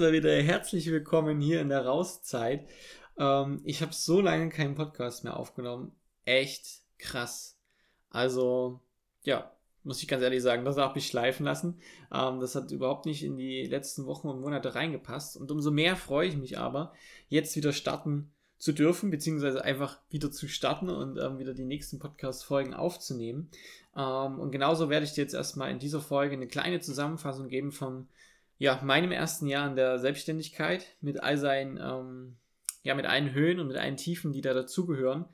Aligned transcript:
Erstmal 0.00 0.18
wieder 0.18 0.42
herzlich 0.42 0.90
willkommen 0.90 1.42
hier 1.42 1.60
in 1.60 1.68
der 1.68 1.84
Rauszeit. 1.84 2.66
Ähm, 3.18 3.60
ich 3.64 3.82
habe 3.82 3.92
so 3.92 4.22
lange 4.22 4.48
keinen 4.48 4.74
Podcast 4.74 5.24
mehr 5.24 5.36
aufgenommen. 5.36 5.92
Echt 6.24 6.80
krass. 6.96 7.58
Also, 8.08 8.80
ja, 9.24 9.52
muss 9.84 10.00
ich 10.00 10.08
ganz 10.08 10.22
ehrlich 10.22 10.42
sagen, 10.42 10.64
das 10.64 10.78
habe 10.78 10.98
ich 10.98 11.06
schleifen 11.06 11.44
lassen. 11.44 11.82
Ähm, 12.10 12.40
das 12.40 12.54
hat 12.54 12.70
überhaupt 12.70 13.04
nicht 13.04 13.22
in 13.22 13.36
die 13.36 13.66
letzten 13.66 14.06
Wochen 14.06 14.28
und 14.28 14.40
Monate 14.40 14.74
reingepasst. 14.74 15.36
Und 15.36 15.50
umso 15.50 15.70
mehr 15.70 15.96
freue 15.96 16.28
ich 16.28 16.36
mich 16.38 16.56
aber, 16.56 16.94
jetzt 17.28 17.54
wieder 17.54 17.74
starten 17.74 18.32
zu 18.56 18.72
dürfen, 18.72 19.10
beziehungsweise 19.10 19.62
einfach 19.62 19.98
wieder 20.08 20.30
zu 20.32 20.48
starten 20.48 20.88
und 20.88 21.18
ähm, 21.18 21.38
wieder 21.38 21.52
die 21.52 21.66
nächsten 21.66 21.98
Podcast-Folgen 21.98 22.72
aufzunehmen. 22.72 23.50
Ähm, 23.94 24.40
und 24.40 24.50
genauso 24.50 24.88
werde 24.88 25.04
ich 25.04 25.12
dir 25.12 25.24
jetzt 25.24 25.34
erstmal 25.34 25.70
in 25.70 25.78
dieser 25.78 26.00
Folge 26.00 26.36
eine 26.36 26.48
kleine 26.48 26.80
Zusammenfassung 26.80 27.48
geben 27.48 27.70
von 27.70 28.08
ja, 28.60 28.78
meinem 28.84 29.10
ersten 29.10 29.46
Jahr 29.46 29.66
in 29.66 29.74
der 29.74 29.98
Selbstständigkeit 29.98 30.84
mit 31.00 31.22
all 31.22 31.38
seinen, 31.38 31.78
ähm, 31.78 32.36
ja, 32.82 32.94
mit 32.94 33.06
allen 33.06 33.32
Höhen 33.32 33.58
und 33.58 33.68
mit 33.68 33.78
allen 33.78 33.96
Tiefen, 33.96 34.32
die 34.32 34.42
da 34.42 34.52
dazugehören 34.52 35.24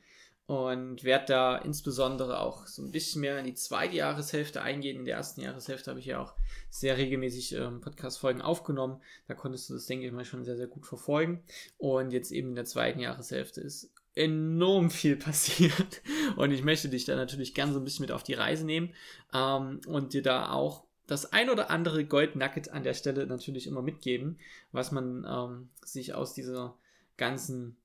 und 0.46 1.02
werde 1.02 1.24
da 1.26 1.56
insbesondere 1.56 2.38
auch 2.38 2.68
so 2.68 2.82
ein 2.82 2.92
bisschen 2.92 3.22
mehr 3.22 3.36
in 3.40 3.44
die 3.44 3.54
zweite 3.54 3.96
Jahreshälfte 3.96 4.62
eingehen. 4.62 4.98
In 4.98 5.04
der 5.04 5.16
ersten 5.16 5.40
Jahreshälfte 5.40 5.90
habe 5.90 5.98
ich 5.98 6.06
ja 6.06 6.20
auch 6.20 6.34
sehr 6.70 6.96
regelmäßig 6.98 7.56
ähm, 7.56 7.80
Podcast-Folgen 7.80 8.42
aufgenommen. 8.42 9.02
Da 9.26 9.34
konntest 9.34 9.68
du 9.68 9.74
das, 9.74 9.86
denke 9.86 10.06
ich 10.06 10.12
mal, 10.12 10.24
schon 10.24 10.44
sehr, 10.44 10.56
sehr 10.56 10.68
gut 10.68 10.86
verfolgen. 10.86 11.42
Und 11.78 12.12
jetzt 12.12 12.30
eben 12.30 12.50
in 12.50 12.54
der 12.54 12.64
zweiten 12.64 13.00
Jahreshälfte 13.00 13.60
ist 13.60 13.92
enorm 14.14 14.90
viel 14.90 15.16
passiert. 15.16 16.00
Und 16.36 16.52
ich 16.52 16.62
möchte 16.62 16.88
dich 16.88 17.06
da 17.06 17.16
natürlich 17.16 17.54
gern 17.54 17.72
so 17.72 17.80
ein 17.80 17.84
bisschen 17.84 18.04
mit 18.04 18.12
auf 18.12 18.22
die 18.22 18.34
Reise 18.34 18.64
nehmen 18.64 18.94
ähm, 19.34 19.80
und 19.88 20.12
dir 20.12 20.22
da 20.22 20.52
auch 20.52 20.85
das 21.06 21.32
ein 21.32 21.50
oder 21.50 21.70
andere 21.70 22.04
Gold 22.04 22.36
Nugget 22.36 22.70
an 22.70 22.82
der 22.82 22.94
Stelle 22.94 23.26
natürlich 23.26 23.66
immer 23.66 23.82
mitgeben, 23.82 24.38
was 24.72 24.92
man 24.92 25.24
ähm, 25.28 25.68
sich 25.84 26.14
aus 26.14 26.34
dieser 26.34 26.76
ganzen 27.16 27.76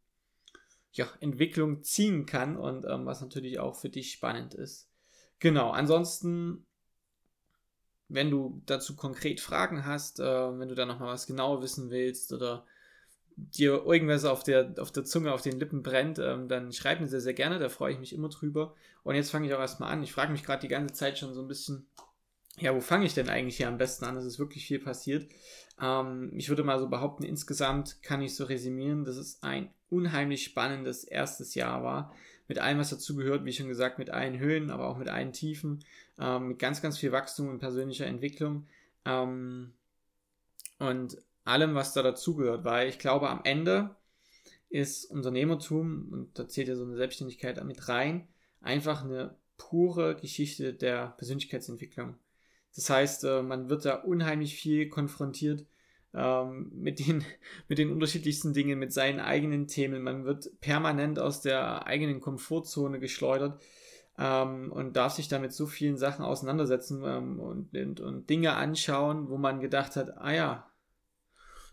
ja, 0.91 1.07
Entwicklung 1.19 1.83
ziehen 1.83 2.25
kann 2.25 2.57
und 2.57 2.85
ähm, 2.85 3.05
was 3.05 3.21
natürlich 3.21 3.59
auch 3.59 3.75
für 3.75 3.89
dich 3.89 4.11
spannend 4.11 4.53
ist. 4.53 4.89
Genau, 5.39 5.71
ansonsten, 5.71 6.65
wenn 8.09 8.29
du 8.29 8.61
dazu 8.65 8.95
konkret 8.95 9.39
Fragen 9.39 9.85
hast, 9.85 10.19
äh, 10.19 10.59
wenn 10.59 10.69
du 10.69 10.75
da 10.75 10.85
nochmal 10.85 11.13
was 11.13 11.27
genauer 11.27 11.61
wissen 11.61 11.89
willst 11.89 12.33
oder 12.33 12.65
dir 13.35 13.85
irgendwas 13.85 14.25
auf 14.25 14.43
der, 14.43 14.73
auf 14.77 14.91
der 14.91 15.05
Zunge, 15.05 15.33
auf 15.33 15.41
den 15.41 15.59
Lippen 15.59 15.81
brennt, 15.83 16.19
ähm, 16.19 16.47
dann 16.47 16.73
schreib 16.73 16.99
mir 16.99 17.07
sehr, 17.07 17.21
sehr 17.21 17.33
gerne, 17.33 17.59
da 17.59 17.69
freue 17.69 17.93
ich 17.93 17.99
mich 17.99 18.13
immer 18.13 18.29
drüber. 18.29 18.75
Und 19.03 19.15
jetzt 19.15 19.31
fange 19.31 19.47
ich 19.47 19.53
auch 19.53 19.59
erstmal 19.59 19.91
an. 19.91 20.03
Ich 20.03 20.13
frage 20.13 20.31
mich 20.31 20.43
gerade 20.43 20.61
die 20.61 20.67
ganze 20.67 20.93
Zeit 20.93 21.17
schon 21.17 21.33
so 21.33 21.41
ein 21.41 21.47
bisschen, 21.47 21.87
ja, 22.59 22.75
wo 22.75 22.81
fange 22.81 23.05
ich 23.05 23.13
denn 23.13 23.29
eigentlich 23.29 23.57
hier 23.57 23.67
am 23.67 23.77
besten 23.77 24.05
an? 24.05 24.17
Es 24.17 24.25
ist 24.25 24.39
wirklich 24.39 24.65
viel 24.65 24.79
passiert. 24.79 25.29
Ähm, 25.81 26.31
ich 26.35 26.49
würde 26.49 26.63
mal 26.63 26.79
so 26.79 26.89
behaupten, 26.89 27.23
insgesamt 27.23 28.01
kann 28.03 28.21
ich 28.21 28.35
so 28.35 28.45
resümieren, 28.45 29.05
dass 29.05 29.15
es 29.15 29.41
ein 29.41 29.73
unheimlich 29.89 30.43
spannendes 30.43 31.03
erstes 31.03 31.55
Jahr 31.55 31.83
war. 31.83 32.13
Mit 32.47 32.59
allem, 32.59 32.79
was 32.79 32.89
dazu 32.89 33.15
gehört, 33.15 33.45
wie 33.45 33.53
schon 33.53 33.67
gesagt, 33.67 33.97
mit 33.97 34.09
allen 34.09 34.37
Höhen, 34.37 34.71
aber 34.71 34.87
auch 34.87 34.97
mit 34.97 35.09
allen 35.09 35.31
Tiefen, 35.31 35.83
ähm, 36.19 36.49
mit 36.49 36.59
ganz, 36.59 36.81
ganz 36.81 36.97
viel 36.97 37.11
Wachstum 37.11 37.47
und 37.47 37.59
persönlicher 37.59 38.05
Entwicklung. 38.05 38.67
Ähm, 39.05 39.73
und 40.79 41.17
allem, 41.45 41.75
was 41.75 41.93
da 41.93 42.03
dazugehört, 42.03 42.65
weil 42.65 42.89
ich 42.89 42.99
glaube, 42.99 43.29
am 43.29 43.41
Ende 43.43 43.95
ist 44.69 45.05
Unternehmertum, 45.05 46.09
und 46.11 46.37
da 46.37 46.47
zählt 46.47 46.67
ja 46.67 46.75
so 46.75 46.83
eine 46.83 46.95
Selbstständigkeit 46.95 47.63
mit 47.63 47.87
rein, 47.87 48.27
einfach 48.61 49.03
eine 49.03 49.35
pure 49.57 50.15
Geschichte 50.15 50.73
der 50.73 51.13
Persönlichkeitsentwicklung. 51.17 52.15
Das 52.75 52.89
heißt, 52.89 53.23
äh, 53.25 53.41
man 53.41 53.69
wird 53.69 53.85
da 53.85 53.95
unheimlich 53.95 54.55
viel 54.55 54.89
konfrontiert 54.89 55.65
ähm, 56.13 56.71
mit, 56.75 56.99
den, 56.99 57.23
mit 57.67 57.77
den 57.77 57.91
unterschiedlichsten 57.91 58.53
Dingen, 58.53 58.79
mit 58.79 58.93
seinen 58.93 59.19
eigenen 59.19 59.67
Themen. 59.67 60.03
Man 60.03 60.25
wird 60.25 60.49
permanent 60.61 61.19
aus 61.19 61.41
der 61.41 61.85
eigenen 61.87 62.21
Komfortzone 62.21 62.99
geschleudert 62.99 63.61
ähm, 64.17 64.71
und 64.71 64.95
darf 64.95 65.13
sich 65.13 65.27
damit 65.27 65.53
so 65.53 65.65
vielen 65.65 65.97
Sachen 65.97 66.23
auseinandersetzen 66.23 67.03
ähm, 67.05 67.39
und, 67.39 67.75
und, 67.75 67.99
und 67.99 68.29
Dinge 68.29 68.53
anschauen, 68.53 69.29
wo 69.29 69.37
man 69.37 69.59
gedacht 69.59 69.95
hat, 69.95 70.17
ah 70.17 70.33
ja, 70.33 70.67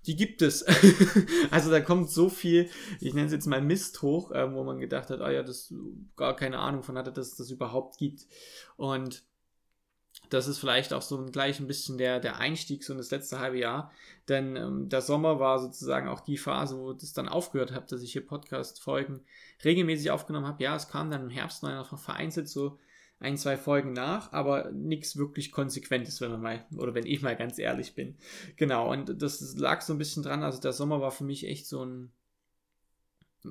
die 0.07 0.17
gibt 0.17 0.43
es. 0.43 0.65
also 1.51 1.71
da 1.71 1.81
kommt 1.81 2.11
so 2.11 2.29
viel, 2.29 2.71
ich 3.01 3.15
nenne 3.15 3.27
es 3.27 3.33
jetzt 3.33 3.47
mal 3.47 3.61
Mist 3.61 4.01
hoch, 4.03 4.31
wo 4.31 4.65
man 4.65 4.79
gedacht 4.79 5.11
hat, 5.11 5.21
ah 5.21 5.31
ja, 5.31 5.43
das 5.43 5.75
gar 6.17 6.35
keine 6.37 6.61
Ahnung 6.61 6.83
von 6.83 6.97
hatte, 6.97 7.13
dass 7.13 7.33
es 7.33 7.37
das 7.37 7.51
überhaupt 7.51 7.99
gibt. 7.99 8.27
Und 8.77 9.25
das 10.31 10.49
ist 10.49 10.59
vielleicht 10.59 10.93
auch 10.93 11.03
so 11.03 11.25
gleich 11.27 11.61
ein 11.61 11.67
bisschen 11.67 11.99
der, 11.99 12.21
der 12.21 12.39
Einstieg 12.39 12.85
so 12.85 12.93
in 12.93 12.99
das 12.99 13.11
letzte 13.11 13.39
halbe 13.39 13.59
Jahr. 13.59 13.91
Denn 14.29 14.57
ähm, 14.57 14.89
der 14.89 15.01
Sommer 15.01 15.41
war 15.41 15.59
sozusagen 15.59 16.09
auch 16.09 16.21
die 16.21 16.37
Phase, 16.37 16.79
wo 16.79 16.93
das 16.93 17.13
dann 17.13 17.29
aufgehört 17.29 17.73
hat, 17.73 17.91
dass 17.93 18.03
ich 18.03 18.13
hier 18.13 18.27
Podcast-Folgen 18.27 19.21
regelmäßig 19.65 20.11
aufgenommen 20.11 20.47
habe. 20.47 20.63
Ja, 20.63 20.77
es 20.77 20.89
kam 20.89 21.11
dann 21.11 21.23
im 21.23 21.31
Herbst 21.31 21.63
noch 21.63 21.99
vereinzelt 21.99 22.49
so 22.49 22.79
ein, 23.21 23.37
zwei 23.37 23.57
Folgen 23.57 23.93
nach, 23.93 24.33
aber 24.33 24.71
nichts 24.71 25.17
wirklich 25.17 25.51
Konsequentes, 25.51 26.21
wenn 26.21 26.31
man 26.31 26.43
mal, 26.43 26.67
oder 26.77 26.95
wenn 26.95 27.07
ich 27.07 27.21
mal 27.23 27.37
ganz 27.37 27.59
ehrlich 27.59 27.95
bin. 27.95 28.17
Genau, 28.57 28.93
und 28.93 29.21
das 29.21 29.57
lag 29.57 29.81
so 29.81 29.93
ein 29.93 29.99
bisschen 29.99 30.23
dran. 30.23 30.43
Also 30.43 30.61
der 30.61 30.73
Sommer 30.73 31.01
war 31.01 31.11
für 31.11 31.25
mich 31.25 31.47
echt 31.47 31.67
so 31.67 31.85
ein, 31.85 32.13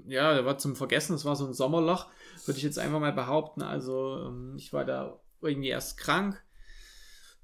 ja, 0.06 0.34
der 0.34 0.46
war 0.46 0.58
zum 0.58 0.76
Vergessen, 0.76 1.16
es 1.16 1.26
war 1.26 1.36
so 1.36 1.46
ein 1.46 1.54
Sommerloch, 1.54 2.08
würde 2.46 2.58
ich 2.58 2.64
jetzt 2.64 2.80
einfach 2.80 3.00
mal 3.00 3.12
behaupten. 3.14 3.62
Also 3.62 4.28
ähm, 4.28 4.54
ich 4.58 4.72
war 4.72 4.86
da 4.86 5.20
irgendwie 5.42 5.70
erst 5.70 5.98
krank 5.98 6.42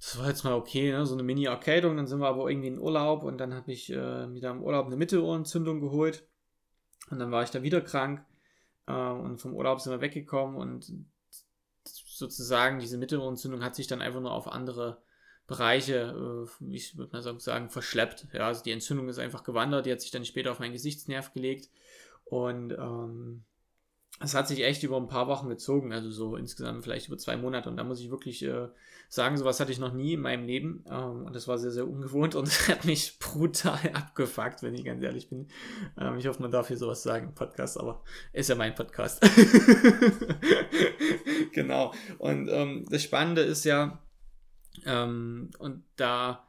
das 0.03 0.19
war 0.19 0.27
jetzt 0.27 0.43
mal 0.43 0.53
okay, 0.53 0.91
ne? 0.91 1.05
so 1.05 1.13
eine 1.13 1.23
Mini-Erkältung. 1.23 1.95
Dann 1.95 2.07
sind 2.07 2.19
wir 2.19 2.27
aber 2.27 2.49
irgendwie 2.49 2.67
in 2.67 2.77
Urlaub 2.77 3.23
und 3.23 3.37
dann 3.37 3.53
habe 3.53 3.71
ich 3.71 3.89
äh, 3.89 4.33
wieder 4.33 4.51
im 4.51 4.61
Urlaub 4.61 4.87
eine 4.87 4.97
Mittelohrentzündung 4.97 5.79
geholt. 5.79 6.27
Und 7.09 7.19
dann 7.19 7.31
war 7.31 7.43
ich 7.43 7.51
da 7.51 7.63
wieder 7.63 7.79
krank. 7.79 8.25
Äh, 8.85 8.91
und 8.93 9.39
vom 9.39 9.53
Urlaub 9.53 9.79
sind 9.79 9.93
wir 9.93 10.01
weggekommen 10.01 10.57
und 10.57 10.91
sozusagen 11.85 12.79
diese 12.79 12.97
Mittelohrentzündung 12.97 13.63
hat 13.63 13.75
sich 13.75 13.87
dann 13.87 14.01
einfach 14.01 14.19
nur 14.19 14.33
auf 14.33 14.47
andere 14.47 15.01
Bereiche, 15.47 16.47
äh, 16.61 16.65
ich 16.73 16.97
würde 16.97 17.13
mal 17.13 17.39
sagen, 17.39 17.69
verschleppt. 17.69 18.27
Ja, 18.33 18.47
also 18.47 18.61
die 18.61 18.71
Entzündung 18.71 19.07
ist 19.07 19.19
einfach 19.19 19.43
gewandert, 19.43 19.85
die 19.85 19.91
hat 19.93 20.01
sich 20.01 20.11
dann 20.11 20.25
später 20.25 20.51
auf 20.51 20.59
meinen 20.59 20.73
Gesichtsnerv 20.73 21.31
gelegt. 21.31 21.69
Und 22.25 22.73
ähm, 22.73 23.45
es 24.19 24.35
hat 24.35 24.47
sich 24.47 24.63
echt 24.63 24.83
über 24.83 24.97
ein 24.97 25.07
paar 25.07 25.27
Wochen 25.27 25.49
gezogen, 25.49 25.91
also 25.91 26.09
so 26.11 26.35
insgesamt 26.35 26.83
vielleicht 26.83 27.07
über 27.07 27.17
zwei 27.17 27.35
Monate. 27.35 27.69
Und 27.69 27.77
da 27.77 27.83
muss 27.83 27.99
ich 27.99 28.11
wirklich 28.11 28.43
äh, 28.43 28.67
sagen, 29.09 29.37
sowas 29.37 29.59
hatte 29.59 29.71
ich 29.71 29.79
noch 29.79 29.93
nie 29.93 30.13
in 30.13 30.21
meinem 30.21 30.45
Leben. 30.45 30.83
Ähm, 30.89 31.25
und 31.25 31.35
das 31.35 31.47
war 31.47 31.57
sehr, 31.57 31.71
sehr 31.71 31.87
ungewohnt 31.87 32.35
und 32.35 32.47
hat 32.67 32.85
mich 32.85 33.19
brutal 33.19 33.79
abgefuckt, 33.93 34.63
wenn 34.63 34.75
ich 34.75 34.85
ganz 34.85 35.03
ehrlich 35.03 35.29
bin. 35.29 35.47
Ähm, 35.97 36.17
ich 36.17 36.27
hoffe, 36.27 36.41
man 36.41 36.51
darf 36.51 36.67
hier 36.67 36.77
sowas 36.77 37.03
sagen 37.03 37.29
im 37.29 37.35
Podcast, 37.35 37.79
aber 37.79 38.03
ist 38.33 38.49
ja 38.49 38.55
mein 38.55 38.75
Podcast. 38.75 39.21
genau. 41.51 41.93
Und 42.19 42.49
ähm, 42.49 42.85
das 42.89 43.03
Spannende 43.03 43.41
ist 43.41 43.65
ja, 43.65 43.99
ähm, 44.85 45.49
und 45.59 45.83
da 45.95 46.47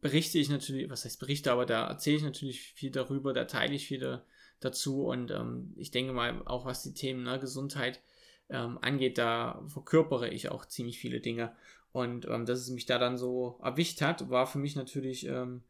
berichte 0.00 0.38
ich 0.38 0.48
natürlich, 0.48 0.90
was 0.90 1.04
heißt 1.04 1.20
berichte, 1.20 1.52
aber 1.52 1.66
da 1.66 1.86
erzähle 1.88 2.16
ich 2.16 2.22
natürlich 2.22 2.60
viel 2.60 2.90
darüber, 2.90 3.32
da 3.32 3.44
teile 3.44 3.74
ich 3.74 3.86
viele 3.86 4.24
dazu 4.64 5.04
und 5.06 5.30
ähm, 5.30 5.72
ich 5.76 5.90
denke 5.90 6.12
mal, 6.12 6.42
auch 6.46 6.64
was 6.64 6.82
die 6.82 6.94
Themen 6.94 7.24
ne, 7.24 7.38
Gesundheit 7.38 8.00
ähm, 8.48 8.78
angeht, 8.80 9.18
da 9.18 9.62
verkörpere 9.68 10.28
ich 10.28 10.50
auch 10.50 10.66
ziemlich 10.66 10.98
viele 10.98 11.20
Dinge. 11.20 11.54
Und 11.92 12.26
ähm, 12.26 12.46
dass 12.46 12.60
es 12.60 12.70
mich 12.70 12.86
da 12.86 12.98
dann 12.98 13.18
so 13.18 13.58
erwischt 13.62 14.00
hat, 14.00 14.30
war 14.30 14.46
für 14.46 14.58
mich 14.58 14.76
natürlich, 14.76 15.26
ähm, 15.26 15.62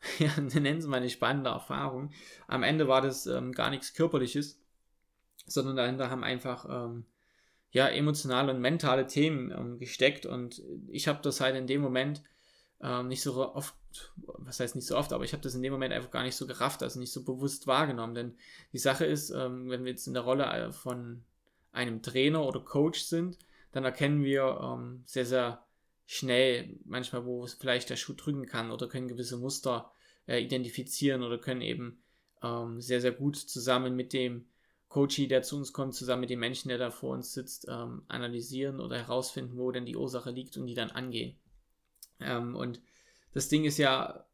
ja, 0.18 0.30
nennen 0.40 0.80
Sie 0.80 0.88
mal 0.88 0.96
eine 0.98 1.10
spannende 1.10 1.50
Erfahrung. 1.50 2.10
Am 2.46 2.62
Ende 2.62 2.88
war 2.88 3.00
das 3.00 3.26
ähm, 3.26 3.52
gar 3.52 3.70
nichts 3.70 3.94
Körperliches, 3.94 4.60
sondern 5.46 5.76
dahinter 5.76 6.10
haben 6.10 6.24
einfach 6.24 6.66
ähm, 6.68 7.04
ja, 7.70 7.88
emotionale 7.88 8.52
und 8.52 8.60
mentale 8.60 9.06
Themen 9.06 9.50
ähm, 9.50 9.78
gesteckt 9.78 10.26
und 10.26 10.62
ich 10.88 11.08
habe 11.08 11.20
das 11.22 11.40
halt 11.40 11.56
in 11.56 11.66
dem 11.66 11.80
Moment 11.80 12.22
ähm, 12.82 13.08
nicht 13.08 13.22
so 13.22 13.54
oft, 13.54 13.74
was 14.14 14.60
heißt 14.60 14.74
nicht 14.74 14.86
so 14.86 14.96
oft, 14.96 15.12
aber 15.12 15.24
ich 15.24 15.32
habe 15.32 15.42
das 15.42 15.54
in 15.54 15.62
dem 15.62 15.72
Moment 15.72 15.94
einfach 15.94 16.10
gar 16.10 16.24
nicht 16.24 16.36
so 16.36 16.46
gerafft, 16.46 16.82
also 16.82 16.98
nicht 16.98 17.12
so 17.12 17.24
bewusst 17.24 17.66
wahrgenommen. 17.66 18.14
Denn 18.14 18.36
die 18.72 18.78
Sache 18.78 19.04
ist, 19.04 19.30
ähm, 19.30 19.70
wenn 19.70 19.84
wir 19.84 19.92
jetzt 19.92 20.06
in 20.06 20.14
der 20.14 20.24
Rolle 20.24 20.44
äh, 20.44 20.72
von 20.72 21.24
einem 21.70 22.02
Trainer 22.02 22.44
oder 22.44 22.60
Coach 22.60 23.02
sind, 23.02 23.38
dann 23.70 23.84
erkennen 23.84 24.24
wir 24.24 24.60
ähm, 24.62 25.02
sehr, 25.06 25.24
sehr 25.24 25.64
schnell 26.06 26.78
manchmal, 26.84 27.24
wo 27.24 27.46
vielleicht 27.46 27.88
der 27.88 27.96
Schuh 27.96 28.14
drücken 28.14 28.46
kann 28.46 28.70
oder 28.70 28.88
können 28.88 29.08
gewisse 29.08 29.38
Muster 29.38 29.92
äh, 30.26 30.42
identifizieren 30.42 31.22
oder 31.22 31.38
können 31.38 31.62
eben 31.62 32.02
ähm, 32.42 32.80
sehr, 32.80 33.00
sehr 33.00 33.12
gut 33.12 33.36
zusammen 33.36 33.94
mit 33.94 34.12
dem 34.12 34.46
Coachie, 34.88 35.28
der 35.28 35.42
zu 35.42 35.56
uns 35.56 35.72
kommt, 35.72 35.94
zusammen 35.94 36.20
mit 36.20 36.30
dem 36.30 36.40
Menschen, 36.40 36.68
der 36.68 36.76
da 36.76 36.90
vor 36.90 37.14
uns 37.14 37.32
sitzt, 37.32 37.66
ähm, 37.70 38.02
analysieren 38.08 38.80
oder 38.80 38.98
herausfinden, 38.98 39.56
wo 39.56 39.70
denn 39.70 39.86
die 39.86 39.96
Ursache 39.96 40.30
liegt 40.30 40.56
und 40.58 40.66
die 40.66 40.74
dann 40.74 40.90
angehen. 40.90 41.38
Ähm, 42.24 42.54
und 42.56 42.80
das 43.34 43.48
Ding 43.48 43.64
ist 43.64 43.78
ja, 43.78 44.26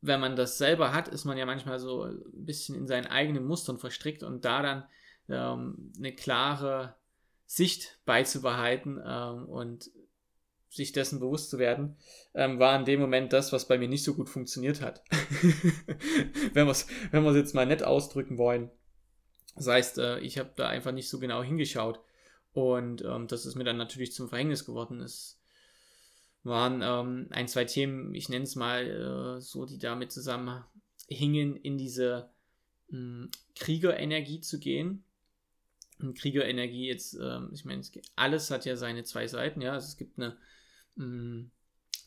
wenn 0.00 0.20
man 0.20 0.36
das 0.36 0.58
selber 0.58 0.92
hat, 0.92 1.08
ist 1.08 1.24
man 1.24 1.36
ja 1.36 1.46
manchmal 1.46 1.78
so 1.78 2.04
ein 2.04 2.22
bisschen 2.32 2.74
in 2.74 2.86
seinen 2.86 3.06
eigenen 3.06 3.44
Mustern 3.44 3.78
verstrickt 3.78 4.22
und 4.22 4.44
da 4.44 4.62
dann 4.62 4.84
ähm, 5.28 5.92
eine 5.98 6.14
klare 6.14 6.96
Sicht 7.46 7.98
beizubehalten 8.04 9.00
ähm, 9.04 9.46
und 9.46 9.90
sich 10.70 10.92
dessen 10.92 11.18
bewusst 11.18 11.50
zu 11.50 11.58
werden, 11.58 11.96
ähm, 12.32 12.60
war 12.60 12.78
in 12.78 12.84
dem 12.84 13.00
Moment 13.00 13.32
das, 13.32 13.52
was 13.52 13.66
bei 13.66 13.76
mir 13.76 13.88
nicht 13.88 14.04
so 14.04 14.14
gut 14.14 14.28
funktioniert 14.28 14.80
hat. 14.80 15.02
wenn 16.52 16.66
wir 16.66 16.70
es 16.70 16.86
wenn 17.10 17.24
jetzt 17.34 17.54
mal 17.54 17.66
nett 17.66 17.82
ausdrücken 17.82 18.38
wollen. 18.38 18.70
Das 19.56 19.66
heißt, 19.66 19.98
äh, 19.98 20.20
ich 20.20 20.38
habe 20.38 20.52
da 20.54 20.68
einfach 20.68 20.92
nicht 20.92 21.08
so 21.08 21.18
genau 21.18 21.42
hingeschaut. 21.42 22.00
Und 22.52 23.04
ähm, 23.04 23.26
das 23.26 23.46
ist 23.46 23.56
mir 23.56 23.64
dann 23.64 23.76
natürlich 23.76 24.12
zum 24.12 24.28
Verhängnis 24.28 24.64
geworden. 24.64 25.00
Es 25.00 25.39
waren 26.42 26.80
ähm, 26.82 27.28
ein, 27.30 27.48
zwei 27.48 27.64
Themen, 27.64 28.14
ich 28.14 28.28
nenne 28.28 28.44
es 28.44 28.56
mal 28.56 29.36
äh, 29.38 29.40
so, 29.40 29.66
die 29.66 29.78
damit 29.78 30.12
zusammenhingen, 30.12 31.56
in 31.56 31.76
diese 31.76 32.30
mh, 32.88 32.98
hm, 32.98 33.30
Kriegerenergie 33.56 34.40
zu 34.40 34.58
gehen. 34.58 35.04
Und 35.98 36.16
Kriegerenergie 36.16 36.86
jetzt, 36.86 37.14
ähm, 37.20 37.50
ich 37.52 37.64
meine, 37.66 37.82
alles 38.16 38.50
hat 38.50 38.64
ja 38.64 38.76
seine 38.76 39.04
zwei 39.04 39.26
Seiten, 39.26 39.60
ja. 39.60 39.72
Also 39.72 39.88
es 39.88 39.96
gibt 39.98 40.18
eine 40.18 40.38
mh, 40.96 41.04
hm, 41.04 41.50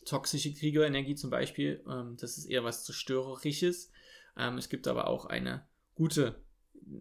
toxische 0.04 0.52
Kriegerenergie 0.52 1.14
zum 1.14 1.30
Beispiel, 1.30 1.82
ähm, 1.88 2.16
das 2.18 2.36
ist 2.36 2.46
eher 2.46 2.64
was 2.64 2.84
Zerstörerisches. 2.84 3.90
Ähm, 4.36 4.58
es 4.58 4.68
gibt 4.68 4.88
aber 4.88 5.06
auch 5.06 5.26
eine 5.26 5.66
gute, 5.94 6.42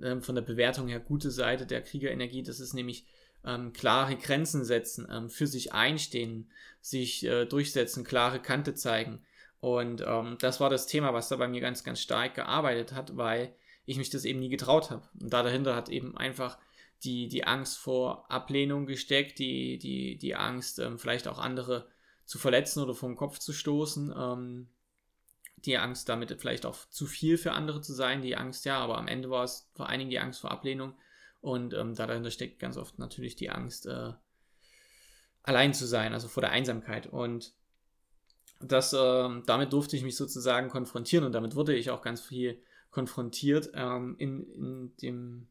ähm, 0.04 0.22
von 0.22 0.36
der 0.36 0.44
Bewertung 0.44 0.88
her 0.88 1.00
gute 1.00 1.32
Seite 1.32 1.66
der 1.66 1.82
Kriegerenergie, 1.82 2.44
das 2.44 2.60
ist 2.60 2.74
nämlich 2.74 3.08
ähm, 3.46 3.74
klare 3.74 4.16
Grenzen 4.16 4.64
setzen, 4.64 5.08
ähm, 5.12 5.30
für 5.30 5.48
sich 5.48 5.74
einstehen, 5.74 6.50
sich 6.82 7.26
äh, 7.26 7.46
durchsetzen, 7.46 8.04
klare 8.04 8.42
Kante 8.42 8.74
zeigen. 8.76 9.24
Und 9.60 10.04
ähm, 10.06 10.38
das 10.40 10.60
war 10.60 10.70
das 10.70 10.88
Thema, 10.88 11.14
was 11.14 11.30
da 11.30 11.38
bei 11.38 11.48
mir 11.48 11.62
ganz, 11.62 11.84
ganz 11.84 12.02
stark 12.02 12.36
gearbeitet 12.36 12.94
hat, 12.94 13.16
weil 13.16 13.56
ich 13.86 13.98
mich 13.98 14.10
das 14.10 14.26
eben 14.26 14.40
nie 14.40 14.50
getraut 14.50 14.92
habe. 14.92 15.08
Und 15.20 15.32
da 15.32 15.44
dahinter 15.44 15.76
hat 15.76 15.90
eben 15.90 16.18
einfach 16.18 16.58
die, 17.04 17.28
die 17.28 17.46
Angst 17.46 17.78
vor 17.78 18.30
Ablehnung 18.32 18.86
gesteckt, 18.86 19.40
die, 19.40 19.78
die, 19.78 20.18
die 20.18 20.36
Angst, 20.36 20.80
ähm, 20.80 21.00
vielleicht 21.00 21.28
auch 21.28 21.40
andere 21.40 21.88
zu 22.26 22.38
verletzen 22.40 22.82
oder 22.82 22.94
vom 22.94 23.16
Kopf 23.16 23.40
zu 23.40 23.52
stoßen, 23.54 24.14
ähm, 24.18 24.68
die 25.58 25.78
Angst, 25.78 26.10
damit 26.10 26.36
vielleicht 26.40 26.66
auch 26.66 26.78
zu 26.90 27.06
viel 27.06 27.38
für 27.38 27.54
andere 27.54 27.82
zu 27.82 27.94
sein, 27.94 28.22
die 28.22 28.36
Angst, 28.36 28.66
ja, 28.66 28.80
aber 28.80 28.98
am 28.98 29.08
Ende 29.08 29.30
war 29.30 29.44
es 29.44 29.70
vor 29.74 29.88
allen 29.88 30.00
Dingen 30.00 30.12
die 30.12 30.20
Angst 30.20 30.42
vor 30.42 30.52
Ablehnung 30.52 30.94
und 31.44 31.74
ähm, 31.74 31.94
dahinter 31.94 32.32
steckt 32.32 32.58
ganz 32.58 32.78
oft 32.78 33.00
natürlich 33.00 33.36
die 33.36 33.50
Angst, 33.50 33.86
äh, 33.86 34.14
allein 35.44 35.74
zu 35.74 35.86
sein, 35.86 36.14
also 36.14 36.30
vor 36.30 36.40
der 36.40 36.52
Einsamkeit. 36.52 37.06
Und 37.06 37.54
das, 38.62 38.94
äh, 38.94 39.30
damit 39.46 39.74
durfte 39.74 39.98
ich 39.98 40.04
mich 40.04 40.16
sozusagen 40.16 40.70
konfrontieren 40.70 41.26
und 41.26 41.34
damit 41.34 41.56
wurde 41.56 41.76
ich 41.76 41.90
auch 41.90 42.02
ganz 42.02 42.22
viel 42.22 42.62
konfrontiert 42.92 43.72
ähm, 43.74 44.16
in, 44.20 44.48
in, 44.54 44.96
dem, 45.02 45.48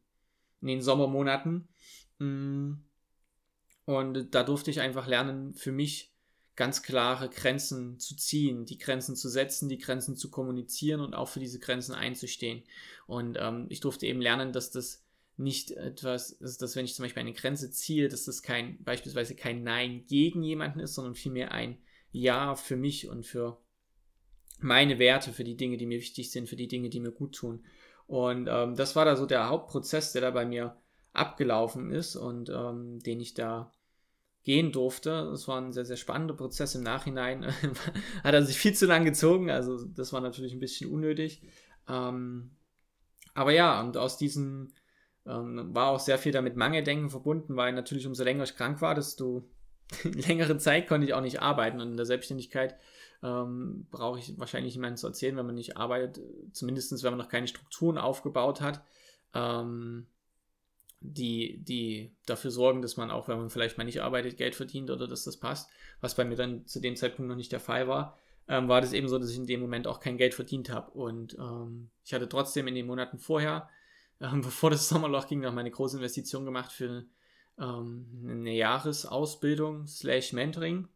in 0.61 0.67
den 0.67 0.81
Sommermonaten. 0.81 1.67
Mm. 2.17 2.71
Und 3.85 4.33
da 4.33 4.41
durfte 4.41 4.71
ich 4.71 4.81
einfach 4.81 5.05
lernen, 5.05 5.53
für 5.53 5.71
mich 5.71 6.11
ganz 6.55 6.81
klare 6.81 7.29
Grenzen 7.29 7.99
zu 7.99 8.15
ziehen, 8.15 8.65
die 8.65 8.79
Grenzen 8.79 9.15
zu 9.15 9.29
setzen, 9.29 9.69
die 9.69 9.77
Grenzen 9.77 10.15
zu 10.15 10.31
kommunizieren 10.31 11.01
und 11.01 11.13
auch 11.13 11.29
für 11.29 11.39
diese 11.39 11.59
Grenzen 11.59 11.93
einzustehen. 11.93 12.63
Und 13.05 13.37
ähm, 13.39 13.67
ich 13.69 13.79
durfte 13.79 14.07
eben 14.07 14.21
lernen, 14.21 14.53
dass 14.53 14.71
das 14.71 15.02
nicht 15.37 15.71
etwas, 15.71 16.39
also 16.41 16.59
dass 16.59 16.75
wenn 16.75 16.85
ich 16.85 16.95
zum 16.95 17.03
Beispiel 17.03 17.21
eine 17.21 17.33
Grenze 17.33 17.71
ziehe, 17.71 18.07
dass 18.07 18.25
das 18.25 18.43
kein, 18.43 18.83
beispielsweise 18.83 19.35
kein 19.35 19.63
Nein 19.63 20.05
gegen 20.07 20.43
jemanden 20.43 20.79
ist, 20.79 20.93
sondern 20.93 21.15
vielmehr 21.15 21.51
ein 21.51 21.77
Ja 22.11 22.55
für 22.55 22.75
mich 22.75 23.09
und 23.09 23.25
für 23.25 23.59
meine 24.59 24.99
Werte, 24.99 25.33
für 25.33 25.43
die 25.43 25.57
Dinge, 25.57 25.77
die 25.77 25.87
mir 25.87 25.99
wichtig 25.99 26.31
sind, 26.31 26.47
für 26.47 26.55
die 26.55 26.67
Dinge, 26.67 26.89
die 26.89 26.99
mir 26.99 27.11
gut 27.11 27.35
tun. 27.35 27.65
Und 28.05 28.47
ähm, 28.49 28.75
das 28.75 28.95
war 28.95 29.05
da 29.05 29.15
so 29.15 29.25
der 29.25 29.49
Hauptprozess, 29.49 30.13
der 30.13 30.21
da 30.21 30.31
bei 30.31 30.45
mir 30.45 30.77
abgelaufen 31.13 31.91
ist 31.91 32.15
und 32.15 32.49
ähm, 32.49 32.99
den 32.99 33.19
ich 33.19 33.33
da 33.33 33.71
gehen 34.43 34.71
durfte. 34.71 35.29
Das 35.31 35.47
war 35.47 35.59
ein 35.59 35.71
sehr, 35.71 35.85
sehr 35.85 35.97
spannender 35.97 36.33
Prozess. 36.33 36.75
Im 36.75 36.83
Nachhinein 36.83 37.45
hat 38.23 38.33
er 38.33 38.43
sich 38.43 38.57
viel 38.57 38.73
zu 38.73 38.85
lang 38.85 39.05
gezogen, 39.05 39.49
also 39.49 39.83
das 39.85 40.13
war 40.13 40.21
natürlich 40.21 40.53
ein 40.53 40.59
bisschen 40.59 40.91
unnötig. 40.91 41.41
Ähm, 41.87 42.51
aber 43.33 43.51
ja, 43.51 43.81
und 43.81 43.97
aus 43.97 44.17
diesem 44.17 44.73
ähm, 45.25 45.73
war 45.73 45.89
auch 45.89 45.99
sehr 45.99 46.17
viel 46.17 46.31
damit 46.31 46.55
Mangeldenken 46.55 47.09
verbunden, 47.09 47.55
weil 47.55 47.73
natürlich 47.73 48.05
umso 48.07 48.23
länger 48.23 48.43
ich 48.43 48.55
krank 48.55 48.81
war, 48.81 48.95
desto 48.95 49.43
längere 50.03 50.57
Zeit 50.57 50.87
konnte 50.87 51.07
ich 51.07 51.13
auch 51.13 51.21
nicht 51.21 51.41
arbeiten. 51.41 51.79
Und 51.79 51.91
in 51.91 51.97
der 51.97 52.05
Selbstständigkeit 52.05 52.75
ähm, 53.21 53.87
brauche 53.89 54.19
ich 54.19 54.37
wahrscheinlich 54.37 54.75
niemanden 54.75 54.97
zu 54.97 55.07
erzählen, 55.07 55.37
wenn 55.37 55.45
man 55.45 55.55
nicht 55.55 55.77
arbeitet, 55.77 56.19
zumindest 56.51 57.03
wenn 57.03 57.11
man 57.11 57.19
noch 57.19 57.29
keine 57.29 57.47
Strukturen 57.47 57.97
aufgebaut 57.97 58.61
hat, 58.61 58.83
ähm, 59.33 60.07
die, 60.99 61.61
die 61.63 62.15
dafür 62.25 62.51
sorgen, 62.51 62.81
dass 62.81 62.97
man 62.97 63.11
auch, 63.11 63.27
wenn 63.27 63.37
man 63.37 63.49
vielleicht 63.49 63.77
mal 63.77 63.83
nicht 63.83 64.01
arbeitet, 64.01 64.37
Geld 64.37 64.55
verdient 64.55 64.89
oder 64.89 65.07
dass 65.07 65.23
das 65.23 65.37
passt, 65.37 65.69
was 66.01 66.15
bei 66.15 66.25
mir 66.25 66.35
dann 66.35 66.65
zu 66.65 66.79
dem 66.79 66.95
Zeitpunkt 66.95 67.29
noch 67.29 67.35
nicht 67.35 67.51
der 67.51 67.59
Fall 67.59 67.87
war. 67.87 68.17
Ähm, 68.47 68.67
war 68.67 68.81
das 68.81 68.93
eben 68.93 69.07
so, 69.07 69.17
dass 69.17 69.29
ich 69.29 69.37
in 69.37 69.47
dem 69.47 69.61
Moment 69.61 69.87
auch 69.87 69.99
kein 70.01 70.17
Geld 70.17 70.33
verdient 70.33 70.69
habe. 70.69 70.91
Und 70.91 71.37
ähm, 71.39 71.89
ich 72.05 72.13
hatte 72.13 72.27
trotzdem 72.27 72.67
in 72.67 72.75
den 72.75 72.87
Monaten 72.87 73.19
vorher 73.19 73.69
ähm, 74.21 74.41
bevor 74.43 74.69
das 74.69 74.89
Sommerloch 74.89 75.27
ging, 75.27 75.41
noch 75.41 75.53
meine 75.53 75.71
große 75.71 75.97
Investition 75.97 76.45
gemacht 76.45 76.71
für 76.71 77.05
ähm, 77.59 78.07
eine 78.23 78.53
Jahresausbildung 78.53 79.87
slash 79.87 80.33
Mentoring. 80.33 80.87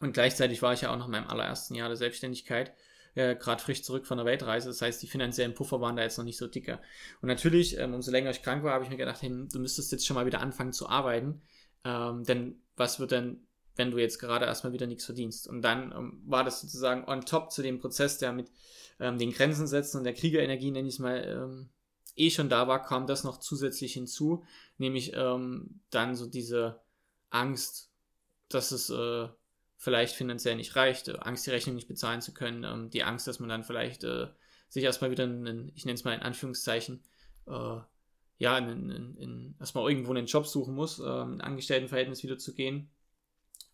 Und 0.00 0.12
gleichzeitig 0.12 0.60
war 0.62 0.74
ich 0.74 0.82
ja 0.82 0.92
auch 0.92 0.98
noch 0.98 1.06
in 1.06 1.12
meinem 1.12 1.28
allerersten 1.28 1.74
Jahr 1.74 1.88
der 1.88 1.96
Selbstständigkeit, 1.96 2.74
äh, 3.14 3.34
gerade 3.34 3.62
frisch 3.62 3.82
zurück 3.82 4.06
von 4.06 4.18
der 4.18 4.26
Weltreise. 4.26 4.68
Das 4.68 4.82
heißt, 4.82 5.02
die 5.02 5.06
finanziellen 5.06 5.54
Puffer 5.54 5.80
waren 5.80 5.96
da 5.96 6.02
jetzt 6.02 6.18
noch 6.18 6.24
nicht 6.24 6.36
so 6.36 6.46
dicker. 6.46 6.80
Und 7.22 7.28
natürlich, 7.28 7.78
ähm, 7.78 7.94
umso 7.94 8.10
länger 8.10 8.30
ich 8.30 8.42
krank 8.42 8.62
war, 8.62 8.74
habe 8.74 8.84
ich 8.84 8.90
mir 8.90 8.98
gedacht, 8.98 9.22
hey, 9.22 9.30
du 9.30 9.58
müsstest 9.58 9.92
jetzt 9.92 10.06
schon 10.06 10.16
mal 10.16 10.26
wieder 10.26 10.40
anfangen 10.40 10.72
zu 10.72 10.88
arbeiten. 10.88 11.40
Ähm, 11.84 12.24
denn 12.24 12.60
was 12.76 13.00
wird 13.00 13.12
denn, 13.12 13.46
wenn 13.76 13.90
du 13.90 13.98
jetzt 13.98 14.18
gerade 14.18 14.44
erstmal 14.44 14.74
wieder 14.74 14.86
nichts 14.86 15.06
verdienst? 15.06 15.48
Und 15.48 15.62
dann 15.62 15.92
ähm, 15.92 16.22
war 16.26 16.44
das 16.44 16.60
sozusagen 16.60 17.04
on 17.08 17.24
top 17.24 17.50
zu 17.52 17.62
dem 17.62 17.78
Prozess, 17.78 18.18
der 18.18 18.32
mit 18.32 18.50
ähm, 19.00 19.18
den 19.18 19.32
Grenzen 19.32 19.66
setzen 19.66 19.98
und 19.98 20.04
der 20.04 20.14
Kriegerenergie, 20.14 20.70
nenne 20.70 20.88
ich 20.88 20.94
es 20.94 21.00
mal, 21.00 21.24
ähm, 21.24 21.70
eh 22.16 22.30
schon 22.30 22.48
da 22.48 22.66
war, 22.68 22.82
kam 22.82 23.06
das 23.06 23.24
noch 23.24 23.38
zusätzlich 23.38 23.92
hinzu, 23.92 24.44
nämlich 24.78 25.12
ähm, 25.14 25.80
dann 25.90 26.16
so 26.16 26.26
diese 26.26 26.80
Angst, 27.30 27.90
dass 28.48 28.72
es 28.72 28.90
äh, 28.90 29.28
vielleicht 29.76 30.14
finanziell 30.14 30.56
nicht 30.56 30.76
reicht, 30.76 31.08
äh, 31.08 31.18
Angst, 31.20 31.46
die 31.46 31.50
Rechnung 31.50 31.76
nicht 31.76 31.88
bezahlen 31.88 32.22
zu 32.22 32.32
können, 32.32 32.64
ähm, 32.64 32.90
die 32.90 33.04
Angst, 33.04 33.26
dass 33.26 33.40
man 33.40 33.48
dann 33.48 33.64
vielleicht 33.64 34.04
äh, 34.04 34.28
sich 34.68 34.84
erstmal 34.84 35.10
wieder, 35.10 35.24
einen, 35.24 35.72
ich 35.74 35.84
nenne 35.84 35.94
es 35.94 36.04
mal 36.04 36.14
in 36.14 36.22
Anführungszeichen, 36.22 37.02
äh, 37.46 37.78
ja, 38.38 38.58
in, 38.58 38.90
in, 38.90 39.16
in, 39.16 39.54
erstmal 39.58 39.88
irgendwo 39.90 40.12
einen 40.12 40.26
Job 40.26 40.46
suchen 40.46 40.74
muss, 40.74 40.98
ähm, 40.98 41.36
ein 41.36 41.40
Angestelltenverhältnis 41.40 42.22
wieder 42.22 42.38
zu 42.38 42.54
gehen. 42.54 42.90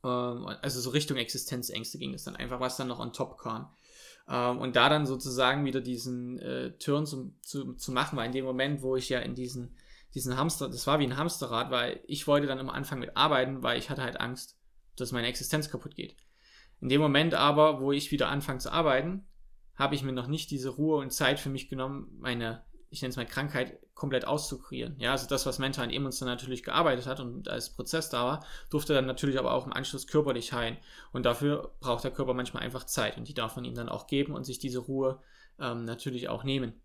Ähm, 0.04 0.46
also 0.46 0.80
so 0.80 0.90
Richtung 0.90 1.16
Existenzängste 1.16 1.98
ging 1.98 2.14
es 2.14 2.24
dann 2.24 2.36
einfach, 2.36 2.60
was 2.60 2.76
dann 2.76 2.88
noch 2.88 3.00
on 3.00 3.12
top 3.12 3.38
kam. 3.38 3.74
Ähm, 4.28 4.58
und 4.58 4.76
da 4.76 4.88
dann 4.88 5.06
sozusagen 5.06 5.64
wieder 5.64 5.80
diesen 5.80 6.38
äh, 6.38 6.72
Turn 6.78 7.06
zu, 7.06 7.34
zu, 7.40 7.74
zu 7.74 7.92
machen, 7.92 8.16
weil 8.16 8.26
in 8.26 8.32
dem 8.32 8.44
Moment, 8.44 8.82
wo 8.82 8.96
ich 8.96 9.08
ja 9.08 9.20
in 9.20 9.34
diesen, 9.34 9.76
diesen 10.14 10.36
Hamster, 10.36 10.68
das 10.68 10.86
war 10.86 10.98
wie 10.98 11.04
ein 11.04 11.16
Hamsterrad, 11.16 11.70
weil 11.70 12.00
ich 12.06 12.26
wollte 12.26 12.46
dann 12.46 12.58
am 12.58 12.70
Anfang 12.70 12.98
mit 12.98 13.16
arbeiten, 13.16 13.62
weil 13.62 13.78
ich 13.78 13.90
hatte 13.90 14.02
halt 14.02 14.20
Angst, 14.20 14.58
dass 14.96 15.12
meine 15.12 15.28
Existenz 15.28 15.70
kaputt 15.70 15.94
geht. 15.94 16.16
In 16.80 16.88
dem 16.88 17.00
Moment 17.00 17.34
aber, 17.34 17.80
wo 17.80 17.92
ich 17.92 18.10
wieder 18.10 18.28
anfange 18.28 18.58
zu 18.58 18.72
arbeiten, 18.72 19.24
habe 19.74 19.94
ich 19.94 20.02
mir 20.02 20.12
noch 20.12 20.26
nicht 20.26 20.50
diese 20.50 20.68
Ruhe 20.68 20.98
und 20.98 21.12
Zeit 21.12 21.40
für 21.40 21.48
mich 21.48 21.68
genommen, 21.68 22.16
meine 22.18 22.64
ich 22.92 23.00
nenne 23.00 23.10
es 23.10 23.16
mal 23.16 23.26
Krankheit, 23.26 23.78
komplett 23.94 24.26
auszukurieren. 24.26 24.96
Ja, 24.98 25.12
also 25.12 25.28
das, 25.28 25.46
was 25.46 25.58
mental 25.58 25.86
und 25.86 25.92
emotional 25.92 26.34
natürlich 26.34 26.62
gearbeitet 26.62 27.06
hat 27.06 27.20
und 27.20 27.48
als 27.48 27.70
Prozess 27.70 28.08
da 28.08 28.24
war, 28.24 28.46
durfte 28.70 28.94
dann 28.94 29.06
natürlich 29.06 29.38
aber 29.38 29.52
auch 29.52 29.66
im 29.66 29.72
Anschluss 29.72 30.06
körperlich 30.06 30.52
heilen. 30.52 30.78
Und 31.12 31.24
dafür 31.24 31.74
braucht 31.80 32.04
der 32.04 32.10
Körper 32.10 32.34
manchmal 32.34 32.62
einfach 32.62 32.84
Zeit 32.84 33.16
und 33.16 33.28
die 33.28 33.34
darf 33.34 33.56
man 33.56 33.64
ihm 33.64 33.74
dann 33.74 33.88
auch 33.88 34.06
geben 34.06 34.34
und 34.34 34.44
sich 34.44 34.58
diese 34.58 34.80
Ruhe 34.80 35.20
ähm, 35.60 35.84
natürlich 35.84 36.28
auch 36.28 36.42
nehmen. 36.42 36.80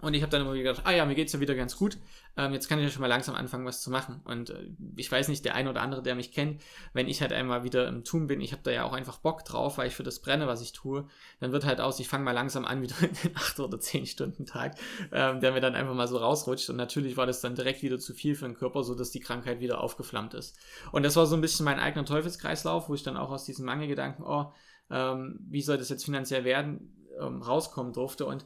Und 0.00 0.14
ich 0.14 0.22
habe 0.22 0.30
dann 0.30 0.42
immer 0.42 0.54
wieder 0.54 0.70
gedacht, 0.70 0.86
ah 0.86 0.92
ja, 0.92 1.04
mir 1.04 1.16
geht's 1.16 1.32
ja 1.32 1.40
wieder 1.40 1.56
ganz 1.56 1.76
gut. 1.76 1.98
Ähm, 2.36 2.52
jetzt 2.52 2.68
kann 2.68 2.78
ich 2.78 2.84
ja 2.84 2.90
schon 2.90 3.00
mal 3.00 3.08
langsam 3.08 3.34
anfangen, 3.34 3.66
was 3.66 3.82
zu 3.82 3.90
machen. 3.90 4.20
Und 4.24 4.50
äh, 4.50 4.70
ich 4.94 5.10
weiß 5.10 5.26
nicht, 5.26 5.44
der 5.44 5.56
eine 5.56 5.70
oder 5.70 5.82
andere, 5.82 6.04
der 6.04 6.14
mich 6.14 6.30
kennt, 6.30 6.62
wenn 6.92 7.08
ich 7.08 7.20
halt 7.20 7.32
einmal 7.32 7.64
wieder 7.64 7.88
im 7.88 8.04
Tun 8.04 8.28
bin, 8.28 8.40
ich 8.40 8.52
habe 8.52 8.62
da 8.62 8.70
ja 8.70 8.84
auch 8.84 8.92
einfach 8.92 9.18
Bock 9.18 9.44
drauf, 9.44 9.76
weil 9.76 9.88
ich 9.88 9.96
für 9.96 10.04
das 10.04 10.20
brenne, 10.20 10.46
was 10.46 10.62
ich 10.62 10.72
tue, 10.72 11.08
dann 11.40 11.50
wird 11.50 11.64
halt 11.64 11.80
aus, 11.80 11.98
ich 11.98 12.06
fange 12.06 12.22
mal 12.22 12.30
langsam 12.30 12.64
an, 12.64 12.80
wieder 12.82 12.94
in 13.00 13.12
den 13.24 13.36
8 13.36 13.58
oder 13.58 13.80
10 13.80 14.06
Stunden 14.06 14.46
Tag, 14.46 14.76
ähm, 15.10 15.40
der 15.40 15.50
mir 15.50 15.60
dann 15.60 15.74
einfach 15.74 15.94
mal 15.94 16.06
so 16.06 16.18
rausrutscht. 16.18 16.70
Und 16.70 16.76
natürlich 16.76 17.16
war 17.16 17.26
das 17.26 17.40
dann 17.40 17.56
direkt 17.56 17.82
wieder 17.82 17.98
zu 17.98 18.14
viel 18.14 18.36
für 18.36 18.46
den 18.46 18.54
Körper, 18.54 18.84
sodass 18.84 19.10
die 19.10 19.20
Krankheit 19.20 19.58
wieder 19.58 19.80
aufgeflammt 19.80 20.34
ist. 20.34 20.56
Und 20.92 21.02
das 21.02 21.16
war 21.16 21.26
so 21.26 21.34
ein 21.34 21.40
bisschen 21.40 21.64
mein 21.64 21.80
eigener 21.80 22.04
Teufelskreislauf, 22.04 22.88
wo 22.88 22.94
ich 22.94 23.02
dann 23.02 23.16
auch 23.16 23.32
aus 23.32 23.46
diesem 23.46 23.64
Mangelgedanken, 23.64 24.24
oh, 24.24 24.52
ähm, 24.90 25.40
wie 25.50 25.62
soll 25.62 25.76
das 25.76 25.88
jetzt 25.88 26.04
finanziell 26.04 26.44
werden, 26.44 26.94
ähm, 27.20 27.42
rauskommen 27.42 27.92
durfte. 27.92 28.26
Und 28.26 28.44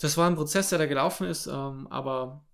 das 0.00 0.16
war 0.16 0.28
ein 0.28 0.36
Prozess, 0.36 0.70
der 0.70 0.78
da 0.78 0.86
gelaufen 0.86 1.26
ist, 1.26 1.46
ähm, 1.46 1.86
aber 1.88 2.44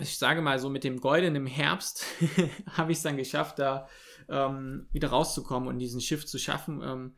ich 0.00 0.18
sage 0.18 0.42
mal 0.42 0.58
so, 0.58 0.68
mit 0.68 0.84
dem 0.84 1.00
goldenen 1.00 1.46
Herbst 1.46 2.04
habe 2.72 2.92
ich 2.92 2.98
es 2.98 3.04
dann 3.04 3.16
geschafft, 3.16 3.58
da 3.58 3.88
ähm, 4.28 4.88
wieder 4.90 5.08
rauszukommen 5.08 5.68
und 5.68 5.78
diesen 5.78 6.00
Shift 6.00 6.28
zu 6.28 6.38
schaffen, 6.38 6.82
ähm, 6.82 7.14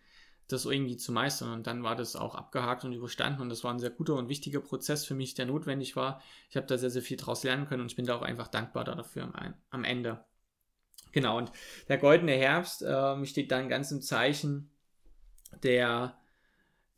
das 0.48 0.66
irgendwie 0.66 0.96
zu 0.96 1.12
meistern. 1.12 1.52
Und 1.52 1.66
dann 1.66 1.82
war 1.82 1.96
das 1.96 2.16
auch 2.16 2.34
abgehakt 2.34 2.84
und 2.84 2.92
überstanden. 2.92 3.40
Und 3.40 3.48
das 3.48 3.64
war 3.64 3.72
ein 3.72 3.78
sehr 3.78 3.90
guter 3.90 4.14
und 4.14 4.28
wichtiger 4.28 4.60
Prozess 4.60 5.06
für 5.06 5.14
mich, 5.14 5.34
der 5.34 5.46
notwendig 5.46 5.96
war. 5.96 6.20
Ich 6.50 6.56
habe 6.56 6.66
da 6.66 6.76
sehr, 6.76 6.90
sehr 6.90 7.02
viel 7.02 7.16
draus 7.16 7.44
lernen 7.44 7.66
können 7.66 7.82
und 7.82 7.90
ich 7.90 7.96
bin 7.96 8.04
da 8.04 8.16
auch 8.16 8.22
einfach 8.22 8.48
dankbar 8.48 8.84
dafür 8.84 9.22
am, 9.22 9.54
am 9.70 9.84
Ende. 9.84 10.24
Genau, 11.12 11.38
und 11.38 11.52
der 11.88 11.98
goldene 11.98 12.32
Herbst 12.32 12.82
äh, 12.82 13.24
steht 13.24 13.52
dann 13.52 13.68
ganz 13.68 13.90
im 13.90 14.02
Zeichen 14.02 14.70
der 15.62 16.18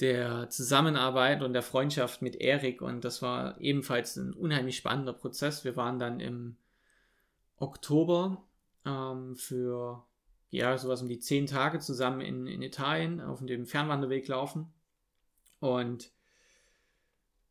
der 0.00 0.50
Zusammenarbeit 0.50 1.42
und 1.42 1.52
der 1.52 1.62
Freundschaft 1.62 2.22
mit 2.22 2.36
Erik 2.36 2.82
und 2.82 3.04
das 3.04 3.22
war 3.22 3.60
ebenfalls 3.60 4.16
ein 4.16 4.34
unheimlich 4.34 4.76
spannender 4.76 5.14
Prozess. 5.14 5.64
Wir 5.64 5.76
waren 5.76 5.98
dann 5.98 6.20
im 6.20 6.56
Oktober 7.56 8.44
ähm, 8.84 9.36
für 9.36 10.04
ja 10.50 10.76
sowas 10.76 11.02
um 11.02 11.08
die 11.08 11.18
zehn 11.18 11.46
Tage 11.46 11.78
zusammen 11.78 12.20
in, 12.20 12.46
in 12.46 12.62
Italien 12.62 13.20
auf 13.20 13.44
dem 13.44 13.66
Fernwanderweg 13.66 14.28
laufen 14.28 14.72
und 15.60 16.10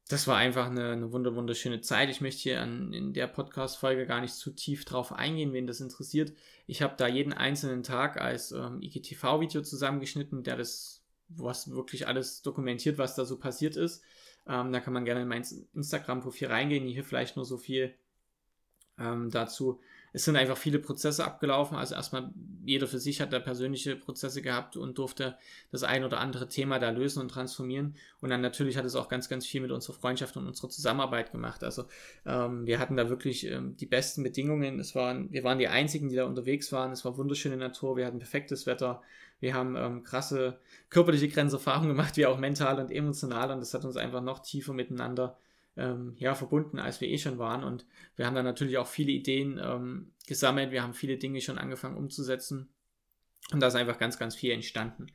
das 0.07 0.27
war 0.27 0.37
einfach 0.37 0.67
eine, 0.67 0.91
eine 0.91 1.11
wunderschöne 1.11 1.81
Zeit. 1.81 2.09
Ich 2.09 2.21
möchte 2.21 2.43
hier 2.43 2.61
an, 2.61 2.93
in 2.93 3.13
der 3.13 3.25
Podcast-Folge 3.25 4.05
gar 4.05 4.21
nicht 4.21 4.35
zu 4.35 4.51
tief 4.51 4.85
drauf 4.85 5.11
eingehen, 5.11 5.51
wen 5.51 5.65
das 5.65 5.81
interessiert. 5.81 6.31
Ich 6.67 6.83
habe 6.83 6.93
da 6.95 7.07
jeden 7.07 7.33
einzelnen 7.33 7.81
Tag 7.81 8.21
als 8.21 8.51
ähm, 8.51 8.81
IGTV-Video 8.83 9.63
zusammengeschnitten, 9.63 10.43
der 10.43 10.57
das 10.57 11.03
was 11.29 11.69
wirklich 11.69 12.07
alles 12.07 12.41
dokumentiert, 12.41 12.97
was 12.97 13.15
da 13.15 13.25
so 13.25 13.37
passiert 13.37 13.75
ist. 13.75 14.03
Ähm, 14.47 14.71
da 14.71 14.79
kann 14.79 14.93
man 14.93 15.05
gerne 15.05 15.21
in 15.21 15.27
mein 15.27 15.45
Instagram-Profil 15.73 16.47
reingehen. 16.47 16.87
Hier 16.87 17.03
vielleicht 17.03 17.35
nur 17.35 17.45
so 17.45 17.57
viel 17.57 17.95
ähm, 18.99 19.29
dazu. 19.31 19.79
Es 20.15 20.23
sind 20.23 20.37
einfach 20.37 20.55
viele 20.55 20.79
Prozesse 20.79 21.25
abgelaufen. 21.25 21.75
Also 21.75 21.93
erstmal 21.93 22.31
jeder 22.63 22.87
für 22.87 22.99
sich 22.99 23.19
hat 23.19 23.33
da 23.33 23.39
persönliche 23.39 23.97
Prozesse 23.97 24.41
gehabt 24.41 24.77
und 24.77 24.97
durfte 24.97 25.37
das 25.73 25.83
ein 25.83 26.05
oder 26.05 26.21
andere 26.21 26.47
Thema 26.47 26.79
da 26.79 26.89
lösen 26.89 27.19
und 27.19 27.27
transformieren. 27.27 27.95
Und 28.21 28.29
dann 28.29 28.39
natürlich 28.39 28.77
hat 28.77 28.85
es 28.85 28.95
auch 28.95 29.09
ganz, 29.09 29.27
ganz 29.27 29.45
viel 29.45 29.59
mit 29.59 29.71
unserer 29.71 29.93
Freundschaft 29.93 30.37
und 30.37 30.47
unserer 30.47 30.69
Zusammenarbeit 30.69 31.33
gemacht. 31.33 31.65
Also 31.65 31.83
ähm, 32.25 32.65
wir 32.65 32.79
hatten 32.79 32.95
da 32.95 33.09
wirklich 33.09 33.45
ähm, 33.45 33.75
die 33.75 33.87
besten 33.87 34.23
Bedingungen. 34.23 34.79
Es 34.79 34.95
waren, 34.95 35.33
wir 35.33 35.43
waren 35.43 35.59
die 35.59 35.67
einzigen, 35.67 36.07
die 36.07 36.15
da 36.15 36.23
unterwegs 36.23 36.71
waren. 36.71 36.93
Es 36.93 37.03
war 37.03 37.17
wunderschöne 37.17 37.57
Natur. 37.57 37.97
Wir 37.97 38.05
hatten 38.05 38.19
perfektes 38.19 38.65
Wetter. 38.65 39.01
Wir 39.41 39.53
haben 39.53 39.75
ähm, 39.75 40.03
krasse 40.03 40.61
körperliche 40.89 41.27
Grenzerfahrungen 41.27 41.89
gemacht, 41.89 42.15
wie 42.15 42.25
auch 42.25 42.37
mental 42.37 42.79
und 42.79 42.89
emotional. 42.89 43.51
Und 43.51 43.59
das 43.59 43.73
hat 43.73 43.83
uns 43.83 43.97
einfach 43.97 44.21
noch 44.21 44.39
tiefer 44.39 44.71
miteinander 44.71 45.37
ähm, 45.77 46.15
ja, 46.17 46.35
verbunden, 46.35 46.79
als 46.79 47.01
wir 47.01 47.09
eh 47.09 47.17
schon 47.17 47.37
waren. 47.37 47.63
Und 47.63 47.85
wir 48.15 48.25
haben 48.25 48.35
dann 48.35 48.45
natürlich 48.45 48.77
auch 48.77 48.87
viele 48.87 49.11
Ideen 49.11 49.59
ähm, 49.61 50.13
gesammelt. 50.27 50.71
Wir 50.71 50.83
haben 50.83 50.93
viele 50.93 51.17
Dinge 51.17 51.41
schon 51.41 51.57
angefangen 51.57 51.97
umzusetzen. 51.97 52.69
Und 53.51 53.59
da 53.59 53.67
ist 53.67 53.75
einfach 53.75 53.99
ganz, 53.99 54.17
ganz 54.17 54.35
viel 54.35 54.51
entstanden. 54.51 55.07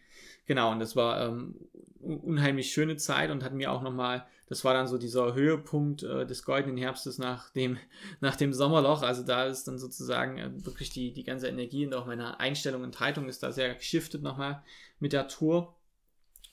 Genau, 0.46 0.70
und 0.70 0.78
das 0.78 0.96
war 0.96 1.26
ähm, 1.26 1.56
unheimlich 2.00 2.72
schöne 2.72 2.96
Zeit 2.96 3.30
und 3.30 3.42
hat 3.42 3.52
mir 3.52 3.72
auch 3.72 3.82
nochmal, 3.82 4.26
das 4.48 4.64
war 4.64 4.74
dann 4.74 4.86
so 4.86 4.98
dieser 4.98 5.34
Höhepunkt 5.34 6.02
äh, 6.02 6.26
des 6.26 6.44
goldenen 6.44 6.76
Herbstes 6.76 7.18
nach 7.18 7.50
dem, 7.50 7.78
nach 8.20 8.36
dem 8.36 8.52
Sommerloch. 8.52 9.02
Also 9.02 9.22
da 9.22 9.46
ist 9.46 9.66
dann 9.66 9.78
sozusagen 9.78 10.38
äh, 10.38 10.50
wirklich 10.64 10.90
die, 10.90 11.12
die 11.12 11.24
ganze 11.24 11.48
Energie 11.48 11.86
und 11.86 11.94
auch 11.94 12.06
meine 12.06 12.38
Einstellung 12.40 12.82
und 12.82 13.00
Haltung 13.00 13.28
ist 13.28 13.42
da 13.42 13.52
sehr 13.52 13.74
geschiftet 13.74 14.22
nochmal 14.22 14.62
mit 14.98 15.12
der 15.12 15.28
Tour. 15.28 15.76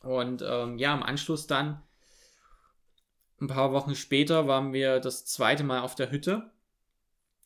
Und 0.01 0.43
ähm, 0.45 0.77
ja, 0.77 0.93
im 0.95 1.03
Anschluss 1.03 1.47
dann, 1.47 1.81
ein 3.39 3.47
paar 3.47 3.71
Wochen 3.71 3.95
später, 3.95 4.47
waren 4.47 4.73
wir 4.73 4.99
das 4.99 5.25
zweite 5.25 5.63
Mal 5.63 5.81
auf 5.81 5.95
der 5.95 6.11
Hütte. 6.11 6.51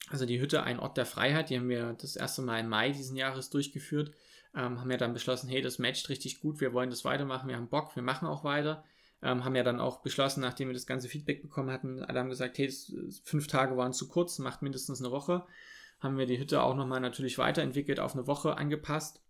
Also 0.09 0.25
die 0.25 0.41
Hütte, 0.41 0.63
ein 0.63 0.79
Ort 0.79 0.97
der 0.97 1.05
Freiheit, 1.05 1.49
die 1.49 1.57
haben 1.57 1.69
wir 1.69 1.93
das 1.93 2.15
erste 2.15 2.41
Mal 2.41 2.59
im 2.59 2.69
Mai 2.69 2.91
diesen 2.91 3.15
Jahres 3.15 3.49
durchgeführt 3.49 4.11
ähm, 4.55 4.79
haben 4.79 4.91
ja 4.91 4.97
dann 4.97 5.13
beschlossen, 5.13 5.49
hey, 5.49 5.61
das 5.61 5.79
matcht 5.79 6.09
richtig 6.09 6.41
gut, 6.41 6.59
wir 6.59 6.73
wollen 6.73 6.89
das 6.89 7.05
weitermachen, 7.05 7.47
wir 7.47 7.55
haben 7.55 7.69
Bock, 7.69 7.95
wir 7.95 8.03
machen 8.03 8.27
auch 8.27 8.43
weiter. 8.43 8.83
Ähm, 9.23 9.45
haben 9.45 9.55
ja 9.55 9.63
dann 9.63 9.79
auch 9.79 10.01
beschlossen, 10.01 10.41
nachdem 10.41 10.69
wir 10.69 10.73
das 10.73 10.87
ganze 10.87 11.07
Feedback 11.07 11.43
bekommen 11.43 11.69
hatten, 11.69 12.03
alle 12.03 12.19
haben 12.19 12.29
gesagt, 12.29 12.57
hey, 12.57 12.73
fünf 13.23 13.47
Tage 13.47 13.77
waren 13.77 13.93
zu 13.93 14.07
kurz, 14.07 14.39
macht 14.39 14.63
mindestens 14.63 14.99
eine 14.99 15.11
Woche. 15.11 15.45
Haben 15.99 16.17
wir 16.17 16.25
die 16.25 16.39
Hütte 16.39 16.63
auch 16.63 16.75
nochmal 16.75 16.99
natürlich 16.99 17.37
weiterentwickelt, 17.37 17.99
auf 17.99 18.13
eine 18.13 18.25
Woche 18.25 18.57
angepasst. 18.57 19.21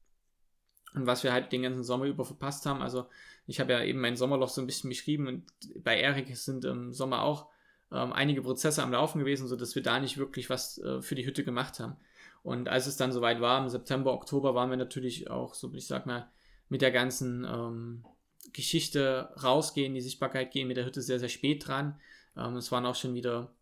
Und 0.94 1.06
was 1.06 1.24
wir 1.24 1.32
halt 1.32 1.52
den 1.52 1.62
ganzen 1.64 1.84
Sommer 1.84 2.06
über 2.06 2.26
verpasst 2.26 2.66
haben, 2.66 2.82
also 2.82 3.06
ich 3.48 3.60
habe 3.60 3.74
ja 3.74 3.84
eben 3.84 4.00
mein 4.00 4.16
Sommerloch 4.16 4.50
so 4.50 4.62
ein 4.62 4.68
bisschen 4.68 4.90
beschrieben 4.90 5.28
und 5.28 5.44
bei 5.84 6.00
Erik 6.00 6.36
sind 6.36 6.66
im 6.66 6.94
Sommer 6.94 7.22
auch 7.24 7.48
ähm, 7.92 8.14
einige 8.14 8.42
Prozesse 8.42 8.84
am 8.84 8.92
Laufen 8.92 9.20
gewesen, 9.20 9.48
sodass 9.48 9.76
wir 9.76 9.84
da 9.84 10.00
nicht 10.00 10.18
wirklich 10.18 10.50
was 10.50 10.78
äh, 10.80 11.02
für 11.02 11.16
die 11.16 11.26
Hütte 11.26 11.44
gemacht 11.44 11.80
haben. 11.80 11.96
Und 12.44 12.70
als 12.70 12.88
es 12.88 12.98
dann 12.98 13.12
soweit 13.12 13.42
war, 13.42 13.62
im 13.62 13.70
September, 13.70 14.14
Oktober, 14.14 14.56
waren 14.56 14.70
wir 14.70 14.78
natürlich 14.78 15.30
auch, 15.30 15.54
so 15.54 15.72
ich 15.74 15.88
sag 15.88 16.06
mal, 16.06 16.30
mit 16.70 16.82
der 16.82 16.92
ganzen 16.92 17.46
ähm, 17.46 18.06
Geschichte 18.54 19.30
rausgehen, 19.44 19.94
die 19.94 20.02
Sichtbarkeit 20.02 20.52
gehen 20.52 20.68
mit 20.68 20.78
der 20.78 20.86
Hütte 20.86 21.02
sehr, 21.02 21.20
sehr 21.20 21.30
spät 21.30 21.68
dran. 21.68 22.00
Ähm, 22.36 22.56
es 22.56 22.72
waren 22.72 22.86
auch 22.86 22.96
schon 22.96 23.14
wieder 23.14 23.54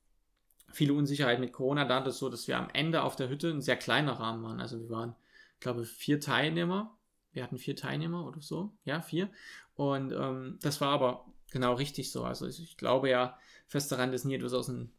viele 0.71 0.93
Unsicherheiten 0.93 1.43
mit 1.43 1.53
Corona. 1.53 1.85
Da 1.85 1.99
ist 2.05 2.19
so, 2.19 2.29
dass 2.29 2.47
wir 2.47 2.57
am 2.57 2.69
Ende 2.73 3.03
auf 3.03 3.15
der 3.15 3.29
Hütte 3.29 3.49
ein 3.49 3.61
sehr 3.61 3.75
kleiner 3.75 4.13
Rahmen 4.13 4.43
waren. 4.43 4.61
Also 4.61 4.79
wir 4.79 4.89
waren, 4.89 5.15
glaube, 5.59 5.85
vier 5.85 6.19
Teilnehmer. 6.19 6.95
Wir 7.39 7.45
hatten 7.45 7.57
vier 7.57 7.77
Teilnehmer 7.77 8.27
oder 8.27 8.41
so. 8.41 8.73
Ja, 8.83 9.01
vier. 9.01 9.29
Und 9.75 10.11
ähm, 10.11 10.59
das 10.61 10.81
war 10.81 10.89
aber 10.89 11.25
genau 11.51 11.75
richtig 11.75 12.11
so. 12.11 12.25
Also 12.25 12.45
ich, 12.45 12.61
ich 12.61 12.75
glaube 12.75 13.09
ja 13.09 13.39
fest 13.65 13.89
daran, 13.93 14.11
dass 14.11 14.25
nie 14.25 14.35
etwas 14.35 14.51
aus 14.51 14.65
dem 14.65 14.91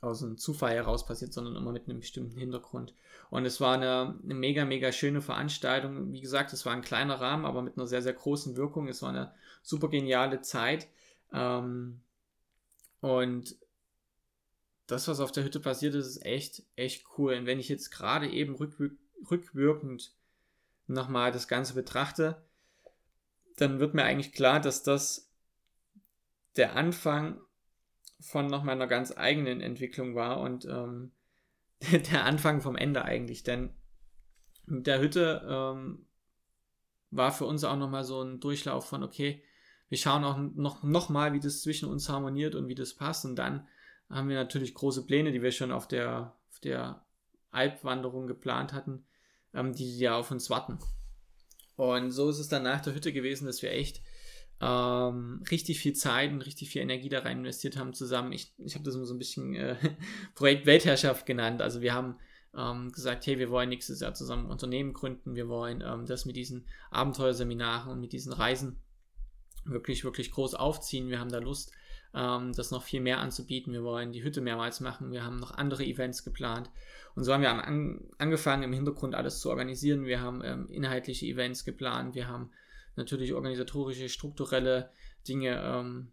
aus 0.00 0.22
einem 0.22 0.38
Zufall 0.38 0.72
heraus 0.72 1.04
passiert, 1.04 1.32
sondern 1.32 1.56
immer 1.56 1.72
mit 1.72 1.88
einem 1.88 1.98
bestimmten 1.98 2.38
Hintergrund. 2.38 2.94
Und 3.30 3.44
es 3.44 3.60
war 3.60 3.74
eine, 3.74 4.20
eine, 4.22 4.34
mega, 4.34 4.64
mega 4.64 4.92
schöne 4.92 5.20
Veranstaltung. 5.20 6.12
Wie 6.12 6.20
gesagt, 6.20 6.52
es 6.52 6.64
war 6.64 6.74
ein 6.74 6.82
kleiner 6.82 7.20
Rahmen, 7.20 7.44
aber 7.44 7.60
mit 7.60 7.76
einer 7.76 7.88
sehr, 7.88 8.02
sehr 8.02 8.12
großen 8.12 8.56
Wirkung. 8.56 8.86
Es 8.86 9.02
war 9.02 9.08
eine 9.08 9.34
super 9.62 9.88
geniale 9.88 10.42
Zeit. 10.42 10.86
Ähm, 11.32 12.02
und 13.00 13.56
das, 14.86 15.08
was 15.08 15.18
auf 15.18 15.32
der 15.32 15.42
Hütte 15.42 15.58
passiert 15.58 15.96
ist, 15.96 16.06
ist 16.06 16.24
echt, 16.24 16.62
echt 16.76 17.04
cool. 17.18 17.34
Und 17.34 17.46
wenn 17.46 17.58
ich 17.58 17.68
jetzt 17.68 17.90
gerade 17.90 18.28
eben 18.28 18.54
rückwir 18.54 18.90
rückwirkend 19.28 20.12
nochmal 20.92 21.32
das 21.32 21.48
Ganze 21.48 21.74
betrachte, 21.74 22.42
dann 23.56 23.80
wird 23.80 23.94
mir 23.94 24.04
eigentlich 24.04 24.32
klar, 24.32 24.60
dass 24.60 24.82
das 24.82 25.30
der 26.56 26.76
Anfang 26.76 27.40
von 28.20 28.46
noch 28.46 28.62
meiner 28.62 28.86
ganz 28.86 29.16
eigenen 29.16 29.60
Entwicklung 29.60 30.14
war 30.14 30.40
und 30.40 30.64
ähm, 30.64 31.12
der 32.12 32.24
Anfang 32.24 32.60
vom 32.60 32.76
Ende 32.76 33.04
eigentlich. 33.04 33.42
Denn 33.42 33.74
mit 34.66 34.86
der 34.86 35.00
Hütte 35.00 35.46
ähm, 35.48 36.06
war 37.10 37.32
für 37.32 37.44
uns 37.44 37.64
auch 37.64 37.76
nochmal 37.76 38.04
so 38.04 38.22
ein 38.22 38.40
Durchlauf 38.40 38.88
von, 38.88 39.02
okay, 39.02 39.42
wir 39.88 39.98
schauen 39.98 40.24
auch 40.24 40.38
noch, 40.38 40.82
noch 40.82 41.08
mal, 41.10 41.32
wie 41.34 41.40
das 41.40 41.60
zwischen 41.60 41.88
uns 41.88 42.08
harmoniert 42.08 42.54
und 42.54 42.68
wie 42.68 42.74
das 42.74 42.94
passt. 42.94 43.24
Und 43.24 43.36
dann 43.36 43.68
haben 44.08 44.28
wir 44.28 44.36
natürlich 44.36 44.74
große 44.74 45.04
Pläne, 45.06 45.32
die 45.32 45.42
wir 45.42 45.52
schon 45.52 45.72
auf 45.72 45.86
der, 45.86 46.34
auf 46.48 46.60
der 46.60 47.04
Alpwanderung 47.50 48.26
geplant 48.26 48.72
hatten, 48.72 49.04
ähm, 49.54 49.74
die 49.74 49.98
ja 49.98 50.16
auf 50.16 50.30
uns 50.30 50.50
warten. 50.50 50.78
Und 51.76 52.10
so 52.10 52.28
ist 52.28 52.38
es 52.38 52.48
dann 52.48 52.62
nach 52.62 52.80
der 52.80 52.94
Hütte 52.94 53.12
gewesen, 53.12 53.46
dass 53.46 53.62
wir 53.62 53.72
echt 53.72 54.02
ähm, 54.60 55.42
richtig 55.50 55.80
viel 55.80 55.94
Zeit 55.94 56.30
und 56.30 56.42
richtig 56.42 56.70
viel 56.70 56.82
Energie 56.82 57.08
da 57.08 57.20
rein 57.20 57.38
investiert 57.38 57.76
haben 57.76 57.94
zusammen. 57.94 58.32
Ich, 58.32 58.54
ich 58.58 58.74
habe 58.74 58.84
das 58.84 58.94
immer 58.94 59.06
so 59.06 59.14
ein 59.14 59.18
bisschen 59.18 59.54
äh, 59.54 59.76
Projekt 60.34 60.66
Weltherrschaft 60.66 61.26
genannt. 61.26 61.60
Also 61.60 61.80
wir 61.80 61.92
haben 61.92 62.16
ähm, 62.56 62.92
gesagt, 62.92 63.26
hey, 63.26 63.38
wir 63.38 63.50
wollen 63.50 63.70
nächstes 63.70 64.00
Jahr 64.00 64.14
zusammen 64.14 64.46
ein 64.46 64.52
Unternehmen 64.52 64.92
gründen. 64.92 65.34
Wir 65.34 65.48
wollen 65.48 65.82
ähm, 65.84 66.06
das 66.06 66.26
mit 66.26 66.36
diesen 66.36 66.66
Abenteuerseminaren 66.90 67.90
und 67.90 68.00
mit 68.00 68.12
diesen 68.12 68.32
Reisen 68.32 68.78
wirklich, 69.64 70.04
wirklich 70.04 70.30
groß 70.30 70.54
aufziehen. 70.54 71.08
Wir 71.08 71.18
haben 71.18 71.32
da 71.32 71.38
Lust, 71.38 71.72
ähm, 72.14 72.52
das 72.52 72.70
noch 72.70 72.82
viel 72.82 73.00
mehr 73.00 73.18
anzubieten. 73.18 73.72
Wir 73.72 73.82
wollen 73.82 74.12
die 74.12 74.22
Hütte 74.22 74.40
mehrmals 74.40 74.80
machen. 74.80 75.12
Wir 75.12 75.24
haben 75.24 75.38
noch 75.38 75.52
andere 75.52 75.84
Events 75.84 76.24
geplant. 76.24 76.70
Und 77.14 77.24
so 77.24 77.32
haben 77.32 77.42
wir 77.42 77.50
an, 77.50 78.00
angefangen, 78.18 78.62
im 78.62 78.72
Hintergrund 78.72 79.14
alles 79.14 79.40
zu 79.40 79.50
organisieren. 79.50 80.04
Wir 80.04 80.20
haben 80.20 80.42
ähm, 80.44 80.68
inhaltliche 80.68 81.26
Events 81.26 81.64
geplant. 81.64 82.14
Wir 82.14 82.28
haben 82.28 82.50
natürlich 82.96 83.32
organisatorische, 83.32 84.08
strukturelle 84.08 84.90
Dinge 85.26 85.62
ähm, 85.62 86.12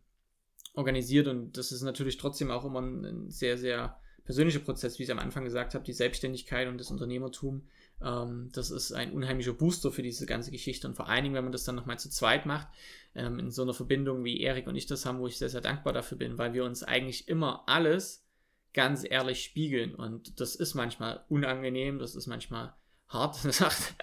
organisiert 0.74 1.28
und 1.28 1.58
das 1.58 1.72
ist 1.72 1.82
natürlich 1.82 2.18
trotzdem 2.18 2.52
auch 2.52 2.64
immer 2.64 2.82
ein, 2.82 3.06
ein 3.06 3.30
sehr, 3.30 3.58
sehr 3.58 4.00
persönlicher 4.24 4.60
Prozess, 4.60 5.00
wie 5.00 5.04
ich 5.04 5.12
am 5.12 5.20
Anfang 5.20 5.44
gesagt 5.44 5.74
habe, 5.74 5.84
die 5.84 5.94
Selbstständigkeit 5.94 6.68
und 6.68 6.78
das 6.78 6.92
Unternehmertum. 6.92 7.68
Ähm, 8.02 8.50
das 8.54 8.72
ist 8.72 8.92
ein 8.92 9.12
unheimlicher 9.12 9.54
Booster 9.54 9.92
für 9.92 10.04
diese 10.04 10.26
ganze 10.26 10.52
Geschichte 10.52 10.88
und 10.88 10.96
vor 10.96 11.10
allen 11.10 11.24
Dingen, 11.24 11.36
wenn 11.36 11.44
man 11.44 11.52
das 11.52 11.64
dann 11.64 11.76
nochmal 11.76 12.00
zu 12.00 12.10
zweit 12.10 12.46
macht, 12.46 12.68
ähm, 13.16 13.40
in 13.40 13.52
so 13.52 13.64
einer 13.64 13.74
Verbindung 13.74 14.24
wie 14.24 14.42
Erik 14.42 14.68
und 14.68 14.76
ich 14.76 14.86
das 14.86 15.06
haben, 15.06 15.20
wo 15.20 15.28
ich 15.28 15.38
sehr, 15.38 15.50
sehr 15.50 15.62
dankbar 15.62 15.94
dafür 15.94 16.18
bin, 16.18 16.38
weil 16.38 16.54
wir 16.54 16.64
uns 16.64 16.84
eigentlich 16.84 17.28
immer 17.28 17.64
alles 17.68 18.26
ganz 18.74 19.04
ehrlich 19.10 19.44
spiegeln 19.44 19.96
und 19.96 20.40
das 20.40 20.56
ist 20.56 20.76
manchmal 20.76 21.26
unangenehm, 21.28 22.00
das 22.00 22.16
ist 22.16 22.28
manchmal 22.28 22.74
hart, 23.10 23.40
das 23.44 23.60
macht 23.60 23.96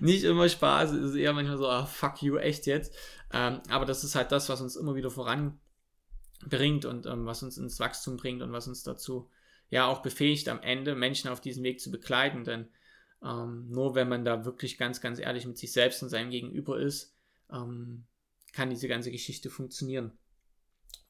nicht 0.00 0.24
immer 0.24 0.48
Spaß, 0.48 0.92
es 0.92 1.10
ist 1.10 1.16
eher 1.16 1.32
manchmal 1.32 1.58
so, 1.58 1.68
oh, 1.68 1.86
fuck 1.86 2.22
you, 2.22 2.36
echt 2.36 2.66
jetzt. 2.66 2.94
Ähm, 3.32 3.60
aber 3.68 3.84
das 3.84 4.02
ist 4.02 4.14
halt 4.14 4.32
das, 4.32 4.48
was 4.48 4.60
uns 4.60 4.76
immer 4.76 4.94
wieder 4.94 5.10
voranbringt 5.10 6.84
und 6.84 7.06
ähm, 7.06 7.26
was 7.26 7.42
uns 7.42 7.58
ins 7.58 7.78
Wachstum 7.78 8.16
bringt 8.16 8.42
und 8.42 8.52
was 8.52 8.66
uns 8.66 8.82
dazu 8.82 9.28
ja 9.70 9.86
auch 9.86 10.02
befähigt, 10.02 10.48
am 10.48 10.60
Ende 10.60 10.94
Menschen 10.94 11.30
auf 11.30 11.40
diesem 11.40 11.64
Weg 11.64 11.80
zu 11.80 11.90
begleiten. 11.90 12.44
Denn 12.44 12.68
ähm, 13.24 13.68
nur 13.70 13.94
wenn 13.94 14.08
man 14.08 14.24
da 14.24 14.44
wirklich 14.44 14.76
ganz, 14.76 15.00
ganz 15.00 15.18
ehrlich 15.18 15.46
mit 15.46 15.56
sich 15.56 15.72
selbst 15.72 16.02
und 16.02 16.10
seinem 16.10 16.30
Gegenüber 16.30 16.78
ist, 16.78 17.16
ähm, 17.50 18.04
kann 18.52 18.70
diese 18.70 18.88
ganze 18.88 19.10
Geschichte 19.10 19.50
funktionieren. 19.50 20.12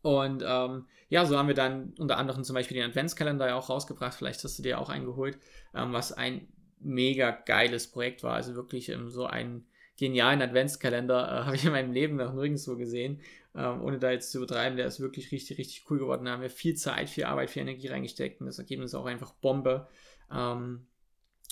Und 0.02 0.44
ähm, 0.46 0.86
ja, 1.08 1.24
so 1.24 1.36
haben 1.36 1.48
wir 1.48 1.54
dann 1.54 1.94
unter 1.98 2.18
anderem 2.18 2.44
zum 2.44 2.54
Beispiel 2.54 2.76
den 2.76 2.88
Adventskalender 2.88 3.48
ja 3.48 3.56
auch 3.56 3.70
rausgebracht. 3.70 4.14
Vielleicht 4.14 4.44
hast 4.44 4.58
du 4.58 4.62
dir 4.62 4.78
auch 4.78 4.90
eingeholt, 4.90 5.38
ähm, 5.74 5.92
was 5.92 6.12
ein 6.12 6.48
mega 6.78 7.30
geiles 7.30 7.90
Projekt 7.90 8.22
war. 8.22 8.34
Also 8.34 8.54
wirklich 8.54 8.90
ähm, 8.90 9.10
so 9.10 9.26
einen 9.26 9.66
genialen 9.96 10.42
Adventskalender 10.42 11.26
äh, 11.26 11.44
habe 11.46 11.56
ich 11.56 11.64
in 11.64 11.72
meinem 11.72 11.92
Leben 11.92 12.16
noch 12.16 12.34
nirgendwo 12.34 12.76
gesehen. 12.76 13.22
Ähm, 13.56 13.82
ohne 13.82 13.98
da 13.98 14.10
jetzt 14.10 14.30
zu 14.30 14.38
übertreiben, 14.38 14.76
der 14.76 14.86
ist 14.86 15.00
wirklich 15.00 15.32
richtig, 15.32 15.58
richtig 15.58 15.84
cool 15.90 15.98
geworden. 15.98 16.26
Da 16.26 16.32
haben 16.32 16.42
wir 16.42 16.50
viel 16.50 16.74
Zeit, 16.74 17.08
viel 17.08 17.24
Arbeit, 17.24 17.50
viel 17.50 17.62
Energie 17.62 17.88
reingesteckt 17.88 18.40
und 18.40 18.46
das 18.46 18.58
Ergebnis 18.58 18.90
ist 18.90 18.94
auch 18.94 19.06
einfach 19.06 19.32
Bombe. 19.34 19.88
Ähm, 20.30 20.86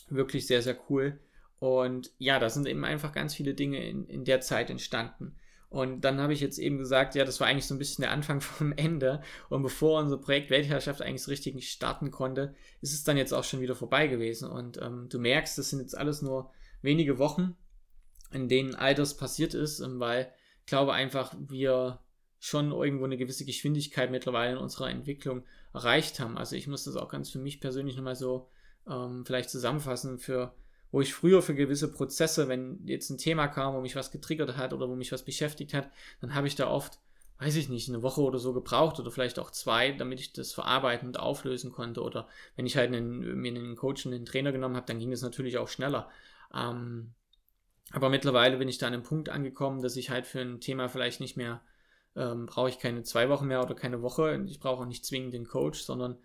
wirklich 0.08 0.46
sehr, 0.46 0.62
sehr 0.62 0.78
cool. 0.88 1.20
Und 1.58 2.10
ja, 2.18 2.38
da 2.38 2.50
sind 2.50 2.66
eben 2.66 2.84
einfach 2.84 3.12
ganz 3.12 3.34
viele 3.34 3.54
Dinge 3.54 3.84
in, 3.84 4.06
in 4.06 4.24
der 4.24 4.40
Zeit 4.40 4.70
entstanden. 4.70 5.36
Und 5.68 6.02
dann 6.02 6.20
habe 6.20 6.34
ich 6.34 6.40
jetzt 6.40 6.58
eben 6.58 6.76
gesagt, 6.76 7.14
ja, 7.14 7.24
das 7.24 7.40
war 7.40 7.46
eigentlich 7.46 7.66
so 7.66 7.74
ein 7.74 7.78
bisschen 7.78 8.02
der 8.02 8.10
Anfang 8.10 8.40
vom 8.42 8.72
Ende. 8.72 9.22
Und 9.48 9.62
bevor 9.62 10.00
unser 10.00 10.18
Projekt 10.18 10.50
Weltherrschaft 10.50 11.00
eigentlich 11.00 11.22
so 11.22 11.30
richtig 11.30 11.70
starten 11.70 12.10
konnte, 12.10 12.54
ist 12.80 12.92
es 12.92 13.04
dann 13.04 13.16
jetzt 13.16 13.32
auch 13.32 13.44
schon 13.44 13.60
wieder 13.60 13.74
vorbei 13.74 14.06
gewesen. 14.06 14.50
Und 14.50 14.80
ähm, 14.82 15.08
du 15.08 15.18
merkst, 15.18 15.56
das 15.56 15.70
sind 15.70 15.80
jetzt 15.80 15.96
alles 15.96 16.20
nur 16.20 16.50
wenige 16.82 17.18
Wochen, 17.18 17.56
in 18.32 18.48
denen 18.48 18.74
all 18.74 18.94
das 18.94 19.16
passiert 19.16 19.54
ist, 19.54 19.82
weil 19.98 20.32
ich 20.60 20.66
glaube 20.66 20.92
einfach, 20.92 21.34
wir 21.38 22.00
schon 22.38 22.72
irgendwo 22.72 23.04
eine 23.04 23.16
gewisse 23.16 23.44
Geschwindigkeit 23.44 24.10
mittlerweile 24.10 24.52
in 24.52 24.58
unserer 24.58 24.90
Entwicklung 24.90 25.44
erreicht 25.72 26.18
haben. 26.18 26.36
Also 26.36 26.56
ich 26.56 26.66
muss 26.66 26.84
das 26.84 26.96
auch 26.96 27.08
ganz 27.08 27.30
für 27.30 27.38
mich 27.38 27.60
persönlich 27.60 27.96
nochmal 27.96 28.16
so 28.16 28.48
ähm, 28.88 29.24
vielleicht 29.24 29.50
zusammenfassen, 29.50 30.18
für 30.18 30.54
wo 30.92 31.00
ich 31.00 31.14
früher 31.14 31.40
für 31.42 31.54
gewisse 31.54 31.90
Prozesse, 31.90 32.48
wenn 32.48 32.86
jetzt 32.86 33.10
ein 33.10 33.18
Thema 33.18 33.48
kam, 33.48 33.74
wo 33.74 33.80
mich 33.80 33.96
was 33.96 34.10
getriggert 34.10 34.56
hat 34.58 34.74
oder 34.74 34.88
wo 34.88 34.94
mich 34.94 35.10
was 35.10 35.24
beschäftigt 35.24 35.72
hat, 35.72 35.90
dann 36.20 36.34
habe 36.34 36.46
ich 36.46 36.54
da 36.54 36.68
oft, 36.68 37.00
weiß 37.38 37.56
ich 37.56 37.70
nicht, 37.70 37.88
eine 37.88 38.02
Woche 38.02 38.20
oder 38.20 38.38
so 38.38 38.52
gebraucht 38.52 39.00
oder 39.00 39.10
vielleicht 39.10 39.38
auch 39.38 39.50
zwei, 39.50 39.92
damit 39.92 40.20
ich 40.20 40.34
das 40.34 40.52
verarbeiten 40.52 41.08
und 41.08 41.18
auflösen 41.18 41.72
konnte. 41.72 42.02
Oder 42.02 42.28
wenn 42.56 42.66
ich 42.66 42.76
halt 42.76 42.92
einen, 42.92 43.40
mir 43.40 43.54
einen 43.54 43.74
Coach 43.74 44.04
und 44.04 44.12
einen 44.12 44.26
Trainer 44.26 44.52
genommen 44.52 44.76
habe, 44.76 44.86
dann 44.86 44.98
ging 44.98 45.10
das 45.10 45.22
natürlich 45.22 45.56
auch 45.56 45.68
schneller. 45.68 46.10
Ähm, 46.54 47.14
aber 47.90 48.10
mittlerweile 48.10 48.58
bin 48.58 48.68
ich 48.68 48.76
da 48.76 48.86
an 48.86 48.92
einem 48.92 49.02
Punkt 49.02 49.30
angekommen, 49.30 49.80
dass 49.80 49.96
ich 49.96 50.10
halt 50.10 50.26
für 50.26 50.40
ein 50.40 50.60
Thema 50.60 50.88
vielleicht 50.88 51.20
nicht 51.20 51.38
mehr, 51.38 51.62
ähm, 52.16 52.44
brauche 52.44 52.68
ich 52.68 52.78
keine 52.78 53.02
zwei 53.02 53.30
Wochen 53.30 53.46
mehr 53.46 53.62
oder 53.62 53.74
keine 53.74 54.02
Woche. 54.02 54.44
Ich 54.46 54.60
brauche 54.60 54.82
auch 54.82 54.86
nicht 54.86 55.06
zwingend 55.06 55.32
den 55.32 55.46
Coach, 55.46 55.80
sondern 55.80 56.18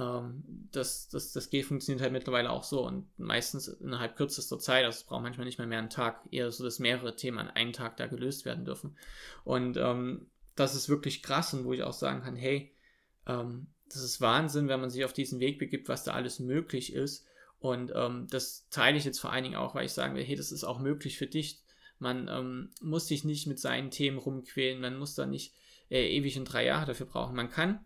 ähm, 0.00 0.68
das, 0.72 1.08
das, 1.08 1.32
das 1.32 1.50
G 1.50 1.62
funktioniert 1.62 2.02
halt 2.02 2.12
mittlerweile 2.12 2.50
auch 2.50 2.64
so 2.64 2.86
und 2.86 3.06
meistens 3.18 3.68
innerhalb 3.68 4.16
kürzester 4.16 4.58
Zeit, 4.58 4.84
also 4.84 4.96
es 4.96 5.04
braucht 5.04 5.22
manchmal 5.22 5.44
nicht 5.44 5.58
mehr 5.58 5.66
mehr 5.66 5.78
einen 5.78 5.90
Tag, 5.90 6.26
eher 6.30 6.50
so, 6.50 6.64
dass 6.64 6.78
mehrere 6.78 7.16
Themen 7.16 7.38
an 7.38 7.50
einem 7.50 7.72
Tag 7.72 7.96
da 7.98 8.06
gelöst 8.06 8.44
werden 8.44 8.64
dürfen. 8.64 8.96
Und 9.44 9.76
ähm, 9.76 10.30
das 10.56 10.74
ist 10.74 10.88
wirklich 10.88 11.22
krass 11.22 11.52
und 11.54 11.64
wo 11.64 11.72
ich 11.72 11.82
auch 11.82 11.92
sagen 11.92 12.22
kann, 12.22 12.36
hey, 12.36 12.74
ähm, 13.26 13.66
das 13.88 14.02
ist 14.02 14.20
Wahnsinn, 14.20 14.68
wenn 14.68 14.80
man 14.80 14.90
sich 14.90 15.04
auf 15.04 15.12
diesen 15.12 15.40
Weg 15.40 15.58
begibt, 15.58 15.88
was 15.88 16.04
da 16.04 16.12
alles 16.12 16.38
möglich 16.38 16.94
ist 16.94 17.26
und 17.60 17.92
ähm, 17.94 18.26
das 18.30 18.66
teile 18.70 18.96
ich 18.96 19.04
jetzt 19.04 19.20
vor 19.20 19.32
allen 19.32 19.44
Dingen 19.44 19.56
auch, 19.56 19.74
weil 19.74 19.84
ich 19.84 19.92
sagen 19.92 20.14
will, 20.14 20.24
hey, 20.24 20.34
das 20.34 20.50
ist 20.50 20.64
auch 20.64 20.80
möglich 20.80 21.18
für 21.18 21.26
dich. 21.26 21.62
Man 21.98 22.28
ähm, 22.28 22.70
muss 22.80 23.06
sich 23.06 23.24
nicht 23.24 23.46
mit 23.46 23.60
seinen 23.60 23.90
Themen 23.90 24.16
rumquälen, 24.16 24.80
man 24.80 24.98
muss 24.98 25.14
da 25.14 25.26
nicht 25.26 25.54
äh, 25.90 26.08
ewig 26.08 26.38
und 26.38 26.46
drei 26.46 26.64
Jahre 26.64 26.86
dafür 26.86 27.04
brauchen. 27.04 27.36
Man 27.36 27.50
kann 27.50 27.84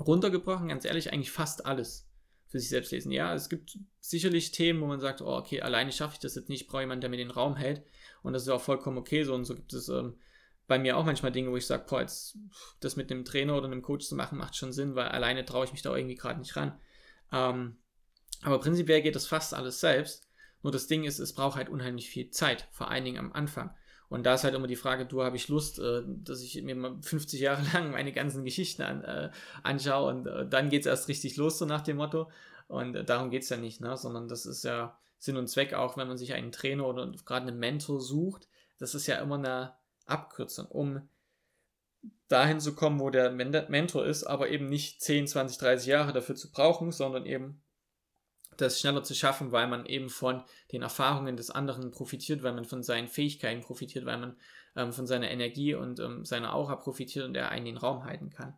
runtergebrochen, 0.00 0.68
ganz 0.68 0.84
ehrlich, 0.84 1.12
eigentlich 1.12 1.30
fast 1.30 1.66
alles 1.66 2.08
für 2.46 2.58
sich 2.58 2.68
selbst 2.68 2.92
lesen. 2.92 3.12
Ja, 3.12 3.34
es 3.34 3.48
gibt 3.48 3.78
sicherlich 4.00 4.52
Themen, 4.52 4.80
wo 4.80 4.86
man 4.86 5.00
sagt, 5.00 5.20
oh, 5.20 5.36
okay, 5.36 5.60
alleine 5.60 5.92
schaffe 5.92 6.14
ich 6.14 6.20
das 6.20 6.34
jetzt 6.34 6.48
nicht, 6.48 6.66
brauche 6.66 6.82
jemanden, 6.82 7.02
der 7.02 7.10
mir 7.10 7.18
den 7.18 7.30
Raum 7.30 7.56
hält. 7.56 7.82
Und 8.22 8.32
das 8.32 8.42
ist 8.42 8.48
auch 8.48 8.60
vollkommen 8.60 8.98
okay 8.98 9.22
so. 9.24 9.34
Und 9.34 9.44
so 9.44 9.54
gibt 9.54 9.72
es 9.72 9.88
ähm, 9.88 10.18
bei 10.66 10.78
mir 10.78 10.96
auch 10.96 11.04
manchmal 11.04 11.32
Dinge, 11.32 11.50
wo 11.50 11.56
ich 11.56 11.66
sage, 11.66 11.84
boah, 11.88 12.00
jetzt 12.00 12.38
das 12.80 12.96
mit 12.96 13.10
einem 13.10 13.24
Trainer 13.24 13.56
oder 13.56 13.66
einem 13.66 13.82
Coach 13.82 14.06
zu 14.06 14.14
machen, 14.14 14.38
macht 14.38 14.56
schon 14.56 14.72
Sinn, 14.72 14.94
weil 14.94 15.08
alleine 15.08 15.44
traue 15.44 15.66
ich 15.66 15.72
mich 15.72 15.82
da 15.82 15.94
irgendwie 15.94 16.14
gerade 16.14 16.40
nicht 16.40 16.56
ran. 16.56 16.78
Ähm, 17.32 17.76
aber 18.42 18.60
prinzipiell 18.60 19.02
geht 19.02 19.16
das 19.16 19.26
fast 19.26 19.52
alles 19.52 19.80
selbst. 19.80 20.28
Nur 20.62 20.72
das 20.72 20.86
Ding 20.86 21.04
ist, 21.04 21.18
es 21.18 21.34
braucht 21.34 21.56
halt 21.56 21.68
unheimlich 21.68 22.08
viel 22.08 22.30
Zeit, 22.30 22.68
vor 22.70 22.90
allen 22.90 23.04
Dingen 23.04 23.18
am 23.18 23.32
Anfang. 23.32 23.74
Und 24.08 24.24
da 24.24 24.34
ist 24.34 24.44
halt 24.44 24.54
immer 24.54 24.66
die 24.66 24.76
Frage, 24.76 25.04
du 25.04 25.22
habe 25.22 25.36
ich 25.36 25.48
Lust, 25.48 25.78
äh, 25.78 26.02
dass 26.06 26.42
ich 26.42 26.62
mir 26.62 26.74
mal 26.74 26.96
50 27.02 27.40
Jahre 27.40 27.62
lang 27.74 27.90
meine 27.90 28.12
ganzen 28.12 28.44
Geschichten 28.44 28.82
an, 28.82 29.04
äh, 29.04 29.30
anschaue 29.62 30.10
und 30.10 30.26
äh, 30.26 30.48
dann 30.48 30.70
geht 30.70 30.82
es 30.82 30.86
erst 30.86 31.08
richtig 31.08 31.36
los, 31.36 31.58
so 31.58 31.66
nach 31.66 31.82
dem 31.82 31.98
Motto. 31.98 32.30
Und 32.68 32.94
äh, 32.94 33.04
darum 33.04 33.30
geht 33.30 33.42
es 33.42 33.48
ja 33.48 33.56
nicht, 33.56 33.80
ne? 33.80 33.96
sondern 33.96 34.28
das 34.28 34.46
ist 34.46 34.64
ja 34.64 34.98
Sinn 35.18 35.36
und 35.36 35.48
Zweck, 35.48 35.74
auch 35.74 35.96
wenn 35.96 36.08
man 36.08 36.18
sich 36.18 36.32
einen 36.32 36.52
Trainer 36.52 36.86
oder 36.86 37.10
gerade 37.24 37.48
einen 37.48 37.58
Mentor 37.58 38.00
sucht. 38.00 38.48
Das 38.78 38.94
ist 38.94 39.06
ja 39.06 39.16
immer 39.16 39.36
eine 39.36 39.74
Abkürzung, 40.06 40.66
um 40.66 41.08
dahin 42.28 42.60
zu 42.60 42.74
kommen, 42.74 43.00
wo 43.00 43.10
der 43.10 43.30
Mentor 43.30 44.06
ist, 44.06 44.24
aber 44.24 44.48
eben 44.50 44.68
nicht 44.68 45.00
10, 45.02 45.26
20, 45.26 45.58
30 45.58 45.86
Jahre 45.86 46.12
dafür 46.12 46.36
zu 46.36 46.50
brauchen, 46.50 46.92
sondern 46.92 47.26
eben 47.26 47.62
das 48.58 48.80
schneller 48.80 49.02
zu 49.02 49.14
schaffen, 49.14 49.52
weil 49.52 49.66
man 49.68 49.86
eben 49.86 50.10
von 50.10 50.44
den 50.72 50.82
Erfahrungen 50.82 51.36
des 51.36 51.50
anderen 51.50 51.90
profitiert, 51.90 52.42
weil 52.42 52.52
man 52.52 52.64
von 52.64 52.82
seinen 52.82 53.08
Fähigkeiten 53.08 53.62
profitiert, 53.62 54.04
weil 54.04 54.18
man 54.18 54.36
ähm, 54.76 54.92
von 54.92 55.06
seiner 55.06 55.30
Energie 55.30 55.74
und 55.74 56.00
ähm, 56.00 56.24
seiner 56.24 56.54
Aura 56.54 56.76
profitiert 56.76 57.24
und 57.24 57.34
er 57.36 57.50
einen 57.50 57.64
den 57.64 57.76
Raum 57.76 58.04
halten 58.04 58.30
kann. 58.30 58.56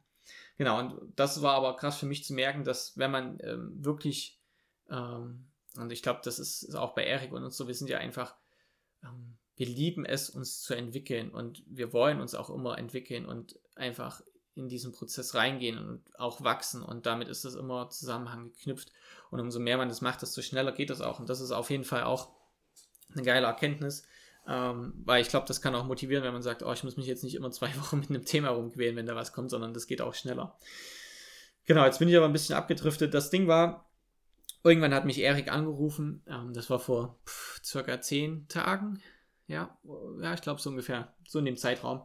Genau, 0.56 0.78
und 0.78 0.94
das 1.16 1.42
war 1.42 1.54
aber 1.54 1.76
krass 1.76 1.98
für 1.98 2.06
mich 2.06 2.24
zu 2.24 2.34
merken, 2.34 2.64
dass 2.64 2.96
wenn 2.98 3.10
man 3.10 3.38
ähm, 3.42 3.84
wirklich, 3.84 4.38
ähm, 4.90 5.48
und 5.76 5.92
ich 5.92 6.02
glaube, 6.02 6.20
das 6.24 6.38
ist, 6.38 6.62
ist, 6.62 6.74
auch 6.74 6.94
bei 6.94 7.04
Erik 7.04 7.32
und 7.32 7.44
uns 7.44 7.56
so, 7.56 7.66
wir 7.66 7.74
sind 7.74 7.88
ja 7.88 7.98
einfach, 7.98 8.36
ähm, 9.02 9.38
wir 9.56 9.66
lieben 9.66 10.04
es, 10.04 10.30
uns 10.30 10.60
zu 10.60 10.74
entwickeln 10.74 11.30
und 11.30 11.62
wir 11.66 11.92
wollen 11.92 12.20
uns 12.20 12.34
auch 12.34 12.50
immer 12.50 12.78
entwickeln 12.78 13.26
und 13.26 13.58
einfach 13.74 14.22
in 14.54 14.68
diesen 14.68 14.92
Prozess 14.92 15.34
reingehen 15.34 15.78
und 15.78 16.18
auch 16.18 16.42
wachsen 16.42 16.82
und 16.82 17.06
damit 17.06 17.28
ist 17.28 17.44
das 17.44 17.54
immer 17.54 17.88
Zusammenhang 17.90 18.52
geknüpft 18.52 18.90
und 19.30 19.40
umso 19.40 19.60
mehr 19.60 19.76
man 19.76 19.88
das 19.88 20.00
macht, 20.00 20.22
desto 20.22 20.42
schneller 20.42 20.72
geht 20.72 20.90
das 20.90 21.00
auch 21.00 21.20
und 21.20 21.28
das 21.28 21.40
ist 21.40 21.52
auf 21.52 21.70
jeden 21.70 21.84
Fall 21.84 22.02
auch 22.02 22.30
eine 23.14 23.22
geile 23.22 23.46
Erkenntnis, 23.46 24.04
ähm, 24.46 24.92
weil 25.04 25.22
ich 25.22 25.28
glaube, 25.28 25.46
das 25.46 25.60
kann 25.60 25.74
auch 25.74 25.84
motivieren, 25.84 26.24
wenn 26.24 26.32
man 26.32 26.42
sagt, 26.42 26.62
oh, 26.62 26.72
ich 26.72 26.84
muss 26.84 26.96
mich 26.96 27.06
jetzt 27.06 27.24
nicht 27.24 27.34
immer 27.34 27.50
zwei 27.50 27.74
Wochen 27.80 28.00
mit 28.00 28.10
einem 28.10 28.24
Thema 28.24 28.50
rumquälen, 28.50 28.96
wenn 28.96 29.06
da 29.06 29.14
was 29.14 29.32
kommt, 29.32 29.50
sondern 29.50 29.74
das 29.74 29.86
geht 29.86 30.00
auch 30.00 30.14
schneller. 30.14 30.58
Genau, 31.66 31.84
jetzt 31.84 31.98
bin 31.98 32.08
ich 32.08 32.16
aber 32.16 32.26
ein 32.26 32.32
bisschen 32.32 32.56
abgedriftet. 32.56 33.14
Das 33.14 33.30
Ding 33.30 33.46
war, 33.46 33.88
irgendwann 34.64 34.94
hat 34.94 35.04
mich 35.04 35.20
Erik 35.20 35.52
angerufen, 35.52 36.22
ähm, 36.26 36.52
das 36.52 36.70
war 36.70 36.78
vor 36.78 37.20
pff, 37.26 37.60
circa 37.64 38.00
zehn 38.00 38.48
Tagen, 38.48 39.00
ja, 39.46 39.76
ja, 40.20 40.34
ich 40.34 40.42
glaube 40.42 40.60
so 40.60 40.70
ungefähr, 40.70 41.14
so 41.26 41.38
in 41.38 41.44
dem 41.44 41.56
Zeitraum. 41.56 42.02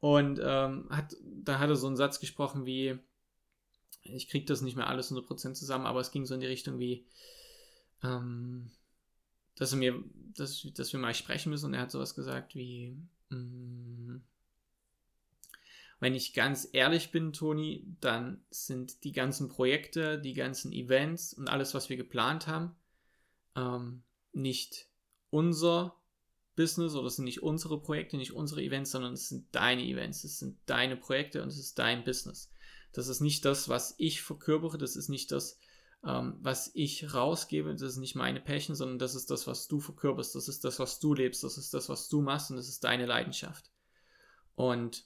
Und 0.00 0.40
ähm, 0.42 0.86
hat, 0.90 1.16
da 1.22 1.58
hat 1.58 1.68
er 1.68 1.76
so 1.76 1.86
einen 1.86 1.96
Satz 1.96 2.20
gesprochen 2.20 2.66
wie, 2.66 2.98
ich 4.02 4.28
kriege 4.28 4.46
das 4.46 4.60
nicht 4.60 4.76
mehr 4.76 4.88
alles 4.88 5.10
100% 5.10 5.54
zusammen, 5.54 5.86
aber 5.86 6.00
es 6.00 6.10
ging 6.10 6.26
so 6.26 6.34
in 6.34 6.40
die 6.40 6.46
Richtung 6.46 6.78
wie, 6.78 7.06
ähm, 8.02 8.70
dass 9.56 9.72
er 9.72 9.78
mir, 9.78 10.02
dass, 10.36 10.66
dass 10.74 10.92
wir 10.92 11.00
mal 11.00 11.14
sprechen 11.14 11.50
müssen. 11.50 11.66
Und 11.66 11.74
er 11.74 11.82
hat 11.82 11.90
sowas 11.90 12.14
gesagt 12.14 12.54
wie, 12.54 12.96
mm, 13.30 14.20
wenn 15.98 16.14
ich 16.14 16.34
ganz 16.34 16.68
ehrlich 16.72 17.10
bin, 17.10 17.32
Toni, 17.32 17.86
dann 18.00 18.44
sind 18.50 19.02
die 19.04 19.12
ganzen 19.12 19.48
Projekte, 19.48 20.20
die 20.20 20.34
ganzen 20.34 20.72
Events 20.72 21.32
und 21.32 21.48
alles, 21.48 21.72
was 21.72 21.88
wir 21.88 21.96
geplant 21.96 22.46
haben, 22.46 22.76
ähm, 23.56 24.02
nicht 24.32 24.88
unser 25.30 25.96
Business 26.56 26.94
oder 26.94 27.06
es 27.06 27.16
sind 27.16 27.26
nicht 27.26 27.42
unsere 27.42 27.80
Projekte, 27.80 28.16
nicht 28.16 28.32
unsere 28.32 28.62
Events, 28.62 28.90
sondern 28.90 29.12
es 29.12 29.28
sind 29.28 29.54
deine 29.54 29.82
Events, 29.82 30.24
es 30.24 30.38
sind 30.38 30.58
deine 30.66 30.96
Projekte 30.96 31.42
und 31.42 31.48
es 31.48 31.58
ist 31.58 31.78
dein 31.78 32.04
Business. 32.04 32.50
Das 32.92 33.08
ist 33.08 33.20
nicht 33.20 33.44
das, 33.44 33.68
was 33.68 33.94
ich 33.98 34.22
verkörpere, 34.22 34.78
das 34.78 34.96
ist 34.96 35.08
nicht 35.08 35.30
das, 35.30 35.58
ähm, 36.04 36.38
was 36.40 36.70
ich 36.74 37.12
rausgebe, 37.14 37.72
das 37.72 37.82
ist 37.82 37.96
nicht 37.98 38.16
meine 38.16 38.40
Passion, 38.40 38.74
sondern 38.74 38.98
das 38.98 39.14
ist 39.14 39.30
das, 39.30 39.46
was 39.46 39.68
du 39.68 39.80
verkörperst, 39.80 40.34
das 40.34 40.48
ist 40.48 40.64
das, 40.64 40.78
was 40.78 40.98
du 40.98 41.14
lebst, 41.14 41.44
das 41.44 41.58
ist 41.58 41.74
das, 41.74 41.88
was 41.88 42.08
du 42.08 42.22
machst 42.22 42.50
und 42.50 42.56
das 42.56 42.68
ist 42.68 42.82
deine 42.84 43.06
Leidenschaft. 43.06 43.70
Und 44.54 45.04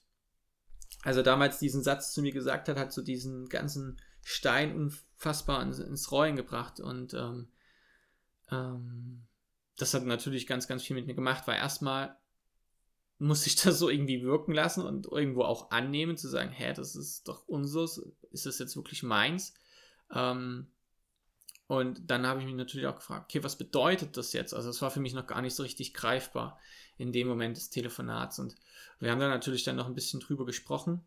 als 1.03 1.17
er 1.17 1.23
damals 1.23 1.59
diesen 1.59 1.83
Satz 1.83 2.13
zu 2.13 2.23
mir 2.23 2.33
gesagt 2.33 2.69
hat, 2.69 2.77
hat 2.77 2.93
so 2.93 3.03
diesen 3.03 3.49
ganzen 3.49 4.01
Stein 4.23 4.75
unfassbar 4.75 5.63
ins, 5.63 5.79
ins 5.79 6.13
Rollen 6.13 6.37
gebracht. 6.37 6.81
Und 6.81 7.15
ähm, 7.15 7.49
ähm, 8.51 9.27
das 9.81 9.95
hat 9.95 10.05
natürlich 10.05 10.47
ganz, 10.47 10.69
ganz 10.69 10.83
viel 10.83 10.97
mit 10.97 11.07
mir 11.07 11.15
gemacht, 11.15 11.47
weil 11.47 11.57
erstmal 11.57 12.17
muss 13.19 13.47
ich 13.47 13.57
das 13.63 13.79
so 13.79 13.89
irgendwie 13.89 14.23
wirken 14.23 14.53
lassen 14.53 14.85
und 14.85 15.07
irgendwo 15.07 15.43
auch 15.43 15.71
annehmen, 15.71 16.17
zu 16.17 16.29
sagen, 16.29 16.51
hä, 16.51 16.73
das 16.75 16.97
ist 16.97 17.29
doch 17.29 17.47
unseres, 17.47 18.03
ist 18.31 18.47
das 18.47 18.59
jetzt 18.59 18.77
wirklich 18.77 19.03
meins? 19.03 19.55
Ähm, 20.13 20.67
und 21.67 22.11
dann 22.11 22.27
habe 22.27 22.41
ich 22.41 22.47
mich 22.47 22.57
natürlich 22.57 22.89
auch 22.89 22.97
gefragt, 22.97 23.27
okay, 23.27 23.45
was 23.45 23.57
bedeutet 23.57 24.17
das 24.17 24.33
jetzt? 24.33 24.55
Also 24.55 24.71
es 24.71 24.83
war 24.83 24.91
für 24.91 24.99
mich 24.99 25.15
noch 25.15 25.29
gar 25.29 25.41
nicht 25.41 25.55
so 25.55 25.63
richtig 25.63 25.95
greifbar 25.95 26.59
in 26.99 27.13
dem 27.13 27.29
Moment 27.29 27.57
des 27.57 27.71
Telefonats. 27.71 28.41
Und 28.41 28.57
wir 28.99 29.13
haben 29.13 29.21
da 29.21 29.29
natürlich 29.29 29.63
dann 29.63 29.77
noch 29.77 29.87
ein 29.87 29.95
bisschen 29.95 30.19
drüber 30.19 30.45
gesprochen 30.45 31.05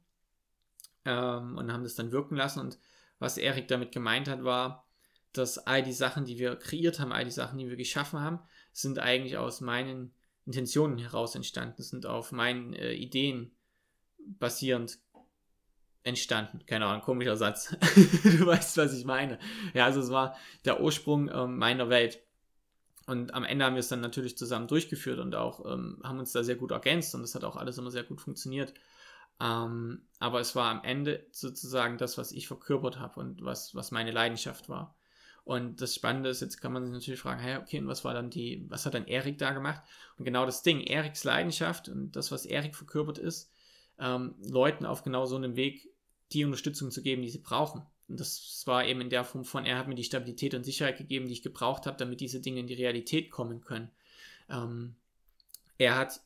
ähm, 1.03 1.57
und 1.57 1.71
haben 1.71 1.83
das 1.83 1.95
dann 1.95 2.13
wirken 2.13 2.37
lassen. 2.37 2.61
Und 2.61 2.79
was 3.19 3.37
Erik 3.37 3.67
damit 3.67 3.91
gemeint 3.91 4.29
hat, 4.29 4.45
war, 4.45 4.87
dass 5.33 5.57
all 5.57 5.83
die 5.83 5.93
Sachen, 5.93 6.25
die 6.25 6.37
wir 6.37 6.55
kreiert 6.55 6.99
haben, 6.99 7.11
all 7.11 7.25
die 7.25 7.31
Sachen, 7.31 7.57
die 7.57 7.69
wir 7.69 7.75
geschaffen 7.75 8.19
haben, 8.19 8.39
sind 8.71 8.99
eigentlich 8.99 9.37
aus 9.37 9.61
meinen 9.61 10.13
Intentionen 10.45 10.97
heraus 10.97 11.35
entstanden, 11.35 11.81
sind 11.81 12.05
auf 12.05 12.31
meinen 12.31 12.73
äh, 12.73 12.93
Ideen 12.93 13.55
basierend 14.17 14.99
entstanden. 16.03 16.65
Keine 16.65 16.85
Ahnung, 16.85 17.01
komischer 17.01 17.37
Satz. 17.37 17.69
du 18.23 18.45
weißt, 18.45 18.77
was 18.77 18.93
ich 18.93 19.05
meine. 19.05 19.39
Ja, 19.73 19.85
also 19.85 20.01
es 20.01 20.09
war 20.09 20.35
der 20.65 20.81
Ursprung 20.81 21.29
äh, 21.29 21.47
meiner 21.47 21.89
Welt. 21.89 22.21
Und 23.05 23.33
am 23.33 23.43
Ende 23.43 23.65
haben 23.65 23.75
wir 23.75 23.81
es 23.81 23.89
dann 23.89 23.99
natürlich 23.99 24.37
zusammen 24.37 24.67
durchgeführt 24.67 25.19
und 25.19 25.35
auch 25.35 25.65
ähm, 25.65 25.99
haben 26.03 26.19
uns 26.19 26.31
da 26.31 26.43
sehr 26.43 26.55
gut 26.55 26.71
ergänzt 26.71 27.13
und 27.15 27.21
es 27.21 27.35
hat 27.35 27.43
auch 27.43 27.57
alles 27.57 27.77
immer 27.77 27.91
sehr 27.91 28.03
gut 28.03 28.21
funktioniert. 28.21 28.73
Ähm, 29.41 30.07
aber 30.19 30.39
es 30.39 30.55
war 30.55 30.71
am 30.71 30.83
Ende 30.83 31.25
sozusagen 31.31 31.97
das, 31.97 32.17
was 32.17 32.31
ich 32.31 32.47
verkörpert 32.47 32.99
habe 32.99 33.19
und 33.19 33.43
was, 33.43 33.75
was 33.75 33.91
meine 33.91 34.11
Leidenschaft 34.11 34.69
war. 34.69 34.95
Und 35.45 35.81
das 35.81 35.95
Spannende 35.95 36.29
ist, 36.29 36.41
jetzt 36.41 36.61
kann 36.61 36.71
man 36.71 36.85
sich 36.85 36.93
natürlich 36.93 37.19
fragen, 37.19 37.41
hey, 37.41 37.57
okay, 37.57 37.79
und 37.79 37.87
was 37.87 38.05
war 38.05 38.13
dann 38.13 38.29
die, 38.29 38.65
was 38.69 38.85
hat 38.85 38.93
dann 38.93 39.07
Erik 39.07 39.37
da 39.37 39.51
gemacht? 39.51 39.81
Und 40.17 40.23
genau 40.23 40.45
das 40.45 40.63
Ding, 40.63 40.81
Eriks 40.81 41.25
Leidenschaft 41.25 41.89
und 41.89 42.15
das, 42.15 42.31
was 42.31 42.45
Erik 42.45 42.75
verkörpert 42.75 43.17
ist, 43.17 43.51
ähm, 43.99 44.35
Leuten 44.47 44.85
auf 44.85 45.03
genau 45.03 45.25
so 45.25 45.35
einem 45.35 45.55
Weg 45.55 45.89
die 46.31 46.45
Unterstützung 46.45 46.91
zu 46.91 47.01
geben, 47.01 47.21
die 47.21 47.29
sie 47.29 47.39
brauchen. 47.39 47.85
Und 48.07 48.19
das 48.19 48.63
war 48.65 48.85
eben 48.85 49.01
in 49.01 49.09
der 49.09 49.23
Form 49.23 49.43
von, 49.43 49.65
er 49.65 49.77
hat 49.77 49.87
mir 49.87 49.95
die 49.95 50.03
Stabilität 50.03 50.53
und 50.53 50.63
Sicherheit 50.63 50.97
gegeben, 50.97 51.27
die 51.27 51.33
ich 51.33 51.41
gebraucht 51.41 51.85
habe, 51.85 51.97
damit 51.97 52.21
diese 52.21 52.39
Dinge 52.39 52.61
in 52.61 52.67
die 52.67 52.73
Realität 52.73 53.29
kommen 53.29 53.61
können. 53.61 53.91
Ähm, 54.49 54.95
er 55.77 55.97
hat 55.97 56.21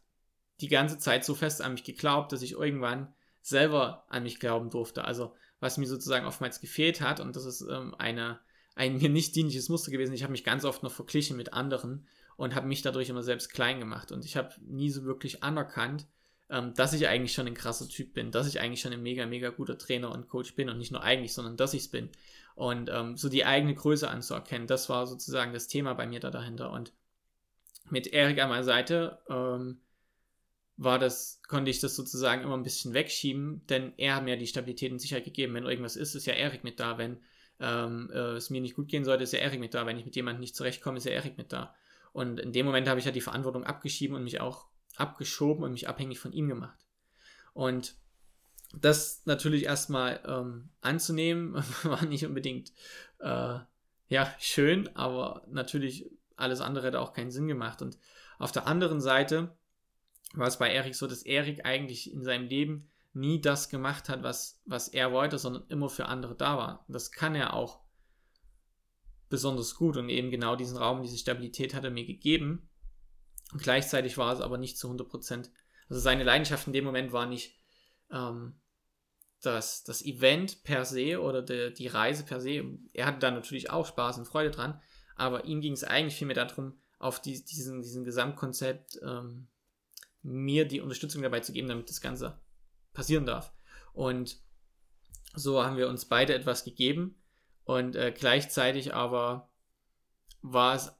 die 0.61 0.67
ganze 0.67 0.97
Zeit 0.97 1.23
so 1.25 1.35
fest 1.35 1.61
an 1.61 1.73
mich 1.73 1.83
geglaubt, 1.83 2.31
dass 2.31 2.41
ich 2.41 2.53
irgendwann 2.53 3.13
selber 3.41 4.05
an 4.09 4.23
mich 4.23 4.39
glauben 4.39 4.69
durfte. 4.69 5.05
Also 5.05 5.33
was 5.59 5.77
mir 5.77 5.87
sozusagen 5.87 6.25
oftmals 6.25 6.61
gefehlt 6.61 7.01
hat, 7.01 7.19
und 7.19 7.35
das 7.35 7.45
ist 7.45 7.61
ähm, 7.61 7.95
eine, 7.97 8.39
ein 8.77 8.97
mir 8.97 9.09
nicht 9.09 9.35
dienliches 9.35 9.69
Muster 9.69 9.91
gewesen, 9.91 10.13
ich 10.13 10.23
habe 10.23 10.31
mich 10.31 10.43
ganz 10.43 10.63
oft 10.63 10.83
noch 10.83 10.91
verglichen 10.91 11.35
mit 11.35 11.53
anderen 11.53 12.05
und 12.35 12.55
habe 12.55 12.67
mich 12.67 12.81
dadurch 12.81 13.09
immer 13.09 13.23
selbst 13.23 13.51
klein 13.51 13.79
gemacht. 13.79 14.11
Und 14.11 14.23
ich 14.23 14.37
habe 14.37 14.53
nie 14.61 14.89
so 14.89 15.03
wirklich 15.03 15.43
anerkannt, 15.43 16.07
ähm, 16.49 16.73
dass 16.75 16.93
ich 16.93 17.07
eigentlich 17.07 17.33
schon 17.33 17.47
ein 17.47 17.55
krasser 17.55 17.89
Typ 17.89 18.13
bin, 18.13 18.31
dass 18.31 18.47
ich 18.47 18.59
eigentlich 18.59 18.81
schon 18.81 18.93
ein 18.93 19.01
mega, 19.01 19.25
mega 19.25 19.49
guter 19.49 19.77
Trainer 19.77 20.11
und 20.11 20.29
Coach 20.29 20.55
bin 20.55 20.69
und 20.69 20.77
nicht 20.77 20.91
nur 20.91 21.03
eigentlich, 21.03 21.33
sondern 21.33 21.57
dass 21.57 21.73
ich 21.73 21.81
es 21.81 21.87
bin. 21.89 22.09
Und 22.55 22.89
ähm, 22.89 23.17
so 23.17 23.29
die 23.29 23.45
eigene 23.45 23.73
Größe 23.73 24.09
anzuerkennen, 24.09 24.67
das 24.67 24.89
war 24.89 25.07
sozusagen 25.07 25.53
das 25.53 25.67
Thema 25.67 25.93
bei 25.93 26.07
mir 26.07 26.19
da 26.19 26.29
dahinter. 26.29 26.71
Und 26.71 26.93
mit 27.89 28.07
Erik 28.07 28.39
an 28.41 28.49
meiner 28.49 28.63
Seite 28.63 29.19
ähm, 29.29 29.81
war 30.77 30.99
das, 30.99 31.41
konnte 31.47 31.71
ich 31.71 31.79
das 31.79 31.95
sozusagen 31.95 32.43
immer 32.43 32.55
ein 32.55 32.63
bisschen 32.63 32.93
wegschieben, 32.93 33.65
denn 33.67 33.93
er 33.97 34.15
hat 34.15 34.23
mir 34.23 34.37
die 34.37 34.47
Stabilität 34.47 34.91
und 34.91 34.99
Sicherheit 34.99 35.25
gegeben. 35.25 35.55
Wenn 35.55 35.65
irgendwas 35.65 35.95
ist, 35.95 36.13
ist 36.13 36.27
ja 36.27 36.33
Erik 36.33 36.63
mit 36.63 36.79
da. 36.79 36.97
Wenn 36.97 37.17
ähm, 37.59 38.09
äh, 38.13 38.35
es 38.35 38.49
mir 38.49 38.61
nicht 38.61 38.75
gut 38.75 38.87
gehen 38.87 39.05
sollte, 39.05 39.23
ist 39.23 39.33
ja 39.33 39.39
Erik 39.39 39.59
mit 39.59 39.73
da. 39.73 39.85
Wenn 39.85 39.97
ich 39.97 40.05
mit 40.05 40.15
jemandem 40.15 40.41
nicht 40.41 40.55
zurechtkomme, 40.55 40.97
ist 40.97 41.05
ja 41.05 41.11
Erik 41.11 41.37
mit 41.37 41.51
da. 41.51 41.75
Und 42.13 42.39
in 42.39 42.51
dem 42.51 42.65
Moment 42.65 42.87
habe 42.87 42.99
ich 42.99 43.05
ja 43.05 43.11
die 43.11 43.21
Verantwortung 43.21 43.63
abgeschieben 43.63 44.15
und 44.15 44.23
mich 44.23 44.41
auch 44.41 44.67
abgeschoben 44.95 45.63
und 45.63 45.71
mich 45.71 45.87
abhängig 45.87 46.19
von 46.19 46.33
ihm 46.33 46.47
gemacht. 46.47 46.87
Und 47.53 47.95
das 48.73 49.21
natürlich 49.25 49.63
erstmal 49.63 50.19
ähm, 50.25 50.69
anzunehmen, 50.81 51.53
war 51.83 52.05
nicht 52.05 52.25
unbedingt 52.25 52.71
äh, 53.19 53.59
ja, 54.09 54.33
schön, 54.39 54.89
aber 54.95 55.43
natürlich 55.49 56.09
alles 56.35 56.61
andere 56.61 56.87
hätte 56.87 56.99
auch 56.99 57.13
keinen 57.13 57.31
Sinn 57.31 57.47
gemacht. 57.47 57.81
Und 57.81 57.97
auf 58.39 58.51
der 58.51 58.67
anderen 58.67 59.01
Seite 59.01 59.55
war 60.33 60.47
es 60.47 60.57
bei 60.57 60.71
Erik 60.71 60.95
so, 60.95 61.07
dass 61.07 61.23
Erik 61.23 61.65
eigentlich 61.65 62.13
in 62.13 62.23
seinem 62.23 62.47
Leben 62.47 62.89
nie 63.17 63.41
das 63.41 63.69
gemacht 63.69 64.09
hat, 64.09 64.23
was, 64.23 64.61
was 64.65 64.87
er 64.87 65.11
wollte, 65.11 65.39
sondern 65.39 65.65
immer 65.69 65.89
für 65.89 66.05
andere 66.05 66.35
da 66.35 66.57
war. 66.57 66.85
Das 66.87 67.11
kann 67.11 67.35
er 67.35 67.53
auch 67.53 67.81
besonders 69.29 69.75
gut 69.75 69.97
und 69.97 70.09
eben 70.09 70.31
genau 70.31 70.55
diesen 70.55 70.77
Raum, 70.77 71.01
diese 71.01 71.17
Stabilität 71.17 71.73
hat 71.73 71.83
er 71.83 71.91
mir 71.91 72.05
gegeben. 72.05 72.69
Und 73.51 73.61
gleichzeitig 73.61 74.17
war 74.17 74.33
es 74.33 74.39
aber 74.39 74.57
nicht 74.57 74.77
zu 74.77 74.87
100 74.87 75.09
Prozent. 75.09 75.51
Also 75.89 75.99
seine 75.99 76.23
Leidenschaft 76.23 76.67
in 76.67 76.73
dem 76.73 76.85
Moment 76.85 77.11
war 77.11 77.25
nicht 77.25 77.59
ähm, 78.11 78.59
das, 79.41 79.83
das 79.83 80.05
Event 80.05 80.63
per 80.63 80.85
se 80.85 81.19
oder 81.21 81.41
de, 81.41 81.73
die 81.73 81.87
Reise 81.87 82.23
per 82.23 82.39
se. 82.39 82.63
Er 82.93 83.07
hatte 83.07 83.19
da 83.19 83.31
natürlich 83.31 83.69
auch 83.69 83.85
Spaß 83.85 84.19
und 84.19 84.27
Freude 84.27 84.51
dran, 84.51 84.81
aber 85.15 85.45
ihm 85.45 85.61
ging 85.61 85.73
es 85.73 85.83
eigentlich 85.83 86.15
vielmehr 86.15 86.35
darum, 86.35 86.79
auf 86.99 87.21
die, 87.21 87.43
diesen, 87.43 87.81
diesen 87.81 88.03
Gesamtkonzept 88.03 88.99
ähm, 89.03 89.47
mir 90.23 90.67
die 90.67 90.81
Unterstützung 90.81 91.21
dabei 91.21 91.39
zu 91.39 91.53
geben, 91.53 91.67
damit 91.67 91.89
das 91.89 92.01
Ganze 92.01 92.39
passieren 92.97 93.27
darf. 93.27 93.53
Und 93.93 94.37
so 95.35 95.63
haben 95.63 95.77
wir 95.77 95.87
uns 95.87 96.05
beide 96.05 96.33
etwas 96.33 96.65
gegeben 96.65 97.15
und 97.63 97.95
äh, 97.95 98.11
gleichzeitig 98.11 98.95
aber 98.95 99.49
war 100.41 100.75
es 100.75 100.91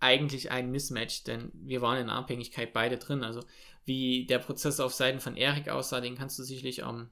eigentlich 0.00 0.50
ein 0.50 0.72
Mismatch, 0.72 1.22
denn 1.22 1.52
wir 1.54 1.82
waren 1.82 1.98
in 1.98 2.10
Abhängigkeit 2.10 2.72
beide 2.72 2.98
drin. 2.98 3.22
Also 3.22 3.44
wie 3.84 4.26
der 4.26 4.40
Prozess 4.40 4.80
auf 4.80 4.92
Seiten 4.92 5.20
von 5.20 5.36
Erik 5.36 5.68
aussah, 5.68 6.00
den 6.00 6.16
kannst 6.16 6.36
du 6.38 6.42
sicherlich 6.42 6.80
ähm, 6.80 7.10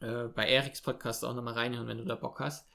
äh, 0.00 0.24
bei 0.24 0.48
Eriks 0.48 0.82
Podcast 0.82 1.24
auch 1.24 1.34
nochmal 1.34 1.54
reinhören, 1.54 1.86
wenn 1.86 1.98
du 1.98 2.04
da 2.04 2.16
Bock 2.16 2.40
hast. 2.40 2.66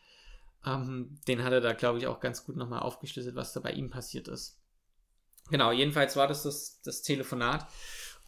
Ähm, 0.66 1.20
den 1.28 1.44
hat 1.44 1.52
er 1.52 1.62
da, 1.62 1.74
glaube 1.74 1.98
ich, 1.98 2.08
auch 2.08 2.22
ganz 2.22 2.46
gut 2.46 2.56
nochmal 2.56 2.80
aufgeschlüsselt, 2.80 3.36
was 3.36 3.52
da 3.52 3.60
bei 3.60 3.74
ihm 3.74 3.90
passiert 3.90 4.30
ist. 4.30 4.62
Genau, 5.50 5.74
jedenfalls 5.74 6.16
war 6.16 6.28
das 6.30 6.44
das, 6.44 6.80
das 6.84 7.02
Telefonat 7.02 7.68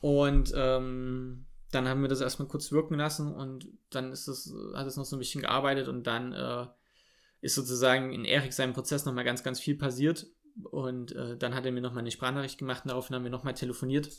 und 0.02 0.52
ähm, 0.54 1.46
dann 1.76 1.88
haben 1.88 2.02
wir 2.02 2.10
das 2.10 2.22
erstmal 2.22 2.48
kurz 2.48 2.72
wirken 2.72 2.96
lassen 2.96 3.34
und 3.34 3.68
dann 3.90 4.12
ist 4.12 4.28
das, 4.28 4.52
hat 4.74 4.88
es 4.88 4.98
noch 4.98 5.06
so 5.06 5.16
ein 5.16 5.20
bisschen 5.20 5.42
gearbeitet 5.42 5.88
und 5.88 6.08
dann 6.08 6.34
äh, 6.34 6.68
ist 7.42 7.56
sozusagen 7.56 8.12
in 8.12 8.26
Erik 8.26 8.54
seinem 8.54 8.74
Prozess 8.74 9.06
nochmal 9.06 9.24
ganz, 9.24 9.44
ganz 9.44 9.60
viel 9.60 9.76
passiert 9.76 10.26
und 10.64 11.12
äh, 11.12 11.38
dann 11.38 11.54
hat 11.54 11.66
er 11.66 11.72
mir 11.72 11.82
nochmal 11.82 12.02
eine 12.02 12.12
Sprachnachricht 12.12 12.58
gemacht 12.58 12.84
und 12.86 12.90
daraufhin 12.90 13.16
haben 13.16 13.24
wir 13.24 13.32
nochmal 13.32 13.54
telefoniert. 13.54 14.10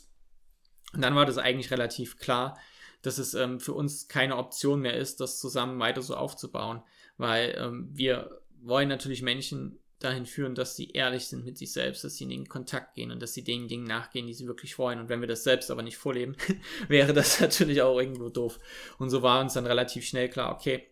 Und 0.93 1.01
dann 1.01 1.15
war 1.15 1.25
das 1.25 1.37
eigentlich 1.37 1.71
relativ 1.71 2.17
klar, 2.17 2.57
dass 3.01 3.17
es 3.17 3.33
ähm, 3.33 3.59
für 3.59 3.73
uns 3.73 4.07
keine 4.07 4.37
Option 4.37 4.81
mehr 4.81 4.95
ist, 4.95 5.19
das 5.19 5.39
zusammen 5.39 5.79
weiter 5.79 6.01
so 6.01 6.15
aufzubauen, 6.15 6.81
weil 7.17 7.55
ähm, 7.57 7.89
wir 7.91 8.41
wollen 8.61 8.87
natürlich 8.87 9.21
Menschen 9.21 9.79
dahin 9.99 10.25
führen, 10.25 10.53
dass 10.53 10.75
sie 10.75 10.91
ehrlich 10.91 11.27
sind 11.27 11.43
mit 11.43 11.57
sich 11.57 11.71
selbst, 11.71 12.03
dass 12.03 12.15
sie 12.15 12.25
in 12.25 12.29
den 12.29 12.47
Kontakt 12.47 12.95
gehen 12.95 13.11
und 13.11 13.21
dass 13.21 13.33
sie 13.33 13.43
den 13.43 13.67
Dingen 13.67 13.85
nachgehen, 13.85 14.27
die 14.27 14.33
sie 14.33 14.47
wirklich 14.47 14.77
wollen. 14.77 14.99
Und 14.99 15.09
wenn 15.09 15.21
wir 15.21 15.27
das 15.27 15.43
selbst 15.43 15.71
aber 15.71 15.81
nicht 15.81 15.97
vorleben, 15.97 16.35
wäre 16.87 17.13
das 17.13 17.39
natürlich 17.41 17.81
auch 17.81 17.99
irgendwo 17.99 18.29
doof. 18.29 18.59
Und 18.99 19.09
so 19.09 19.23
war 19.23 19.41
uns 19.41 19.53
dann 19.53 19.65
relativ 19.65 20.05
schnell 20.05 20.29
klar, 20.29 20.53
okay, 20.53 20.87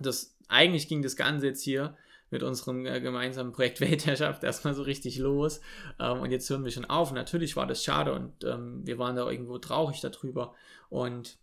das 0.00 0.36
eigentlich 0.48 0.88
ging 0.88 1.02
das 1.02 1.16
Ganze 1.16 1.46
jetzt 1.46 1.62
hier 1.62 1.96
mit 2.30 2.42
unserem 2.42 2.86
äh, 2.86 3.00
gemeinsamen 3.00 3.52
Projekt 3.52 3.80
Weltherrschaft 3.82 4.42
erstmal 4.42 4.74
so 4.74 4.82
richtig 4.82 5.18
los. 5.18 5.60
Ähm, 6.00 6.20
und 6.20 6.30
jetzt 6.30 6.48
hören 6.48 6.64
wir 6.64 6.72
schon 6.72 6.86
auf. 6.86 7.12
natürlich 7.12 7.56
war 7.56 7.66
das 7.66 7.84
schade 7.84 8.12
und 8.14 8.44
ähm, 8.44 8.80
wir 8.84 8.98
waren 8.98 9.14
da 9.14 9.30
irgendwo 9.30 9.58
traurig 9.58 10.00
darüber. 10.00 10.54
Und 10.88 11.36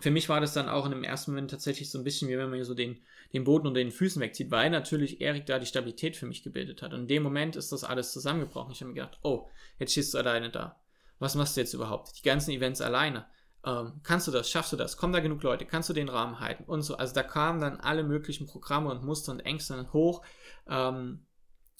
für 0.00 0.10
mich 0.10 0.28
war 0.28 0.40
das 0.40 0.54
dann 0.54 0.68
auch 0.68 0.86
in 0.86 0.92
dem 0.92 1.04
ersten 1.04 1.32
Moment 1.32 1.50
tatsächlich 1.50 1.90
so 1.90 1.98
ein 1.98 2.04
bisschen 2.04 2.28
wie 2.28 2.38
wenn 2.38 2.50
man 2.50 2.64
so 2.64 2.74
den, 2.74 2.98
den 3.32 3.44
Boden 3.44 3.66
unter 3.66 3.80
den 3.80 3.90
Füßen 3.90 4.22
wegzieht, 4.22 4.50
weil 4.50 4.70
natürlich 4.70 5.20
Erik 5.20 5.46
da 5.46 5.58
die 5.58 5.66
Stabilität 5.66 6.16
für 6.16 6.26
mich 6.26 6.42
gebildet 6.42 6.82
hat. 6.82 6.94
Und 6.94 7.02
in 7.02 7.08
dem 7.08 7.22
Moment 7.22 7.56
ist 7.56 7.72
das 7.72 7.84
alles 7.84 8.12
zusammengebrochen. 8.12 8.72
Ich 8.72 8.80
habe 8.80 8.88
mir 8.88 8.94
gedacht, 8.94 9.18
oh, 9.22 9.48
jetzt 9.78 9.92
stehst 9.92 10.14
du 10.14 10.18
alleine 10.18 10.50
da. 10.50 10.80
Was 11.18 11.34
machst 11.34 11.56
du 11.56 11.60
jetzt 11.60 11.74
überhaupt? 11.74 12.16
Die 12.18 12.22
ganzen 12.22 12.52
Events 12.52 12.80
alleine 12.80 13.26
ähm, 13.66 14.00
kannst 14.02 14.26
du 14.28 14.30
das, 14.30 14.50
schaffst 14.50 14.72
du 14.72 14.76
das, 14.76 14.96
kommen 14.96 15.12
da 15.12 15.20
genug 15.20 15.42
Leute, 15.42 15.66
kannst 15.66 15.88
du 15.88 15.92
den 15.92 16.08
Rahmen 16.08 16.40
halten 16.40 16.64
und 16.64 16.82
so. 16.82 16.96
Also 16.96 17.14
da 17.14 17.22
kamen 17.22 17.60
dann 17.60 17.80
alle 17.80 18.04
möglichen 18.04 18.46
Programme 18.46 18.90
und 18.90 19.04
Muster 19.04 19.32
und 19.32 19.40
Ängste 19.40 19.92
hoch, 19.92 20.24
ähm, 20.68 21.26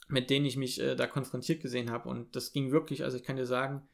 mit 0.09 0.31
denen 0.31 0.47
ich 0.47 0.57
mich 0.57 0.81
äh, 0.81 0.97
da 0.97 1.07
konfrontiert 1.07 1.63
gesehen 1.63 1.91
habe. 1.91 2.09
Und 2.09 2.35
das 2.35 2.53
ging 2.53 2.73
wirklich, 2.73 3.05
also 3.05 3.17
ich 3.17 3.23
kann 3.23 3.37
dir 3.37 3.47
sagen, 3.47 3.89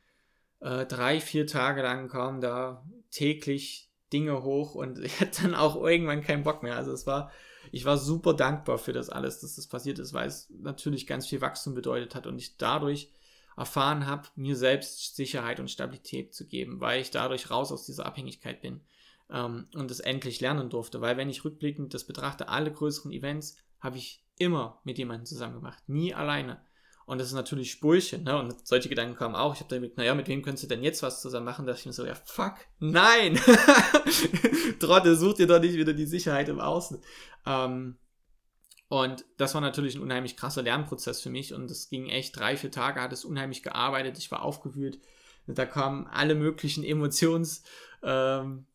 äh, 0.61 0.87
drei, 0.87 1.21
vier 1.21 1.47
Tage 1.47 1.83
lang 1.83 2.09
kamen 2.09 2.41
da 2.41 2.85
täglich 3.11 3.91
Dinge 4.13 4.43
hoch 4.43 4.75
und 4.75 4.99
ich 5.05 5.21
hatte 5.21 5.43
dann 5.43 5.55
auch 5.55 5.77
irgendwann 5.77 6.23
keinen 6.23 6.43
Bock 6.45 6.63
mehr. 6.63 6.77
Also 6.77 6.93
es 6.93 7.07
war, 7.07 7.31
ich 7.73 7.85
war 7.85 7.99
super 7.99 8.35
dankbar 8.35 8.79
für 8.79 8.93
das 8.93 9.11
alles, 9.11 9.41
dass 9.41 9.57
das 9.57 9.67
passiert 9.67 9.99
ist, 9.99 10.13
weil 10.13 10.29
es 10.29 10.49
natürlich 10.51 11.07
ganz 11.07 11.27
viel 11.27 11.41
Wachstum 11.41 11.75
bedeutet 11.75 12.15
hat 12.15 12.27
und 12.27 12.39
ich 12.39 12.57
dadurch 12.57 13.11
erfahren 13.57 14.07
habe, 14.07 14.29
mir 14.35 14.57
selbst 14.57 15.15
Sicherheit 15.15 15.61
und 15.61 15.71
Stabilität 15.71 16.35
zu 16.35 16.47
geben, 16.47 16.81
weil 16.81 17.01
ich 17.01 17.11
dadurch 17.11 17.51
raus 17.51 17.71
aus 17.73 17.87
dieser 17.87 18.07
Abhängigkeit 18.07 18.61
bin. 18.61 18.81
ähm, 19.31 19.69
und 19.75 19.91
es 19.91 20.01
endlich 20.01 20.41
lernen 20.41 20.71
durfte. 20.71 21.01
Weil 21.01 21.17
wenn 21.17 21.31
ich 21.31 21.45
rückblickend 21.45 21.95
das 21.95 22.05
betrachte, 22.05 22.49
alle 22.49 22.73
größeren 22.73 23.13
Events 23.13 23.57
habe 23.81 23.97
ich 23.97 24.23
immer 24.39 24.81
mit 24.85 24.99
jemandem 24.99 25.27
zusammen 25.27 25.55
gemacht, 25.55 25.83
nie 25.89 26.15
alleine. 26.15 26.61
Und 27.07 27.19
das 27.19 27.29
ist 27.29 27.35
natürlich 27.35 27.71
Spurchen, 27.71 28.25
ne? 28.25 28.39
Und 28.39 28.67
solche 28.67 28.89
Gedanken 28.89 29.17
kamen 29.17 29.35
auch. 29.35 29.55
Ich 29.55 29.61
habe 29.61 29.69
dann 29.69 29.81
mit, 29.81 29.97
naja, 29.97 30.15
mit 30.15 30.29
wem 30.29 30.43
könntest 30.43 30.65
du 30.65 30.69
denn 30.69 30.83
jetzt 30.83 31.03
was 31.03 31.21
zusammen 31.21 31.45
machen? 31.45 31.67
Da 31.67 31.73
dachte 31.73 31.81
ich 31.81 31.87
mir 31.87 31.93
so, 31.93 32.07
ja, 32.07 32.15
fuck, 32.15 32.55
nein! 32.79 33.39
Trottel, 34.81 35.17
such 35.17 35.35
dir 35.35 35.47
doch 35.47 35.61
nicht 35.61 35.77
wieder 35.77 35.93
die 35.93 36.07
Sicherheit 36.07 36.49
im 36.49 36.61
Außen. 36.61 37.03
Ähm, 37.47 37.99
und 38.89 39.25
das 39.37 39.55
war 39.55 39.61
natürlich 39.61 39.97
ein 39.97 40.03
unheimlich 40.03 40.37
krasser 40.37 40.63
Lernprozess 40.63 41.21
für 41.21 41.31
mich. 41.31 41.53
Und 41.53 41.71
es 41.71 41.89
ging 41.89 42.09
echt 42.09 42.39
drei, 42.39 42.57
vier 42.57 42.71
Tage, 42.71 43.01
hat 43.01 43.13
es 43.13 43.25
unheimlich 43.25 43.63
gearbeitet. 43.63 44.19
Ich 44.19 44.31
war 44.31 44.43
aufgewühlt. 44.43 44.99
Da 45.47 45.67
kamen 45.67 46.07
alle 46.07 46.35
möglichen 46.35 46.85
Emotions, 46.85 47.65
ähm, 48.03 48.67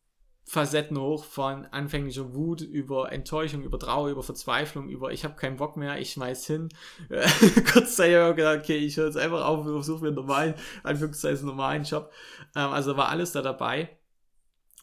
Facetten 0.50 0.98
hoch 0.98 1.22
von 1.22 1.64
anfänglicher 1.66 2.34
Wut 2.34 2.60
über 2.60 3.12
Enttäuschung, 3.12 3.62
über 3.62 3.78
Trauer, 3.78 4.10
über 4.10 4.24
Verzweiflung, 4.24 4.88
über 4.88 5.12
ich 5.12 5.22
habe 5.22 5.36
keinen 5.36 5.58
Bock 5.58 5.76
mehr, 5.76 6.00
ich 6.00 6.10
schmeiß 6.10 6.44
hin. 6.44 6.70
Kurz 7.72 7.96
habe 8.00 8.30
ich 8.30 8.36
gedacht, 8.36 8.58
okay, 8.58 8.76
ich 8.76 8.96
höre 8.96 9.06
jetzt 9.06 9.16
einfach 9.16 9.44
auf 9.44 9.64
und 9.64 9.72
versuche 9.72 10.02
mir 10.02 10.08
einen 10.08 10.16
normalen, 10.16 10.54
Anführungszeichen 10.82 11.46
normalen 11.46 11.84
Job. 11.84 12.12
Ähm, 12.56 12.70
also 12.70 12.96
war 12.96 13.10
alles 13.10 13.30
da 13.30 13.42
dabei. 13.42 13.96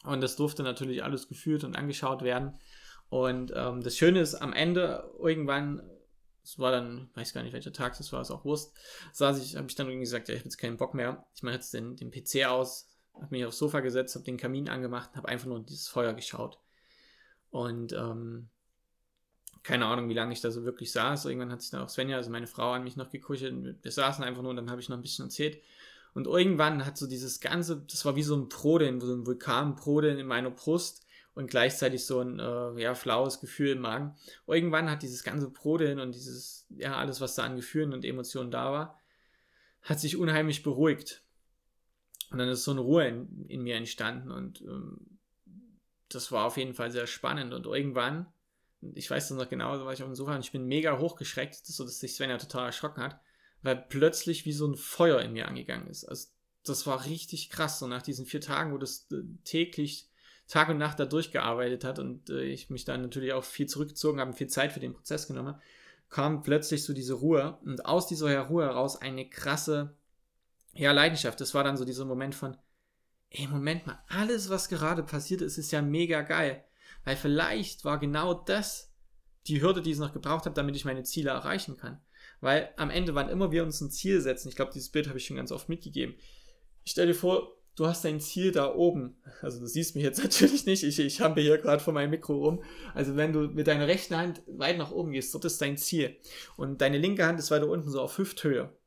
Und 0.04 0.22
das 0.22 0.36
durfte 0.36 0.62
natürlich 0.62 1.04
alles 1.04 1.28
geführt 1.28 1.64
und 1.64 1.76
angeschaut 1.76 2.22
werden. 2.22 2.58
Und 3.10 3.52
ähm, 3.54 3.82
das 3.82 3.94
Schöne 3.94 4.20
ist, 4.20 4.36
am 4.36 4.54
Ende 4.54 5.12
irgendwann, 5.18 5.82
es 6.42 6.58
war 6.58 6.72
dann, 6.72 7.10
ich 7.10 7.16
weiß 7.18 7.34
gar 7.34 7.42
nicht 7.42 7.52
welcher 7.52 7.74
Tag 7.74 7.94
das 7.98 8.10
war, 8.10 8.22
ist 8.22 8.30
auch 8.30 8.46
Wurst, 8.46 8.72
saß 9.12 9.38
ich, 9.44 9.56
habe 9.56 9.66
ich 9.68 9.74
dann 9.74 9.88
irgendwie 9.88 10.06
gesagt, 10.06 10.28
ja, 10.28 10.34
ich 10.34 10.40
habe 10.40 10.48
jetzt 10.48 10.56
keinen 10.56 10.78
Bock 10.78 10.94
mehr. 10.94 11.26
Ich 11.34 11.42
mache 11.42 11.56
jetzt 11.56 11.74
den, 11.74 11.94
den 11.94 12.10
PC 12.10 12.46
aus, 12.46 12.88
habe 13.20 13.34
mich 13.34 13.44
aufs 13.44 13.58
Sofa 13.58 13.80
gesetzt, 13.80 14.14
habe 14.14 14.24
den 14.24 14.36
Kamin 14.36 14.68
angemacht, 14.68 15.10
habe 15.16 15.28
einfach 15.28 15.46
nur 15.46 15.60
dieses 15.60 15.88
Feuer 15.88 16.14
geschaut. 16.14 16.58
Und 17.50 17.92
ähm, 17.92 18.48
keine 19.62 19.86
Ahnung, 19.86 20.08
wie 20.08 20.14
lange 20.14 20.32
ich 20.32 20.40
da 20.40 20.50
so 20.50 20.64
wirklich 20.64 20.92
saß. 20.92 21.26
Irgendwann 21.26 21.52
hat 21.52 21.62
sich 21.62 21.70
dann 21.70 21.82
auch 21.82 21.88
Svenja, 21.88 22.16
also 22.16 22.30
meine 22.30 22.46
Frau, 22.46 22.72
an 22.72 22.84
mich 22.84 22.96
noch 22.96 23.10
gekuschelt. 23.10 23.82
Wir 23.82 23.92
saßen 23.92 24.24
einfach 24.24 24.42
nur 24.42 24.50
und 24.50 24.56
dann 24.56 24.70
habe 24.70 24.80
ich 24.80 24.88
noch 24.88 24.96
ein 24.96 25.02
bisschen 25.02 25.26
erzählt. 25.26 25.60
Und 26.14 26.26
irgendwann 26.26 26.84
hat 26.86 26.96
so 26.96 27.06
dieses 27.06 27.40
ganze, 27.40 27.84
das 27.88 28.04
war 28.04 28.16
wie 28.16 28.22
so 28.22 28.34
ein 28.34 28.48
Brodeln, 28.48 29.00
so 29.00 29.12
ein 29.14 29.26
Vulkanbrodeln 29.26 30.18
in 30.18 30.26
meiner 30.26 30.50
Brust 30.50 31.06
und 31.34 31.50
gleichzeitig 31.50 32.04
so 32.04 32.20
ein 32.20 32.40
äh, 32.40 32.80
ja, 32.80 32.94
flaues 32.94 33.40
Gefühl 33.40 33.72
im 33.72 33.80
Magen. 33.80 34.16
Irgendwann 34.46 34.90
hat 34.90 35.02
dieses 35.02 35.22
ganze 35.22 35.50
Brodeln 35.50 36.00
und 36.00 36.14
dieses, 36.14 36.66
ja, 36.70 36.96
alles, 36.96 37.20
was 37.20 37.34
da 37.34 37.44
an 37.44 37.56
Gefühlen 37.56 37.92
und 37.92 38.04
Emotionen 38.04 38.50
da 38.50 38.72
war, 38.72 38.98
hat 39.82 40.00
sich 40.00 40.16
unheimlich 40.16 40.62
beruhigt. 40.62 41.22
Und 42.30 42.38
dann 42.38 42.48
ist 42.48 42.64
so 42.64 42.72
eine 42.72 42.80
Ruhe 42.80 43.06
in, 43.06 43.46
in 43.48 43.62
mir 43.62 43.76
entstanden 43.76 44.30
und 44.30 44.60
ähm, 44.62 45.18
das 46.08 46.32
war 46.32 46.44
auf 46.44 46.56
jeden 46.56 46.74
Fall 46.74 46.90
sehr 46.90 47.06
spannend. 47.06 47.54
Und 47.54 47.66
irgendwann, 47.66 48.26
ich 48.94 49.10
weiß 49.10 49.28
das 49.28 49.38
noch 49.38 49.48
genau, 49.48 49.76
da 49.76 49.84
war 49.84 49.92
ich 49.92 50.02
auf 50.02 50.08
dem 50.08 50.14
Sofa 50.14 50.34
und 50.34 50.44
ich 50.44 50.52
bin 50.52 50.66
mega 50.66 50.98
hochgeschreckt, 50.98 51.54
so 51.54 51.84
dass 51.84 52.00
sich 52.00 52.14
Sven 52.14 52.30
ja 52.30 52.38
total 52.38 52.66
erschrocken 52.66 53.02
hat, 53.02 53.20
weil 53.62 53.76
plötzlich 53.76 54.44
wie 54.44 54.52
so 54.52 54.66
ein 54.66 54.76
Feuer 54.76 55.20
in 55.20 55.32
mir 55.32 55.48
angegangen 55.48 55.88
ist. 55.88 56.04
Also 56.04 56.28
das 56.64 56.86
war 56.86 57.06
richtig 57.06 57.50
krass, 57.50 57.78
so 57.78 57.86
nach 57.86 58.02
diesen 58.02 58.26
vier 58.26 58.40
Tagen, 58.40 58.72
wo 58.72 58.78
das 58.78 59.06
äh, 59.12 59.22
täglich 59.44 60.08
Tag 60.48 60.70
und 60.70 60.78
Nacht 60.78 60.98
da 60.98 61.04
durchgearbeitet 61.04 61.84
hat 61.84 61.98
und 61.98 62.30
äh, 62.30 62.42
ich 62.42 62.70
mich 62.70 62.84
dann 62.84 63.02
natürlich 63.02 63.32
auch 63.32 63.44
viel 63.44 63.66
zurückgezogen 63.66 64.20
habe, 64.20 64.32
viel 64.32 64.48
Zeit 64.48 64.72
für 64.72 64.80
den 64.80 64.94
Prozess 64.94 65.26
genommen 65.26 65.56
kam 66.08 66.42
plötzlich 66.42 66.84
so 66.84 66.92
diese 66.92 67.14
Ruhe 67.14 67.58
und 67.64 67.84
aus 67.86 68.06
dieser 68.06 68.40
Ruhe 68.40 68.64
heraus 68.64 69.00
eine 69.00 69.28
krasse 69.28 69.96
ja, 70.78 70.92
Leidenschaft. 70.92 71.40
Das 71.40 71.54
war 71.54 71.64
dann 71.64 71.76
so 71.76 71.84
dieser 71.84 72.04
Moment 72.04 72.34
von, 72.34 72.56
ey, 73.30 73.46
Moment 73.48 73.86
mal, 73.86 73.98
alles, 74.08 74.48
was 74.48 74.68
gerade 74.68 75.02
passiert 75.02 75.42
ist, 75.42 75.58
ist 75.58 75.72
ja 75.72 75.82
mega 75.82 76.22
geil. 76.22 76.64
Weil 77.04 77.16
vielleicht 77.16 77.84
war 77.84 77.98
genau 77.98 78.34
das 78.34 78.94
die 79.46 79.60
Hürde, 79.60 79.82
die 79.82 79.92
ich 79.92 79.98
noch 79.98 80.12
gebraucht 80.12 80.44
habe, 80.44 80.54
damit 80.54 80.76
ich 80.76 80.84
meine 80.84 81.02
Ziele 81.02 81.30
erreichen 81.30 81.76
kann. 81.76 82.00
Weil 82.40 82.70
am 82.76 82.90
Ende, 82.90 83.14
wann 83.14 83.28
immer 83.28 83.50
wir 83.50 83.64
uns 83.64 83.80
ein 83.80 83.90
Ziel 83.90 84.20
setzen, 84.20 84.48
ich 84.48 84.56
glaube, 84.56 84.72
dieses 84.72 84.90
Bild 84.90 85.08
habe 85.08 85.18
ich 85.18 85.26
schon 85.26 85.36
ganz 85.36 85.50
oft 85.50 85.68
mitgegeben. 85.68 86.14
Ich 86.84 86.92
stell 86.92 87.06
dir 87.06 87.14
vor, 87.14 87.56
du 87.74 87.86
hast 87.86 88.04
dein 88.04 88.20
Ziel 88.20 88.52
da 88.52 88.72
oben. 88.72 89.16
Also 89.40 89.58
du 89.58 89.66
siehst 89.66 89.96
mich 89.96 90.04
jetzt 90.04 90.18
natürlich 90.22 90.64
nicht, 90.66 90.84
ich, 90.84 90.98
ich 91.00 91.20
habe 91.20 91.40
hier 91.40 91.58
gerade 91.58 91.82
vor 91.82 91.92
meinem 91.92 92.10
Mikro 92.10 92.36
rum. 92.36 92.62
Also 92.94 93.16
wenn 93.16 93.32
du 93.32 93.48
mit 93.48 93.66
deiner 93.66 93.88
rechten 93.88 94.16
Hand 94.16 94.42
weit 94.46 94.78
nach 94.78 94.92
oben 94.92 95.12
gehst, 95.12 95.34
dort 95.34 95.44
ist 95.44 95.60
dein 95.60 95.76
Ziel. 95.76 96.16
Und 96.56 96.80
deine 96.80 96.98
linke 96.98 97.26
Hand 97.26 97.40
ist 97.40 97.50
weiter 97.50 97.68
unten 97.68 97.90
so 97.90 98.00
auf 98.00 98.18
Hüfthöhe. 98.18 98.77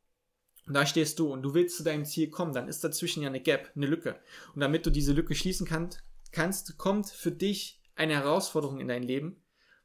Und 0.71 0.75
da 0.75 0.85
stehst 0.85 1.19
du 1.19 1.27
und 1.27 1.41
du 1.41 1.53
willst 1.53 1.75
zu 1.75 1.83
deinem 1.83 2.05
Ziel 2.05 2.29
kommen, 2.29 2.53
dann 2.53 2.69
ist 2.69 2.81
dazwischen 2.81 3.23
ja 3.23 3.27
eine 3.27 3.41
Gap, 3.41 3.73
eine 3.75 3.87
Lücke. 3.87 4.15
Und 4.55 4.61
damit 4.61 4.85
du 4.85 4.89
diese 4.89 5.11
Lücke 5.11 5.35
schließen 5.35 5.67
kannst, 5.67 6.01
kannst 6.31 6.77
kommt 6.77 7.09
für 7.09 7.33
dich 7.33 7.81
eine 7.97 8.13
Herausforderung 8.13 8.79
in 8.79 8.87
dein 8.87 9.03
Leben. 9.03 9.35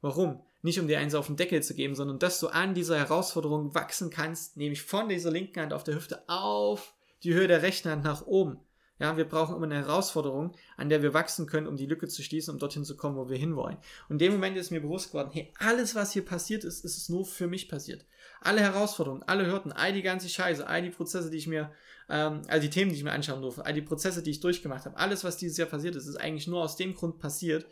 Warum? 0.01 0.45
Nicht 0.63 0.79
um 0.79 0.87
dir 0.87 1.01
eins 1.01 1.17
auf 1.17 1.27
den 1.27 1.35
Deckel 1.35 1.61
zu 1.61 1.75
geben, 1.75 1.97
sondern 1.97 2.21
dass 2.21 2.39
du 2.39 2.47
an 2.47 2.73
dieser 2.73 2.97
Herausforderung 2.97 3.75
wachsen 3.75 4.11
kannst, 4.11 4.57
nämlich 4.57 4.81
von 4.81 5.09
dieser 5.09 5.33
linken 5.33 5.61
Hand 5.61 5.73
auf 5.73 5.83
der 5.83 5.97
Hüfte 5.97 6.23
auf 6.29 6.95
die 7.25 7.35
Höhe 7.35 7.49
der 7.49 7.63
rechten 7.63 7.91
Hand 7.91 8.05
nach 8.05 8.25
oben. 8.25 8.61
Ja, 8.99 9.17
wir 9.19 9.29
brauchen 9.29 9.55
immer 9.55 9.67
eine 9.67 9.77
Herausforderung, 9.77 10.57
an 10.79 10.89
der 10.89 11.03
wir 11.03 11.13
wachsen 11.13 11.47
können, 11.47 11.67
um 11.67 11.77
die 11.77 11.85
Lücke 11.85 12.09
zu 12.09 12.23
schließen, 12.23 12.55
um 12.55 12.59
dorthin 12.59 12.85
zu 12.85 12.97
kommen, 12.97 13.17
wo 13.17 13.29
wir 13.29 13.37
hinwollen. 13.37 13.77
Und 14.09 14.15
in 14.15 14.19
dem 14.19 14.33
Moment 14.33 14.57
ist 14.57 14.71
mir 14.71 14.81
bewusst 14.81 15.09
geworden, 15.09 15.31
hey, 15.33 15.53
alles, 15.59 15.95
was 15.95 16.13
hier 16.13 16.25
passiert 16.25 16.65
ist, 16.65 16.83
ist 16.83 16.97
es 16.97 17.09
nur 17.11 17.27
für 17.27 17.47
mich 17.47 17.69
passiert. 17.69 18.07
Alle 18.41 18.61
Herausforderungen, 18.61 19.23
alle 19.25 19.47
Hürden, 19.47 19.73
all 19.73 19.93
die 19.93 20.03
ganze 20.03 20.31
Scheiße, 20.31 20.67
all 20.67 20.81
die 20.81 20.91
Prozesse, 20.91 21.31
die 21.31 21.37
ich 21.37 21.47
mir, 21.47 21.73
ähm, 22.09 22.43
all 22.49 22.61
die 22.61 22.71
Themen, 22.71 22.91
die 22.91 22.97
ich 22.97 23.05
mir 23.05 23.13
anschauen 23.13 23.43
durfte, 23.43 23.67
all 23.67 23.75
die 23.75 23.83
Prozesse, 23.83 24.23
die 24.23 24.31
ich 24.31 24.41
durchgemacht 24.41 24.87
habe, 24.87 24.97
alles, 24.97 25.25
was 25.25 25.37
dieses 25.37 25.59
Jahr 25.59 25.69
passiert 25.69 25.95
ist, 25.95 26.07
ist 26.07 26.17
eigentlich 26.17 26.47
nur 26.47 26.63
aus 26.63 26.77
dem 26.77 26.95
Grund 26.95 27.19
passiert, 27.19 27.67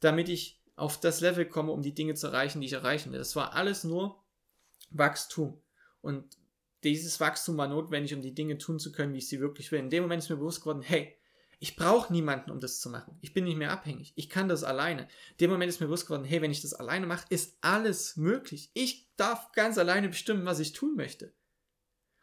damit 0.00 0.30
ich 0.30 0.62
auf 0.76 0.98
das 0.98 1.20
Level 1.20 1.44
komme, 1.44 1.72
um 1.72 1.82
die 1.82 1.94
Dinge 1.94 2.14
zu 2.14 2.28
erreichen, 2.28 2.60
die 2.60 2.66
ich 2.66 2.72
erreichen 2.72 3.12
will. 3.12 3.18
Das 3.18 3.36
war 3.36 3.52
alles 3.52 3.84
nur 3.84 4.22
Wachstum. 4.90 5.60
Und 6.00 6.24
dieses 6.84 7.20
Wachstum 7.20 7.56
war 7.56 7.68
notwendig, 7.68 8.14
um 8.14 8.22
die 8.22 8.34
Dinge 8.34 8.58
tun 8.58 8.78
zu 8.78 8.92
können, 8.92 9.12
wie 9.14 9.18
ich 9.18 9.28
sie 9.28 9.40
wirklich 9.40 9.70
will. 9.72 9.80
In 9.80 9.90
dem 9.90 10.02
Moment 10.02 10.22
ist 10.22 10.30
mir 10.30 10.36
bewusst 10.36 10.60
geworden, 10.60 10.82
hey, 10.82 11.16
ich 11.62 11.76
brauche 11.76 12.10
niemanden, 12.10 12.50
um 12.50 12.58
das 12.58 12.80
zu 12.80 12.88
machen. 12.88 13.18
Ich 13.20 13.34
bin 13.34 13.44
nicht 13.44 13.58
mehr 13.58 13.70
abhängig. 13.70 14.14
Ich 14.16 14.30
kann 14.30 14.48
das 14.48 14.64
alleine. 14.64 15.02
In 15.02 15.36
dem 15.42 15.50
Moment 15.50 15.68
ist 15.68 15.80
mir 15.80 15.86
bewusst 15.86 16.06
geworden, 16.06 16.24
hey, 16.24 16.40
wenn 16.40 16.50
ich 16.50 16.62
das 16.62 16.72
alleine 16.72 17.06
mache, 17.06 17.26
ist 17.28 17.58
alles 17.60 18.16
möglich. 18.16 18.70
Ich 18.72 19.10
darf 19.16 19.52
ganz 19.52 19.76
alleine 19.76 20.08
bestimmen, 20.08 20.46
was 20.46 20.58
ich 20.58 20.72
tun 20.72 20.96
möchte. 20.96 21.34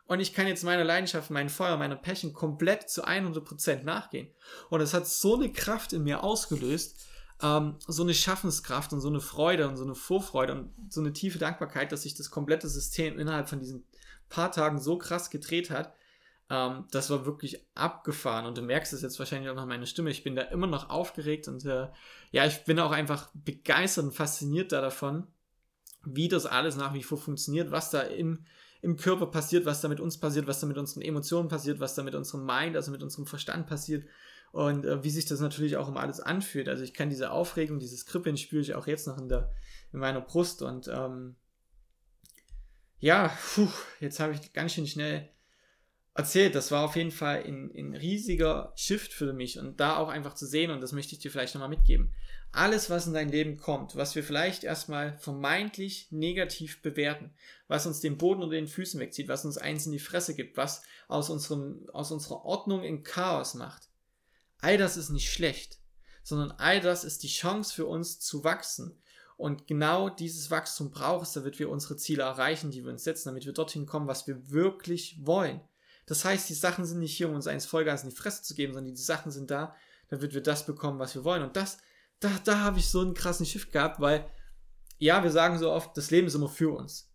Und 0.07 0.21
ich 0.21 0.33
kann 0.33 0.47
jetzt 0.47 0.63
meiner 0.63 0.83
Leidenschaft, 0.85 1.29
meinem 1.29 1.49
Feuer, 1.49 1.77
meiner 1.77 1.97
Passion 1.97 2.33
komplett 2.33 2.89
zu 2.89 3.05
100% 3.05 3.83
nachgehen. 3.83 4.33
Und 4.69 4.81
es 4.81 4.93
hat 4.93 5.07
so 5.07 5.35
eine 5.35 5.51
Kraft 5.51 5.93
in 5.93 6.03
mir 6.03 6.23
ausgelöst, 6.23 7.05
ähm, 7.43 7.75
so 7.85 8.01
eine 8.01 8.15
Schaffenskraft 8.15 8.93
und 8.93 9.01
so 9.01 9.09
eine 9.09 9.19
Freude 9.19 9.67
und 9.67 9.77
so 9.77 9.83
eine 9.83 9.95
Vorfreude 9.95 10.53
und 10.53 10.73
so 10.91 11.01
eine 11.01 11.13
tiefe 11.13 11.37
Dankbarkeit, 11.37 11.91
dass 11.91 12.03
sich 12.03 12.15
das 12.15 12.31
komplette 12.31 12.69
System 12.69 13.19
innerhalb 13.19 13.49
von 13.49 13.59
diesen 13.59 13.85
paar 14.29 14.51
Tagen 14.51 14.79
so 14.79 14.97
krass 14.97 15.29
gedreht 15.29 15.69
hat. 15.69 15.93
Ähm, 16.49 16.85
das 16.91 17.09
war 17.09 17.25
wirklich 17.25 17.65
abgefahren 17.75 18.45
und 18.45 18.57
du 18.57 18.61
merkst 18.61 18.93
es 18.93 19.01
jetzt 19.01 19.19
wahrscheinlich 19.19 19.49
auch 19.49 19.55
noch 19.55 19.65
meine 19.65 19.87
Stimme. 19.87 20.09
Ich 20.09 20.23
bin 20.23 20.35
da 20.35 20.43
immer 20.43 20.67
noch 20.67 20.89
aufgeregt 20.89 21.47
und 21.47 21.65
äh, 21.65 21.87
ja, 22.31 22.45
ich 22.45 22.63
bin 22.63 22.79
auch 22.79 22.91
einfach 22.91 23.29
begeistert 23.33 24.05
und 24.05 24.13
fasziniert 24.13 24.71
da 24.71 24.81
davon, 24.81 25.27
wie 26.05 26.29
das 26.29 26.45
alles 26.45 26.77
nach 26.77 26.93
wie 26.93 27.03
vor 27.03 27.17
funktioniert, 27.17 27.71
was 27.71 27.89
da 27.89 28.01
im, 28.01 28.45
im 28.81 28.95
Körper 28.95 29.25
passiert, 29.27 29.65
was 29.65 29.81
da 29.81 29.89
mit 29.89 29.99
uns 29.99 30.19
passiert, 30.19 30.47
was 30.47 30.61
da 30.61 30.67
mit 30.67 30.77
unseren 30.77 31.01
Emotionen 31.01 31.49
passiert, 31.49 31.79
was 31.79 31.95
da 31.95 32.03
mit 32.03 32.15
unserem 32.15 32.45
Mind, 32.45 32.75
also 32.75 32.91
mit 32.91 33.03
unserem 33.03 33.25
Verstand 33.25 33.67
passiert 33.67 34.05
und 34.51 34.85
äh, 34.85 35.03
wie 35.03 35.09
sich 35.09 35.25
das 35.25 35.41
natürlich 35.41 35.75
auch 35.75 35.89
immer 35.89 35.99
alles 35.99 36.21
anfühlt. 36.21 36.69
Also 36.69 36.83
ich 36.83 36.93
kann 36.93 37.09
diese 37.09 37.31
Aufregung, 37.31 37.79
dieses 37.79 38.05
Kribbeln 38.05 38.37
spüre 38.37 38.61
ich 38.61 38.75
auch 38.75 38.87
jetzt 38.87 39.07
noch 39.07 39.17
in, 39.17 39.27
der, 39.27 39.51
in 39.91 39.99
meiner 39.99 40.21
Brust 40.21 40.61
und 40.61 40.87
ähm, 40.87 41.35
ja, 42.99 43.35
puh, 43.53 43.69
jetzt 43.99 44.19
habe 44.19 44.33
ich 44.33 44.53
ganz 44.53 44.73
schön 44.73 44.87
schnell 44.87 45.29
erzählt. 46.17 46.55
Das 46.55 46.71
war 46.71 46.83
auf 46.83 46.95
jeden 46.95 47.11
Fall 47.11 47.43
ein, 47.45 47.71
ein 47.75 47.95
riesiger 47.95 48.73
Shift 48.75 49.13
für 49.13 49.33
mich 49.33 49.59
und 49.59 49.79
da 49.79 49.97
auch 49.97 50.09
einfach 50.09 50.33
zu 50.33 50.45
sehen, 50.45 50.71
und 50.71 50.81
das 50.81 50.91
möchte 50.91 51.13
ich 51.13 51.19
dir 51.19 51.31
vielleicht 51.31 51.53
nochmal 51.53 51.69
mitgeben. 51.69 52.13
Alles, 52.51 52.89
was 52.89 53.07
in 53.07 53.13
dein 53.13 53.29
Leben 53.29 53.57
kommt, 53.57 53.95
was 53.95 54.15
wir 54.15 54.23
vielleicht 54.23 54.63
erstmal 54.63 55.17
vermeintlich 55.19 56.07
negativ 56.11 56.81
bewerten, 56.81 57.33
was 57.67 57.85
uns 57.85 57.99
den 57.99 58.17
Boden 58.17 58.41
unter 58.41 58.55
den 58.55 58.67
Füßen 58.67 58.99
wegzieht, 58.99 59.27
was 59.27 59.45
uns 59.45 59.57
eins 59.57 59.85
in 59.85 59.91
die 59.91 59.99
Fresse 59.99 60.33
gibt, 60.33 60.57
was 60.57 60.81
aus, 61.07 61.29
unserem, 61.29 61.87
aus 61.93 62.11
unserer 62.11 62.45
Ordnung 62.45 62.83
in 62.83 63.03
Chaos 63.03 63.53
macht, 63.53 63.89
all 64.59 64.77
das 64.77 64.97
ist 64.97 65.09
nicht 65.09 65.31
schlecht, 65.31 65.79
sondern 66.23 66.51
all 66.51 66.81
das 66.81 67.03
ist 67.03 67.21
die 67.23 67.27
Chance 67.27 67.73
für 67.75 67.85
uns 67.85 68.19
zu 68.19 68.43
wachsen, 68.43 68.97
und 69.37 69.67
genau 69.67 70.09
dieses 70.09 70.49
Wachstum 70.49 70.89
braucht 70.89 71.27
es, 71.27 71.33
damit 71.33 71.59
wir 71.59 71.69
unsere 71.69 71.95
Ziele 71.95 72.23
erreichen, 72.23 72.71
die 72.71 72.83
wir 72.83 72.91
uns 72.91 73.03
setzen, 73.03 73.29
damit 73.29 73.45
wir 73.45 73.53
dorthin 73.53 73.85
kommen, 73.85 74.07
was 74.07 74.25
wir 74.25 74.49
wirklich 74.49 75.19
wollen. 75.21 75.61
Das 76.07 76.25
heißt, 76.25 76.49
die 76.49 76.55
Sachen 76.55 76.85
sind 76.85 76.99
nicht 76.99 77.15
hier, 77.15 77.29
um 77.29 77.35
uns 77.35 77.45
eins 77.45 77.67
Vollgas 77.67 78.03
in 78.03 78.09
die 78.09 78.15
Fresse 78.15 78.41
zu 78.41 78.55
geben, 78.55 78.73
sondern 78.73 78.95
die 78.95 79.01
Sachen 79.01 79.31
sind 79.31 79.51
da, 79.51 79.75
damit 80.09 80.33
wir 80.33 80.41
das 80.41 80.65
bekommen, 80.65 80.97
was 80.97 81.13
wir 81.13 81.23
wollen. 81.23 81.43
Und 81.43 81.55
das, 81.55 81.77
da, 82.19 82.31
da 82.45 82.61
habe 82.61 82.79
ich 82.79 82.89
so 82.89 83.01
einen 83.01 83.13
krassen 83.13 83.45
Schiff 83.45 83.69
gehabt, 83.71 83.99
weil, 83.99 84.27
ja, 84.97 85.21
wir 85.21 85.31
sagen 85.31 85.59
so 85.59 85.71
oft, 85.71 85.95
das 85.95 86.09
Leben 86.09 86.27
ist 86.27 86.33
immer 86.33 86.49
für 86.49 86.75
uns. 86.75 87.11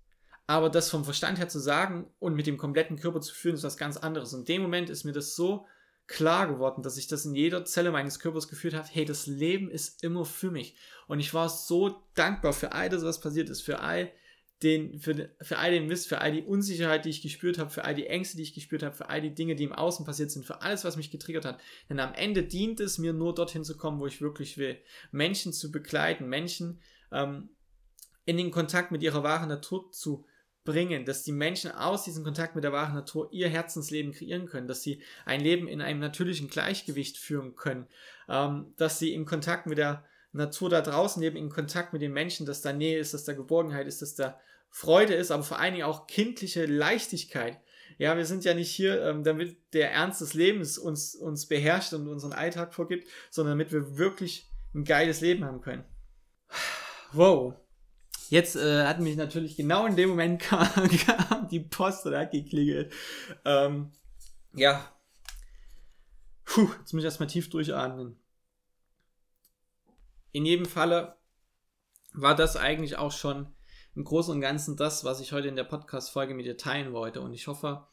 Aber 0.47 0.71
das 0.71 0.91
vom 0.91 1.05
Verstand 1.05 1.39
her 1.39 1.49
zu 1.49 1.59
sagen 1.59 2.09
und 2.21 2.35
mit 2.35 2.47
dem 2.47 2.59
kompletten 2.59 2.99
Körper 2.99 3.21
zu 3.21 3.35
führen, 3.35 3.57
ist 3.57 3.65
was 3.65 3.77
ganz 3.77 3.97
anderes. 3.97 4.33
Und 4.33 4.41
in 4.41 4.47
dem 4.47 4.63
Moment 4.63 4.91
ist 4.91 5.05
mir 5.05 5.13
das 5.13 5.35
so 5.35 5.67
klar 6.13 6.47
geworden, 6.47 6.83
dass 6.83 6.99
ich 6.99 7.07
das 7.07 7.25
in 7.25 7.35
jeder 7.35 7.65
Zelle 7.65 7.91
meines 7.91 8.21
Körpers 8.21 8.47
gefühlt 8.47 8.75
habe, 8.75 8.87
hey, 8.91 9.07
das 9.07 9.27
Leben 9.27 9.71
ist 9.71 10.05
immer 10.05 10.27
für 10.27 10.51
mich. 10.51 10.77
Und 11.09 11.21
ich 11.21 11.33
war 11.33 11.49
so 11.49 12.03
dankbar 12.15 12.53
für 12.53 12.73
all 12.73 12.91
das, 12.91 13.03
was 13.03 13.21
passiert 13.21 13.49
ist, 13.49 13.63
für 13.63 13.81
all 13.81 14.13
den, 14.63 15.01
für, 15.01 15.31
für 15.41 15.59
all 15.59 15.71
den 15.71 15.87
Mist, 15.87 16.09
für 16.09 16.21
all 16.21 16.33
die 16.33 16.43
Unsicherheit, 16.43 17.07
die 17.07 17.09
ich 17.09 17.23
gespürt 17.23 17.59
habe, 17.59 17.71
für 17.71 17.85
all 17.85 17.95
die 17.95 18.07
Ängste, 18.07 18.37
die 18.37 18.43
ich 18.43 18.55
gespürt 18.55 18.83
habe, 18.83 18.95
für 18.95 19.09
all 19.09 19.23
die 19.23 19.35
Dinge, 19.35 19.57
die 19.57 19.65
im 19.65 19.73
Außen 19.73 20.05
passiert 20.05 20.31
sind, 20.31 20.45
für 20.45 20.61
alles, 20.61 20.85
was 20.85 20.97
mich 20.97 21.11
getriggert 21.11 21.47
hat. 21.47 21.59
Denn 21.89 21.99
am 21.99 22.13
Ende 22.13 22.43
dient 22.43 22.79
es 22.79 22.99
mir 22.99 23.15
nur 23.15 23.35
dorthin 23.35 23.65
zu 23.65 23.77
kommen, 23.79 23.99
wo 23.99 24.07
ich 24.07 24.21
wirklich 24.21 24.59
will. 24.59 24.77
Menschen 25.13 25.55
zu 25.55 25.73
begleiten, 25.73 26.29
Menschen 26.29 26.81
ähm, 27.11 27.49
in 28.27 28.37
den 28.37 28.51
Kontakt 28.51 28.93
mit 28.93 29.03
ihrer 29.03 29.23
wahren 29.23 29.49
Natur 29.49 29.91
zu 29.91 30.27
bringen, 30.65 31.05
dass 31.05 31.25
die 31.25 31.33
Menschen 31.33 31.73
aus 31.73 32.05
diesem 32.05 32.25
Kontakt 32.25 32.55
mit 32.55 32.65
der 32.65 32.73
wahren 32.73 32.95
Natur 32.95 33.29
ihr 33.33 33.49
Herzensleben 33.49 34.13
kreieren 34.13 34.47
können, 34.47 34.69
dass 34.69 34.83
sie 34.83 35.03
ein 35.25 35.41
Leben 35.41 35.67
in 35.69 35.81
einem 35.81 36.01
natürlichen 36.01 36.49
Gleichgewicht 36.49 37.19
führen 37.19 37.57
können, 37.57 37.87
ähm, 38.29 38.73
dass 38.77 38.99
sie 38.99 39.13
in 39.13 39.25
Kontakt 39.25 39.67
mit 39.67 39.79
der 39.79 40.05
Natur 40.33 40.71
da 40.71 40.81
draußen 40.81 41.23
leben, 41.23 41.37
in 41.37 41.51
Kontakt 41.51 41.93
mit 41.93 42.01
den 42.01 42.13
Menschen, 42.13 42.47
dass 42.47 42.63
da 42.63 42.73
Nähe 42.73 42.99
ist, 42.99 43.13
dass 43.13 43.25
da 43.25 43.33
Geborgenheit 43.33 43.87
ist, 43.87 44.03
dass 44.03 44.15
da 44.15 44.41
Freude 44.71 45.15
ist, 45.15 45.31
aber 45.31 45.43
vor 45.43 45.59
allen 45.59 45.75
Dingen 45.75 45.87
auch 45.87 46.07
kindliche 46.07 46.65
Leichtigkeit. 46.65 47.59
Ja, 47.99 48.17
wir 48.17 48.25
sind 48.25 48.45
ja 48.45 48.55
nicht 48.55 48.71
hier, 48.71 49.03
ähm, 49.03 49.23
damit 49.23 49.57
der 49.75 49.93
Ernst 49.93 50.23
des 50.23 50.33
Lebens 50.33 50.79
uns, 50.79 51.15
uns 51.15 51.47
beherrscht 51.47 51.93
und 51.93 52.09
unseren 52.09 52.33
Alltag 52.33 52.73
vorgibt, 52.73 53.07
sondern 53.31 53.59
damit 53.59 53.73
wir 53.73 53.99
wirklich 53.99 54.51
ein 54.75 54.85
geiles 54.85 55.21
Leben 55.21 55.45
haben 55.45 55.61
können. 55.61 55.85
Wow, 57.15 57.53
Jetzt 58.33 58.57
äh, 58.57 58.87
hat 58.87 58.99
mich 58.99 59.17
natürlich 59.17 59.57
genau 59.57 59.85
in 59.85 59.95
dem 59.95 60.09
Moment 60.09 60.43
die 61.51 61.61
Post 61.61 62.07
oder 62.07 62.25
geklingelt. 62.25 62.91
Ähm, 63.45 63.93
ja. 64.55 64.91
Puh, 66.47 66.67
jetzt 66.79 66.95
muss 66.95 67.03
ich 67.03 67.05
erstmal 67.05 67.27
tief 67.27 67.51
durchatmen. 67.51 68.17
In 70.31 70.47
jedem 70.47 70.65
Falle 70.65 71.19
war 72.15 72.35
das 72.35 72.57
eigentlich 72.57 72.97
auch 72.97 73.13
schon 73.13 73.53
im 73.95 74.05
Großen 74.05 74.35
und 74.35 74.41
Ganzen 74.41 74.79
das, 74.79 75.05
was 75.05 75.21
ich 75.21 75.33
heute 75.33 75.49
in 75.49 75.57
der 75.57 75.65
Podcast-Folge 75.65 76.33
mit 76.33 76.47
dir 76.47 76.57
teilen 76.57 76.95
wollte. 76.95 77.21
Und 77.21 77.35
ich 77.35 77.49
hoffe, 77.49 77.87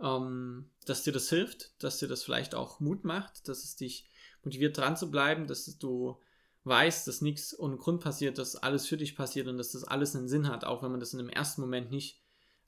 ähm, 0.00 0.70
dass 0.86 1.02
dir 1.02 1.12
das 1.12 1.28
hilft, 1.28 1.74
dass 1.84 1.98
dir 1.98 2.08
das 2.08 2.22
vielleicht 2.22 2.54
auch 2.54 2.80
Mut 2.80 3.04
macht, 3.04 3.46
dass 3.46 3.62
es 3.62 3.76
dich 3.76 4.08
motiviert 4.42 4.78
dran 4.78 4.96
zu 4.96 5.10
bleiben, 5.10 5.46
dass 5.46 5.66
du 5.78 6.18
weißt, 6.64 7.08
dass 7.08 7.20
nichts 7.20 7.58
ohne 7.58 7.76
Grund 7.76 8.00
passiert, 8.00 8.38
dass 8.38 8.56
alles 8.56 8.86
für 8.86 8.96
dich 8.96 9.16
passiert 9.16 9.48
und 9.48 9.58
dass 9.58 9.72
das 9.72 9.84
alles 9.84 10.14
einen 10.14 10.28
Sinn 10.28 10.48
hat, 10.48 10.64
auch 10.64 10.82
wenn 10.82 10.90
man 10.90 11.00
das 11.00 11.12
in 11.12 11.18
dem 11.18 11.28
ersten 11.28 11.60
Moment 11.60 11.90
nicht 11.90 12.20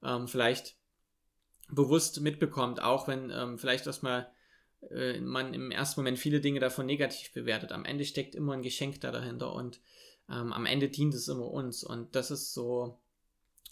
ähm, 0.02 0.26
vielleicht 0.26 0.76
bewusst 1.70 2.20
mitbekommt, 2.20 2.82
auch 2.82 3.08
wenn 3.08 3.30
ähm, 3.30 3.58
vielleicht 3.58 3.86
erstmal 3.86 4.30
äh, 4.90 5.20
man 5.20 5.54
im 5.54 5.70
ersten 5.70 6.00
Moment 6.00 6.18
viele 6.18 6.40
Dinge 6.40 6.60
davon 6.60 6.86
negativ 6.86 7.32
bewertet. 7.32 7.72
Am 7.72 7.84
Ende 7.84 8.04
steckt 8.04 8.34
immer 8.34 8.52
ein 8.52 8.62
Geschenk 8.62 9.00
da 9.00 9.12
dahinter 9.12 9.52
und 9.52 9.80
ähm, 10.28 10.52
am 10.52 10.66
Ende 10.66 10.88
dient 10.88 11.14
es 11.14 11.28
immer 11.28 11.50
uns 11.50 11.84
und 11.84 12.14
das 12.16 12.30
ist 12.30 12.52
so, 12.52 12.98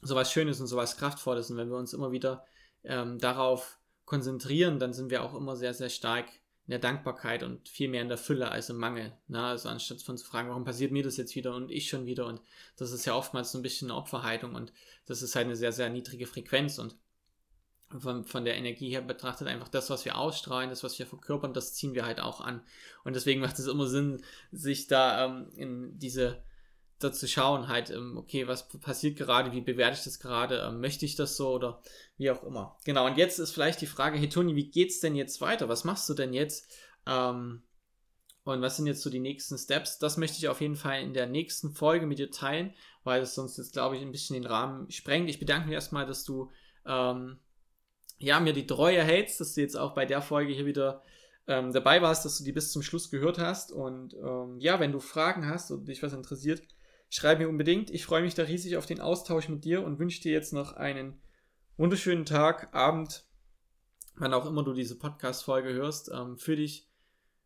so 0.03 0.15
was 0.15 0.33
Schönes 0.33 0.61
und 0.61 0.69
so 0.69 0.77
was 0.77 0.97
Kraftvolles 0.97 1.51
und 1.51 1.57
wenn 1.57 1.71
wir 1.71 1.77
uns 1.77 1.93
immer 1.93 2.13
wieder 2.13 2.47
ähm, 2.85 3.19
darauf 3.19 3.79
konzentrieren, 4.05 4.79
dann 4.79 4.93
sind 4.93 5.11
wir 5.11 5.23
auch 5.23 5.35
immer 5.35 5.57
sehr, 5.57 5.75
sehr 5.75 5.89
stark 5.89 6.27
in 6.67 6.71
der 6.71 6.79
Dankbarkeit 6.79 7.43
und 7.43 7.69
viel 7.69 7.89
mehr 7.89 8.03
in 8.03 8.09
der 8.09 8.19
Fülle 8.19 8.51
als 8.51 8.71
im 8.71 8.77
Mangel. 8.77 9.13
Ne? 9.29 9.43
Also 9.43 9.69
anstatt 9.69 10.01
von 10.03 10.17
zu 10.17 10.25
fragen, 10.25 10.49
warum 10.49 10.65
passiert 10.65 10.93
mir 10.93 11.03
das 11.03 11.17
jetzt 11.17 11.35
wieder 11.35 11.55
und 11.55 11.71
ich 11.71 11.89
schon 11.89 12.07
wieder 12.07 12.27
und 12.27 12.41
das 12.77 12.93
ist 12.93 13.05
ja 13.05 13.15
oftmals 13.15 13.53
so 13.53 13.59
ein 13.59 13.63
bisschen 13.63 13.91
eine 13.91 13.99
Opferhaltung 13.99 14.55
und 14.55 14.73
das 15.07 15.23
ist 15.23 15.35
halt 15.35 15.47
eine 15.47 15.57
sehr, 15.57 15.73
sehr 15.73 15.91
niedrige 15.91 16.27
Frequenz 16.27 16.79
und 16.79 16.97
von, 17.99 18.25
von 18.25 18.45
der 18.45 18.57
Energie 18.57 18.91
her 18.91 19.03
betrachtet 19.03 19.49
einfach 19.49 19.69
das, 19.69 19.91
was 19.91 20.05
wir 20.05 20.17
ausstrahlen, 20.17 20.71
das, 20.71 20.83
was 20.83 20.99
wir 20.99 21.07
verkörpern, 21.07 21.53
das 21.53 21.75
ziehen 21.75 21.95
wir 21.95 22.07
halt 22.07 22.21
auch 22.21 22.41
an. 22.41 22.63
Und 23.05 23.15
deswegen 23.15 23.41
macht 23.41 23.59
es 23.59 23.67
immer 23.67 23.87
Sinn, 23.87 24.23
sich 24.51 24.87
da 24.87 25.27
ähm, 25.27 25.51
in 25.57 25.99
diese 25.99 26.43
da 27.03 27.13
zu 27.13 27.29
schauen, 27.29 27.69
halt, 27.69 27.91
ähm, 27.91 28.17
okay, 28.17 28.47
was 28.49 28.69
passiert 28.69 29.17
gerade, 29.17 29.53
wie 29.53 29.61
bewerte 29.61 29.99
ich 29.99 30.05
das 30.05 30.21
gerade, 30.21 30.59
ähm, 30.67 30.81
möchte 30.81 31.05
ich 31.05 31.17
das 31.17 31.37
so 31.37 31.51
oder 31.53 31.83
wie 32.17 32.31
auch 32.31 32.43
immer. 32.43 32.77
Genau, 32.85 33.07
und 33.07 33.19
jetzt 33.19 33.39
ist 33.39 33.53
vielleicht 33.53 33.81
die 33.81 33.87
Frage, 33.87 34.19
hey 34.19 34.29
Toni, 34.29 34.57
wie 34.57 34.71
geht's 34.71 35.01
denn 35.01 35.15
jetzt 35.15 35.41
weiter? 35.41 35.69
Was 35.69 35.85
machst 35.85 36.09
du 36.09 36.15
denn 36.15 36.33
jetzt? 36.33 36.71
Ähm, 37.07 37.63
und 38.45 38.61
was 38.61 38.77
sind 38.77 38.87
jetzt 38.87 39.03
so 39.03 39.11
die 39.11 39.21
nächsten 39.21 39.57
Steps? 39.57 39.99
Das 39.99 40.17
möchte 40.17 40.39
ich 40.39 40.49
auf 40.49 40.61
jeden 40.61 40.77
Fall 40.77 41.01
in 41.01 41.15
der 41.15 41.27
nächsten 41.27 41.73
Folge 41.73 42.07
mit 42.07 42.19
dir 42.19 42.31
teilen, 42.31 42.75
weil 43.05 43.23
es 43.23 43.35
sonst 43.35 43.57
jetzt, 43.57 43.73
glaube 43.73 43.97
ich, 43.97 44.03
ein 44.03 44.11
bisschen 44.11 44.35
den 44.35 44.47
Rahmen 44.47 44.91
sprengt. 44.91 45.31
Ich 45.31 45.39
bedanke 45.39 45.67
mich 45.67 45.75
erstmal, 45.75 46.07
dass 46.07 46.25
du 46.25 46.51
ähm, 46.85 47.39
ja, 48.19 48.41
mir 48.41 48.53
die 48.53 48.67
Treue 48.67 49.03
hältst, 49.03 49.41
dass 49.41 49.55
du 49.55 49.61
jetzt 49.61 49.77
auch 49.77 49.95
bei 49.95 50.07
der 50.07 50.23
Folge 50.23 50.53
hier 50.53 50.67
wieder 50.67 51.03
ähm, 51.47 51.73
dabei 51.73 52.03
warst, 52.03 52.25
dass 52.25 52.39
du 52.39 52.45
die 52.45 52.53
bis 52.53 52.73
zum 52.73 52.83
Schluss 52.83 53.11
gehört 53.11 53.39
hast. 53.39 53.73
Und 53.73 54.15
ähm, 54.15 54.59
ja, 54.59 54.81
wenn 54.81 54.93
du 54.93 55.01
Fragen 55.01 55.49
hast 55.49 55.71
oder 55.71 55.85
dich 55.85 56.03
was 56.03 56.13
interessiert, 56.13 56.63
Schreib 57.15 57.41
mir 57.41 57.49
unbedingt. 57.51 57.91
Ich 57.91 58.07
freue 58.07 58.23
mich 58.23 58.35
da 58.35 58.45
riesig 58.45 58.79
auf 58.79 58.87
den 58.87 58.99
Austausch 58.99 59.51
mit 59.51 59.67
dir 59.67 59.85
und 59.85 59.99
wünsche 59.99 60.23
dir 60.23 60.33
jetzt 60.33 60.55
noch 60.55 60.73
einen 60.73 61.21
wunderschönen 61.77 62.25
Tag, 62.25 62.75
Abend, 62.75 63.27
wann 64.17 64.33
auch 64.33 64.47
immer 64.47 64.65
du 64.65 64.73
diese 64.73 64.99
Podcast-Folge 64.99 65.75
hörst. 65.75 66.11
Ähm, 66.11 66.39
für 66.39 66.57
dich 66.57 66.89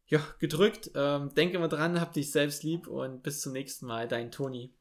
ja, 0.07 0.21
gedrückt. 0.39 0.93
Ähm, 0.95 1.35
denke 1.35 1.59
mal 1.59 1.67
dran, 1.67 2.01
hab 2.01 2.13
dich 2.13 2.31
selbst 2.31 2.63
lieb 2.63 2.87
und 2.87 3.25
bis 3.25 3.41
zum 3.41 3.55
nächsten 3.55 3.87
Mal. 3.87 4.07
Dein 4.07 4.31
Toni. 4.31 4.73